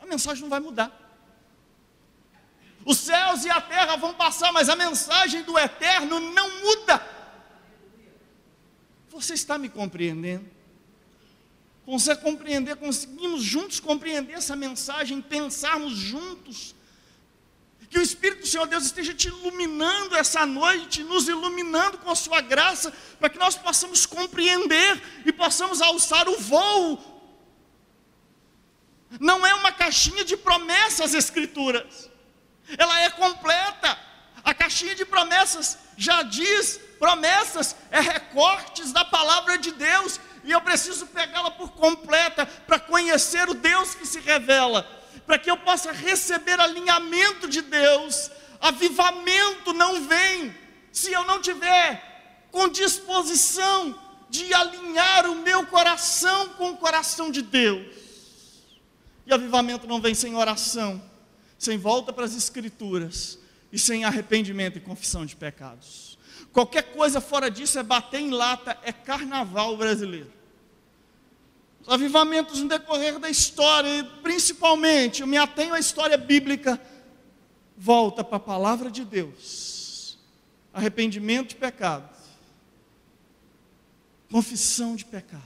A 0.00 0.06
mensagem 0.06 0.42
não 0.42 0.50
vai 0.50 0.60
mudar. 0.60 1.00
Os 2.84 2.98
céus 2.98 3.44
e 3.44 3.50
a 3.50 3.60
terra 3.60 3.96
vão 3.96 4.14
passar, 4.14 4.52
mas 4.52 4.68
a 4.68 4.76
mensagem 4.76 5.42
do 5.42 5.58
eterno 5.58 6.20
não 6.20 6.60
muda. 6.60 7.02
Você 9.08 9.34
está 9.34 9.56
me 9.56 9.68
compreendendo? 9.68 10.53
Consegue 11.84 12.22
compreender, 12.22 12.76
conseguimos 12.76 13.42
juntos 13.42 13.78
compreender 13.78 14.34
essa 14.34 14.56
mensagem, 14.56 15.20
pensarmos 15.20 15.92
juntos 15.92 16.74
que 17.94 17.98
o 18.00 18.02
Espírito 18.02 18.40
do 18.40 18.46
Senhor 18.48 18.66
Deus 18.66 18.86
esteja 18.86 19.14
te 19.14 19.28
iluminando 19.28 20.16
essa 20.16 20.44
noite, 20.44 21.04
nos 21.04 21.28
iluminando 21.28 21.96
com 21.98 22.10
a 22.10 22.16
sua 22.16 22.40
graça, 22.40 22.92
para 23.20 23.28
que 23.28 23.38
nós 23.38 23.54
possamos 23.54 24.04
compreender 24.04 25.00
e 25.24 25.32
possamos 25.32 25.80
alçar 25.80 26.28
o 26.28 26.36
voo. 26.36 26.98
Não 29.20 29.46
é 29.46 29.54
uma 29.54 29.70
caixinha 29.70 30.24
de 30.24 30.36
promessas 30.36 31.02
as 31.02 31.14
Escrituras, 31.14 32.10
ela 32.76 33.00
é 33.00 33.10
completa. 33.10 33.96
A 34.42 34.52
caixinha 34.52 34.96
de 34.96 35.04
promessas 35.04 35.78
já 35.96 36.22
diz: 36.24 36.80
promessas 36.98 37.76
é 37.92 38.00
recortes 38.00 38.90
da 38.90 39.04
palavra 39.04 39.56
de 39.56 39.70
Deus, 39.70 40.18
e 40.44 40.52
eu 40.52 40.60
preciso 40.60 41.06
pegá-la 41.06 41.50
por 41.50 41.72
completa 41.72 42.44
para 42.44 42.78
conhecer 42.78 43.48
o 43.48 43.54
Deus 43.54 43.94
que 43.94 44.06
se 44.06 44.20
revela, 44.20 44.82
para 45.26 45.38
que 45.38 45.50
eu 45.50 45.56
possa 45.56 45.90
receber 45.90 46.60
alinhamento 46.60 47.48
de 47.48 47.62
Deus. 47.62 48.30
Avivamento 48.60 49.72
não 49.72 50.06
vem 50.06 50.54
se 50.92 51.10
eu 51.10 51.24
não 51.24 51.40
tiver 51.40 52.46
com 52.50 52.68
disposição 52.68 53.98
de 54.28 54.52
alinhar 54.52 55.26
o 55.30 55.36
meu 55.36 55.66
coração 55.66 56.50
com 56.50 56.70
o 56.70 56.76
coração 56.76 57.30
de 57.30 57.40
Deus. 57.40 57.86
E 59.26 59.32
avivamento 59.32 59.86
não 59.86 60.00
vem 60.00 60.14
sem 60.14 60.36
oração, 60.36 61.02
sem 61.58 61.78
volta 61.78 62.12
para 62.12 62.26
as 62.26 62.36
Escrituras 62.36 63.38
e 63.72 63.78
sem 63.78 64.04
arrependimento 64.04 64.76
e 64.76 64.80
confissão 64.80 65.24
de 65.24 65.34
pecados. 65.34 66.18
Qualquer 66.52 66.92
coisa 66.94 67.20
fora 67.20 67.50
disso 67.50 67.78
é 67.78 67.82
bater 67.82 68.20
em 68.20 68.30
lata, 68.30 68.78
é 68.82 68.92
carnaval 68.92 69.76
brasileiro. 69.76 70.33
Os 71.86 71.92
avivamentos 71.92 72.60
no 72.60 72.68
decorrer 72.68 73.18
da 73.18 73.28
história, 73.28 73.98
e 73.98 74.04
principalmente, 74.22 75.20
eu 75.20 75.26
me 75.26 75.36
atenho 75.36 75.74
à 75.74 75.78
história 75.78 76.16
bíblica, 76.16 76.80
volta 77.76 78.24
para 78.24 78.38
a 78.38 78.40
palavra 78.40 78.90
de 78.90 79.04
Deus, 79.04 80.18
arrependimento 80.72 81.50
de 81.50 81.56
pecado, 81.56 82.08
confissão 84.30 84.96
de 84.96 85.04
pecado. 85.04 85.42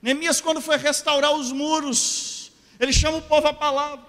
Neemias, 0.00 0.40
quando 0.40 0.62
foi 0.62 0.78
restaurar 0.78 1.32
os 1.32 1.52
muros, 1.52 2.50
ele 2.80 2.92
chama 2.92 3.18
o 3.18 3.22
povo 3.22 3.48
à 3.48 3.52
palavra, 3.52 4.02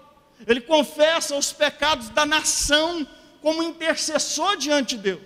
ele 0.48 0.62
confessa 0.62 1.36
os 1.36 1.52
pecados 1.52 2.08
da 2.10 2.26
nação 2.26 3.06
como 3.42 3.62
intercessor 3.62 4.56
diante 4.56 4.96
de 4.96 5.02
Deus, 5.02 5.22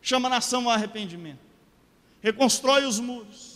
chama 0.00 0.28
a 0.28 0.30
nação 0.30 0.64
ao 0.64 0.70
arrependimento, 0.70 1.40
reconstrói 2.22 2.86
os 2.86 2.98
muros. 2.98 3.51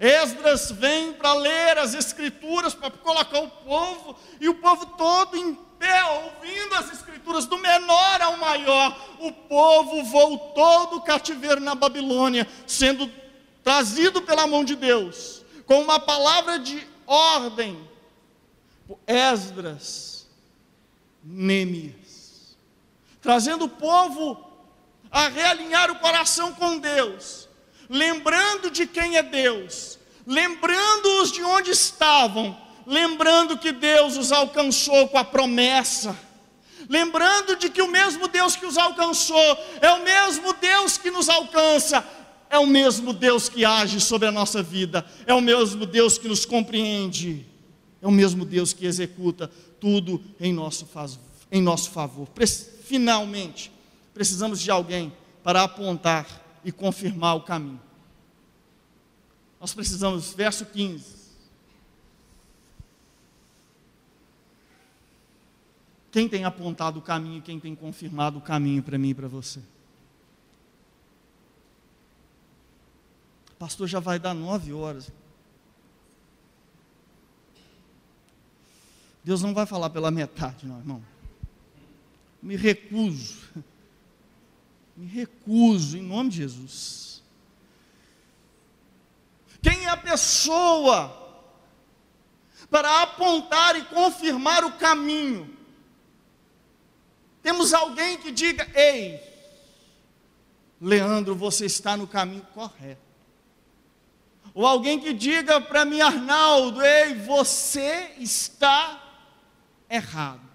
Esdras 0.00 0.70
vem 0.70 1.12
para 1.12 1.34
ler 1.34 1.76
as 1.76 1.92
escrituras, 1.92 2.72
para 2.72 2.90
colocar 2.90 3.38
o 3.38 3.50
povo, 3.50 4.16
e 4.40 4.48
o 4.48 4.54
povo 4.54 4.86
todo 4.96 5.36
em 5.36 5.54
pé, 5.78 6.02
ouvindo 6.04 6.74
as 6.76 6.90
escrituras, 6.90 7.44
do 7.44 7.58
menor 7.58 8.22
ao 8.22 8.38
maior, 8.38 8.96
o 9.20 9.30
povo 9.30 10.02
voltou 10.04 10.86
do 10.86 11.02
cativeiro 11.02 11.60
na 11.60 11.74
Babilônia, 11.74 12.48
sendo 12.66 13.12
trazido 13.62 14.22
pela 14.22 14.46
mão 14.46 14.64
de 14.64 14.74
Deus, 14.74 15.44
com 15.66 15.82
uma 15.82 16.00
palavra 16.00 16.58
de 16.58 16.82
ordem, 17.06 17.86
Esdras, 19.06 20.26
Neemias, 21.22 22.56
trazendo 23.20 23.66
o 23.66 23.68
povo 23.68 24.48
a 25.10 25.28
realinhar 25.28 25.90
o 25.90 25.98
coração 25.98 26.54
com 26.54 26.78
Deus, 26.78 27.49
lembrando 27.90 28.70
de 28.70 28.86
quem 28.86 29.16
é 29.16 29.22
Deus, 29.22 29.98
lembrando-os 30.24 31.32
de 31.32 31.42
onde 31.42 31.72
estavam, 31.72 32.56
lembrando 32.86 33.58
que 33.58 33.72
Deus 33.72 34.16
os 34.16 34.30
alcançou 34.30 35.08
com 35.08 35.18
a 35.18 35.24
promessa, 35.24 36.16
lembrando 36.88 37.56
de 37.56 37.68
que 37.68 37.82
o 37.82 37.88
mesmo 37.88 38.28
Deus 38.28 38.54
que 38.54 38.64
os 38.64 38.78
alcançou 38.78 39.58
é 39.80 39.90
o 39.90 40.04
mesmo 40.04 40.52
Deus 40.52 40.96
que 40.96 41.10
nos 41.10 41.28
alcança, 41.28 42.06
é 42.48 42.58
o 42.58 42.66
mesmo 42.66 43.12
Deus 43.12 43.48
que 43.48 43.64
age 43.64 44.00
sobre 44.00 44.28
a 44.28 44.32
nossa 44.32 44.62
vida, 44.62 45.04
é 45.26 45.34
o 45.34 45.40
mesmo 45.40 45.84
Deus 45.84 46.16
que 46.16 46.28
nos 46.28 46.44
compreende, 46.46 47.44
é 48.00 48.06
o 48.06 48.12
mesmo 48.12 48.44
Deus 48.44 48.72
que 48.72 48.86
executa 48.86 49.50
tudo 49.80 50.22
em 50.40 50.52
nosso, 50.52 50.88
em 51.50 51.60
nosso 51.60 51.90
favor. 51.90 52.28
Finalmente, 52.84 53.72
precisamos 54.14 54.60
de 54.60 54.70
alguém 54.70 55.12
para 55.42 55.62
apontar 55.62 56.39
e 56.64 56.70
confirmar 56.72 57.36
o 57.36 57.42
caminho. 57.42 57.80
Nós 59.60 59.74
precisamos, 59.74 60.32
verso 60.32 60.64
15. 60.66 61.20
Quem 66.10 66.28
tem 66.28 66.44
apontado 66.44 66.98
o 66.98 67.02
caminho 67.02 67.40
quem 67.40 67.60
tem 67.60 67.74
confirmado 67.74 68.38
o 68.38 68.40
caminho 68.40 68.82
para 68.82 68.98
mim 68.98 69.10
e 69.10 69.14
para 69.14 69.28
você? 69.28 69.60
Pastor, 73.58 73.86
já 73.86 74.00
vai 74.00 74.18
dar 74.18 74.34
nove 74.34 74.72
horas. 74.72 75.12
Deus 79.22 79.42
não 79.42 79.52
vai 79.52 79.66
falar 79.66 79.90
pela 79.90 80.10
metade, 80.10 80.66
não, 80.66 80.78
irmão. 80.78 81.04
Me 82.42 82.56
recuso. 82.56 83.50
Me 85.00 85.06
recuso, 85.06 85.96
em 85.96 86.02
nome 86.02 86.28
de 86.28 86.36
Jesus. 86.36 87.22
Quem 89.62 89.86
é 89.86 89.88
a 89.88 89.96
pessoa 89.96 91.16
para 92.70 93.00
apontar 93.00 93.76
e 93.76 93.84
confirmar 93.84 94.62
o 94.62 94.72
caminho? 94.72 95.56
Temos 97.42 97.72
alguém 97.72 98.18
que 98.18 98.30
diga: 98.30 98.70
Ei, 98.74 99.18
Leandro, 100.78 101.34
você 101.34 101.64
está 101.64 101.96
no 101.96 102.06
caminho 102.06 102.46
correto. 102.52 103.00
Ou 104.52 104.66
alguém 104.66 105.00
que 105.00 105.14
diga 105.14 105.62
para 105.62 105.86
mim, 105.86 106.02
Arnaldo: 106.02 106.82
Ei, 106.82 107.14
você 107.14 108.16
está 108.18 109.02
errado. 109.88 110.49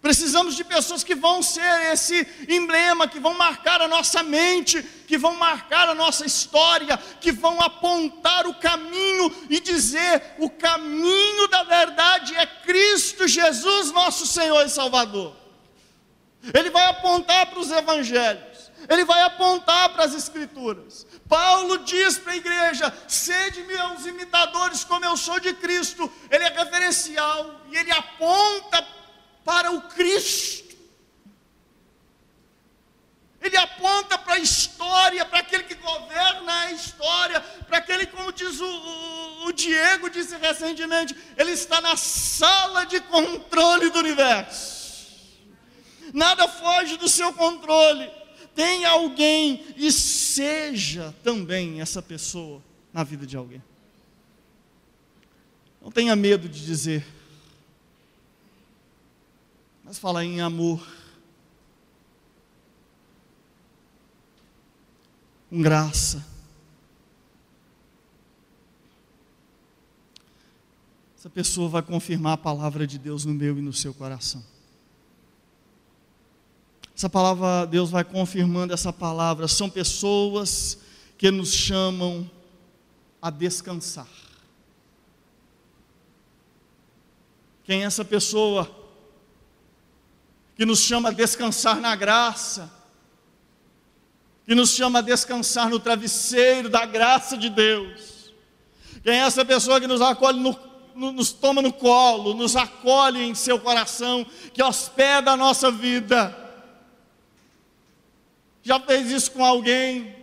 Precisamos 0.00 0.54
de 0.54 0.62
pessoas 0.62 1.02
que 1.02 1.14
vão 1.14 1.42
ser 1.42 1.92
esse 1.92 2.26
emblema, 2.48 3.08
que 3.08 3.18
vão 3.18 3.34
marcar 3.34 3.82
a 3.82 3.88
nossa 3.88 4.22
mente, 4.22 4.80
que 4.82 5.18
vão 5.18 5.34
marcar 5.34 5.88
a 5.88 5.94
nossa 5.94 6.24
história, 6.24 6.96
que 7.20 7.32
vão 7.32 7.60
apontar 7.60 8.46
o 8.46 8.54
caminho 8.54 9.34
e 9.50 9.58
dizer: 9.58 10.36
o 10.38 10.48
caminho 10.48 11.48
da 11.48 11.64
verdade 11.64 12.34
é 12.36 12.46
Cristo 12.46 13.26
Jesus, 13.26 13.90
nosso 13.90 14.26
Senhor 14.26 14.64
e 14.64 14.70
Salvador. 14.70 15.34
Ele 16.54 16.70
vai 16.70 16.86
apontar 16.86 17.46
para 17.46 17.58
os 17.58 17.70
evangelhos, 17.70 18.70
ele 18.88 19.04
vai 19.04 19.22
apontar 19.22 19.88
para 19.88 20.04
as 20.04 20.14
Escrituras. 20.14 21.08
Paulo 21.28 21.78
diz 21.78 22.18
para 22.18 22.34
a 22.34 22.36
igreja: 22.36 22.94
sede 23.08 23.62
meus 23.64 24.06
imitadores, 24.06 24.84
como 24.84 25.04
eu 25.04 25.16
sou 25.16 25.40
de 25.40 25.52
Cristo. 25.54 26.10
Ele 26.30 26.44
é 26.44 26.48
referencial 26.50 27.62
e 27.68 27.76
ele 27.76 27.90
aponta 27.90 28.97
para 29.48 29.72
o 29.72 29.80
Cristo. 29.80 30.76
Ele 33.40 33.56
aponta 33.56 34.18
para 34.18 34.34
a 34.34 34.38
história, 34.38 35.24
para 35.24 35.38
aquele 35.38 35.62
que 35.62 35.74
governa 35.74 36.52
a 36.52 36.72
história, 36.72 37.40
para 37.66 37.78
aquele, 37.78 38.04
como 38.04 38.30
diz 38.30 38.60
o, 38.60 38.66
o, 38.66 39.46
o, 39.46 39.52
Diego, 39.52 40.10
disse 40.10 40.36
recentemente, 40.36 41.16
ele 41.34 41.52
está 41.52 41.80
na 41.80 41.96
sala 41.96 42.84
de 42.84 43.00
controle 43.00 43.88
do 43.88 44.00
universo. 44.00 45.16
Nada 46.12 46.46
foge 46.46 46.98
do 46.98 47.08
seu 47.08 47.32
controle. 47.32 48.10
Tem 48.54 48.84
alguém 48.84 49.64
e 49.78 49.90
seja 49.90 51.14
também 51.24 51.80
essa 51.80 52.02
pessoa 52.02 52.62
na 52.92 53.02
vida 53.02 53.24
de 53.24 53.34
alguém. 53.34 53.62
Não 55.80 55.90
tenha 55.90 56.14
medo 56.14 56.50
de 56.50 56.66
dizer, 56.66 57.02
mas 59.88 59.96
fala 59.96 60.22
em 60.22 60.38
amor, 60.38 60.86
com 65.48 65.62
graça. 65.62 66.22
Essa 71.16 71.30
pessoa 71.30 71.70
vai 71.70 71.80
confirmar 71.80 72.34
a 72.34 72.36
palavra 72.36 72.86
de 72.86 72.98
Deus 72.98 73.24
no 73.24 73.32
meu 73.32 73.56
e 73.56 73.62
no 73.62 73.72
seu 73.72 73.94
coração. 73.94 74.44
Essa 76.94 77.08
palavra, 77.08 77.64
Deus 77.64 77.88
vai 77.88 78.04
confirmando 78.04 78.74
essa 78.74 78.92
palavra. 78.92 79.48
São 79.48 79.70
pessoas 79.70 80.80
que 81.16 81.30
nos 81.30 81.50
chamam 81.50 82.30
a 83.22 83.30
descansar. 83.30 84.06
Quem 87.64 87.84
é 87.84 87.86
essa 87.86 88.04
pessoa? 88.04 88.77
Que 90.58 90.66
nos 90.66 90.80
chama 90.80 91.08
a 91.08 91.12
descansar 91.12 91.76
na 91.80 91.96
graça, 91.96 92.70
que 94.44 94.54
nos 94.54 94.70
chama 94.70 94.98
a 94.98 95.02
descansar 95.02 95.70
no 95.70 95.80
travesseiro 95.80 96.68
da 96.68 96.84
graça 96.84 97.38
de 97.38 97.48
Deus. 97.48 98.34
Quem 99.02 99.14
é 99.14 99.18
essa 99.18 99.44
pessoa 99.44 99.80
que 99.80 99.86
nos 99.86 100.02
acolhe 100.02 100.38
no, 100.38 100.58
no, 100.94 101.12
nos 101.12 101.32
toma 101.32 101.62
no 101.62 101.72
colo, 101.72 102.34
nos 102.34 102.56
acolhe 102.56 103.22
em 103.22 103.34
seu 103.34 103.58
coração, 103.58 104.26
que 104.52 104.62
hospeda 104.62 105.30
a 105.32 105.36
nossa 105.36 105.70
vida. 105.70 106.36
Já 108.62 108.78
fez 108.80 109.10
isso 109.10 109.30
com 109.30 109.42
alguém? 109.42 110.18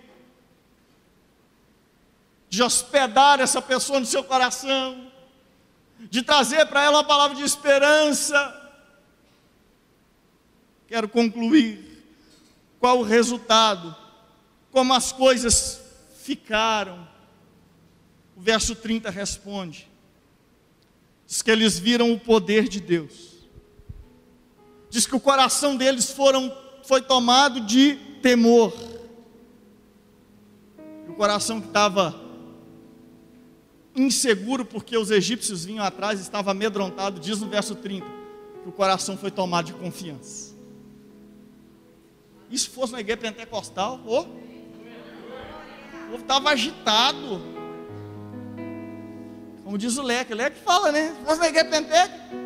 de 2.56 2.64
hospedar 2.64 3.42
essa 3.42 3.62
pessoa 3.62 4.00
no 4.00 4.06
seu 4.06 4.24
coração, 4.24 5.12
de 6.00 6.22
trazer 6.22 6.66
para 6.68 6.84
ela 6.84 7.00
uma 7.00 7.04
palavra 7.04 7.36
de 7.36 7.44
esperança. 7.44 8.65
Quero 10.88 11.10
concluir. 11.10 11.96
Qual 12.80 13.00
o 13.00 13.04
resultado? 13.04 13.96
Como 14.72 14.94
as 14.94 15.12
coisas 15.12 15.82
ficaram? 16.22 17.08
O 18.36 18.42
verso 18.42 18.76
30 18.76 19.10
responde: 19.10 19.90
diz 21.26 21.42
que 21.42 21.50
eles 21.50 21.80
viram 21.80 22.12
o 22.12 22.20
poder 22.20 22.68
de 22.68 22.80
Deus, 22.80 23.48
diz 24.90 25.08
que 25.08 25.16
o 25.16 25.20
coração 25.20 25.76
deles 25.76 26.12
foram, 26.12 26.56
foi 26.84 27.02
tomado 27.02 27.62
de 27.62 27.96
temor, 28.22 28.74
e 31.08 31.10
o 31.10 31.14
coração 31.14 31.62
que 31.62 31.68
estava 31.68 32.24
inseguro 33.96 34.66
porque 34.66 34.98
os 34.98 35.10
egípcios 35.10 35.64
vinham 35.64 35.86
atrás, 35.86 36.20
estava 36.20 36.52
amedrontado, 36.52 37.20
diz 37.20 37.40
no 37.40 37.48
verso 37.48 37.76
30, 37.76 38.06
que 38.62 38.70
o 38.70 38.72
coração 38.72 39.18
foi 39.18 39.32
tomado 39.32 39.68
de 39.68 39.74
confiança. 39.74 40.55
Isso 42.50 42.70
fosse 42.72 42.94
uma 42.94 43.00
igreja 43.00 43.22
pentecostal, 43.22 44.00
oh, 44.06 44.22
o 44.22 44.26
povo 46.12 46.22
estava 46.22 46.50
agitado. 46.50 47.42
Como 49.64 49.78
diz 49.78 49.98
o 49.98 50.04
Leque, 50.04 50.34
o 50.34 50.36
Leque 50.36 50.60
fala, 50.60 50.92
né? 50.92 51.14
Se 51.18 51.26
fosse 51.26 51.40
uma 51.40 51.48
igreja 51.48 51.70
pentecostal. 51.70 52.46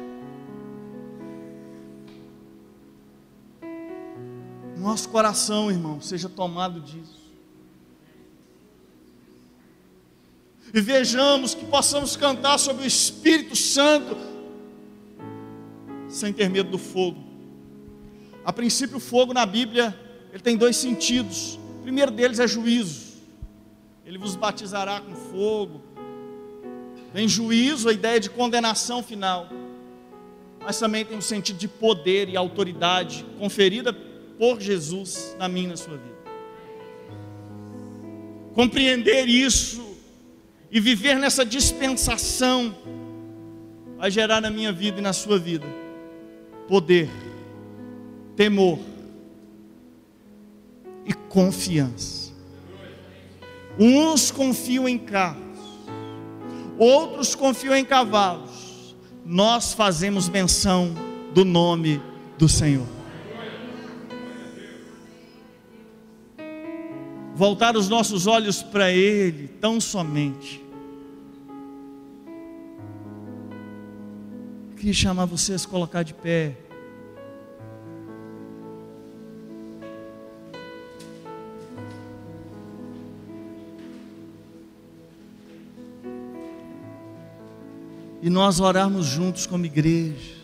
Nosso 4.77 5.09
coração, 5.09 5.69
irmão, 5.69 5.99
seja 5.99 6.29
tomado 6.29 6.79
disso. 6.79 7.19
e 10.73 10.81
vejamos 10.81 11.55
que 11.55 11.65
possamos 11.65 12.15
cantar 12.15 12.57
sobre 12.57 12.83
o 12.83 12.87
Espírito 12.87 13.55
Santo 13.55 14.15
sem 16.07 16.33
ter 16.33 16.49
medo 16.49 16.71
do 16.71 16.77
fogo. 16.77 17.28
A 18.49 18.51
princípio, 18.51 18.97
o 18.97 18.99
fogo 18.99 19.31
na 19.31 19.45
Bíblia 19.45 19.95
ele 20.33 20.41
tem 20.41 20.57
dois 20.57 20.75
sentidos. 20.75 21.59
O 21.77 21.83
primeiro 21.83 22.09
deles 22.09 22.39
é 22.39 22.47
juízo. 22.47 23.19
Ele 24.03 24.17
vos 24.17 24.35
batizará 24.35 24.99
com 24.99 25.13
fogo. 25.13 25.83
Vem 27.13 27.27
juízo, 27.27 27.87
a 27.87 27.93
ideia 27.93 28.19
de 28.19 28.27
condenação 28.27 29.03
final. 29.03 29.47
Mas 30.61 30.79
também 30.79 31.05
tem 31.05 31.15
um 31.15 31.21
sentido 31.21 31.59
de 31.59 31.67
poder 31.67 32.27
e 32.27 32.35
autoridade 32.35 33.23
conferida 33.37 33.93
por 33.93 34.59
Jesus 34.59 35.35
na 35.37 35.47
minha 35.47 35.67
e 35.67 35.69
na 35.69 35.77
sua 35.77 35.97
vida. 35.97 36.17
Compreender 38.55 39.27
isso 39.27 39.95
e 40.71 40.79
viver 40.79 41.19
nessa 41.19 41.45
dispensação 41.45 42.75
vai 43.95 44.09
gerar 44.09 44.41
na 44.41 44.49
minha 44.49 44.71
vida 44.71 44.97
e 44.97 45.03
na 45.03 45.13
sua 45.13 45.37
vida 45.37 45.67
poder, 46.67 47.11
temor 48.39 48.79
e 51.05 51.13
confiança. 51.13 52.31
Uns 53.77 54.31
confiam 54.31 54.87
em 54.87 54.97
carros, 54.97 55.59
outros 56.77 57.35
confiam 57.35 57.75
em 57.75 57.83
cavalos. 57.83 58.95
Nós 59.25 59.73
fazemos 59.73 60.29
menção 60.29 60.95
do 61.33 61.43
nome 61.43 62.01
do 62.37 62.47
Senhor. 62.47 62.87
voltar 67.35 67.77
os 67.77 67.87
nossos 67.87 68.27
olhos 68.27 68.61
para 68.61 68.91
Ele, 68.91 69.47
tão 69.47 69.79
somente. 69.79 70.61
Queria 74.75 74.93
chamar 74.93 75.23
vocês 75.23 75.65
a 75.65 75.69
colocar 75.69 76.03
de 76.03 76.13
pé. 76.13 76.68
E 88.21 88.29
nós 88.29 88.59
orarmos 88.59 89.05
juntos 89.05 89.45
como 89.45 89.65
igreja. 89.65 90.39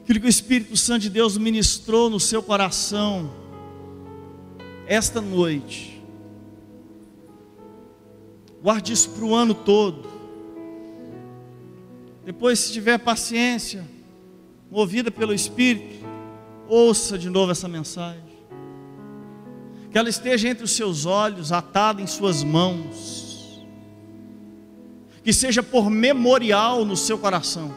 Aquilo 0.00 0.20
que 0.20 0.26
o 0.26 0.28
Espírito 0.28 0.76
Santo 0.76 1.02
de 1.02 1.10
Deus 1.10 1.36
ministrou 1.36 2.08
no 2.08 2.20
seu 2.20 2.42
coração 2.42 3.30
esta 4.86 5.20
noite. 5.20 6.00
Guarde 8.62 8.92
isso 8.92 9.10
para 9.10 9.24
o 9.24 9.34
ano 9.34 9.54
todo. 9.54 10.08
Depois, 12.24 12.58
se 12.58 12.72
tiver 12.72 12.98
paciência, 12.98 13.84
movida 14.70 15.10
pelo 15.10 15.32
Espírito, 15.32 16.04
ouça 16.68 17.18
de 17.18 17.30
novo 17.30 17.52
essa 17.52 17.68
mensagem. 17.68 18.22
Que 19.90 19.98
ela 19.98 20.08
esteja 20.08 20.48
entre 20.48 20.64
os 20.64 20.72
seus 20.72 21.06
olhos, 21.06 21.52
atada 21.52 22.02
em 22.02 22.06
suas 22.06 22.42
mãos. 22.42 23.25
Que 25.26 25.32
seja 25.32 25.62
por 25.62 25.90
memorial 25.90 26.86
no 26.86 26.96
seu 26.96 27.18
coração, 27.18 27.74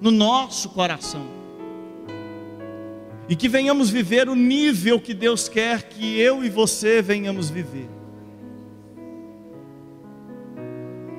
no 0.00 0.12
nosso 0.12 0.68
coração 0.68 1.42
e 3.28 3.36
que 3.36 3.48
venhamos 3.48 3.88
viver 3.88 4.28
o 4.28 4.34
nível 4.34 5.00
que 5.00 5.14
Deus 5.14 5.48
quer 5.48 5.88
que 5.88 6.18
eu 6.18 6.44
e 6.44 6.50
você 6.50 7.00
venhamos 7.00 7.48
viver. 7.48 7.88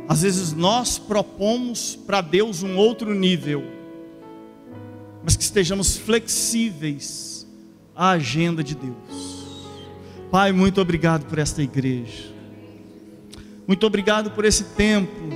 Às 0.07 0.21
vezes 0.21 0.53
nós 0.53 0.99
propomos 0.99 1.95
para 1.95 2.21
Deus 2.21 2.61
um 2.61 2.75
outro 2.77 3.15
nível, 3.15 3.63
mas 5.23 5.35
que 5.35 5.43
estejamos 5.43 5.97
flexíveis 5.97 7.47
à 7.95 8.11
agenda 8.11 8.63
de 8.63 8.75
Deus. 8.75 9.47
Pai, 10.29 10.51
muito 10.51 10.81
obrigado 10.81 11.25
por 11.25 11.39
esta 11.39 11.63
igreja. 11.63 12.32
Muito 13.65 13.85
obrigado 13.87 14.31
por 14.31 14.43
esse 14.43 14.63
tempo 14.75 15.29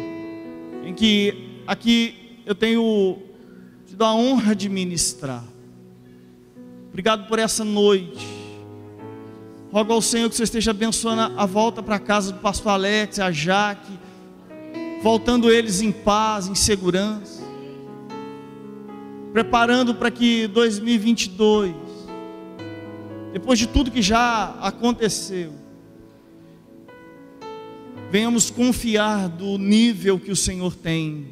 em 0.83 0.93
que 0.93 1.61
aqui 1.65 2.41
eu 2.45 2.53
tenho 2.53 3.17
tido 3.85 4.03
a 4.03 4.13
honra 4.13 4.53
de 4.53 4.67
ministrar. 4.67 5.43
Obrigado 6.89 7.27
por 7.27 7.39
essa 7.39 7.63
noite. 7.63 8.27
Rogo 9.71 9.93
ao 9.93 10.01
Senhor 10.01 10.29
que 10.29 10.35
você 10.35 10.43
esteja 10.43 10.71
abençoando 10.71 11.39
a 11.39 11.45
volta 11.45 11.81
para 11.81 11.99
casa 11.99 12.33
do 12.33 12.39
pastor 12.39 12.73
Alex, 12.73 13.19
a 13.19 13.31
Jaque, 13.31 13.97
voltando 15.01 15.49
eles 15.49 15.81
em 15.81 15.91
paz, 15.91 16.47
em 16.47 16.55
segurança, 16.55 17.41
preparando 19.31 19.95
para 19.95 20.11
que 20.11 20.47
2022, 20.47 21.73
depois 23.31 23.57
de 23.57 23.67
tudo 23.67 23.91
que 23.91 24.01
já 24.01 24.55
aconteceu, 24.61 25.53
venhamos 28.11 28.49
confiar 28.49 29.27
do 29.27 29.57
nível 29.57 30.19
que 30.19 30.31
o 30.31 30.35
Senhor 30.35 30.75
tem, 30.75 31.27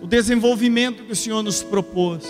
o 0.00 0.06
desenvolvimento 0.06 1.04
que 1.04 1.12
o 1.12 1.16
Senhor 1.16 1.42
nos 1.42 1.62
propôs. 1.62 2.24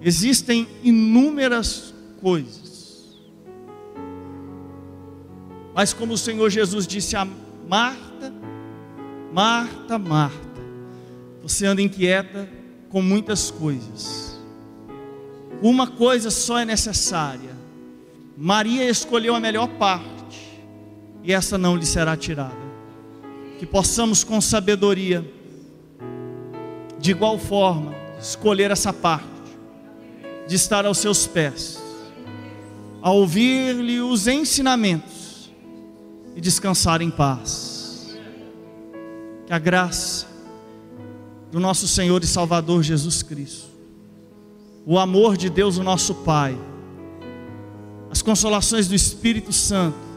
Existem 0.00 0.68
inúmeras 0.82 1.92
coisas. 2.20 3.18
Mas 5.74 5.92
como 5.92 6.14
o 6.14 6.18
Senhor 6.18 6.50
Jesus 6.50 6.86
disse 6.86 7.16
a 7.16 7.26
Marta, 7.68 8.32
Marta, 9.32 9.98
Marta, 9.98 10.48
você 11.42 11.66
anda 11.66 11.82
inquieta 11.82 12.48
com 12.88 13.02
muitas 13.02 13.50
coisas. 13.50 14.38
Uma 15.60 15.86
coisa 15.86 16.30
só 16.30 16.58
é 16.58 16.64
necessária. 16.64 17.56
Maria 18.36 18.88
escolheu 18.88 19.34
a 19.34 19.40
melhor 19.40 19.68
parte, 19.78 20.17
e 21.22 21.32
essa 21.32 21.58
não 21.58 21.76
lhe 21.76 21.86
será 21.86 22.16
tirada. 22.16 22.68
Que 23.58 23.66
possamos 23.66 24.22
com 24.24 24.40
sabedoria, 24.40 25.28
de 26.98 27.10
igual 27.10 27.38
forma, 27.38 27.94
escolher 28.20 28.70
essa 28.70 28.92
parte 28.92 29.26
de 30.46 30.56
estar 30.56 30.86
aos 30.86 30.98
seus 30.98 31.26
pés, 31.26 31.78
a 33.02 33.10
ouvir-lhe 33.10 34.00
os 34.00 34.26
ensinamentos 34.26 35.52
e 36.34 36.40
descansar 36.40 37.02
em 37.02 37.10
paz. 37.10 38.16
Que 39.46 39.52
a 39.52 39.58
graça 39.58 40.26
do 41.50 41.60
nosso 41.60 41.86
Senhor 41.86 42.22
e 42.22 42.26
Salvador 42.26 42.82
Jesus 42.82 43.22
Cristo, 43.22 43.68
o 44.86 44.98
amor 44.98 45.36
de 45.36 45.50
Deus, 45.50 45.76
o 45.76 45.82
nosso 45.82 46.14
Pai, 46.16 46.58
as 48.10 48.22
consolações 48.22 48.88
do 48.88 48.94
Espírito 48.94 49.52
Santo, 49.52 50.07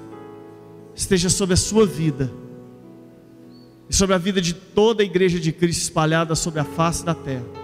esteja 0.95 1.29
sobre 1.29 1.53
a 1.53 1.57
sua 1.57 1.85
vida 1.85 2.31
e 3.89 3.95
sobre 3.95 4.15
a 4.15 4.17
vida 4.17 4.41
de 4.41 4.53
toda 4.53 5.03
a 5.03 5.05
igreja 5.05 5.39
de 5.39 5.51
Cristo 5.51 5.81
espalhada 5.81 6.35
sobre 6.35 6.59
a 6.59 6.63
face 6.63 7.03
da 7.03 7.13
terra 7.13 7.61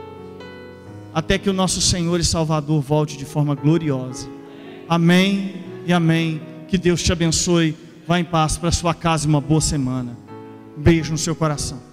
até 1.17 1.39
que 1.39 1.49
o 1.49 1.53
nosso 1.53 1.81
Senhor 1.81 2.19
e 2.19 2.23
Salvador 2.23 2.79
volte 2.79 3.17
de 3.17 3.25
forma 3.25 3.55
gloriosa. 3.55 4.29
Amém 4.87 5.63
e 5.87 5.91
amém. 5.91 6.39
Que 6.67 6.77
Deus 6.77 7.01
te 7.01 7.11
abençoe. 7.11 7.75
Vá 8.07 8.19
em 8.19 8.23
paz 8.23 8.55
para 8.55 8.71
sua 8.71 8.93
casa 8.93 9.27
uma 9.27 9.41
boa 9.41 9.59
semana. 9.59 10.15
beijo 10.77 11.11
no 11.11 11.17
seu 11.17 11.35
coração. 11.35 11.86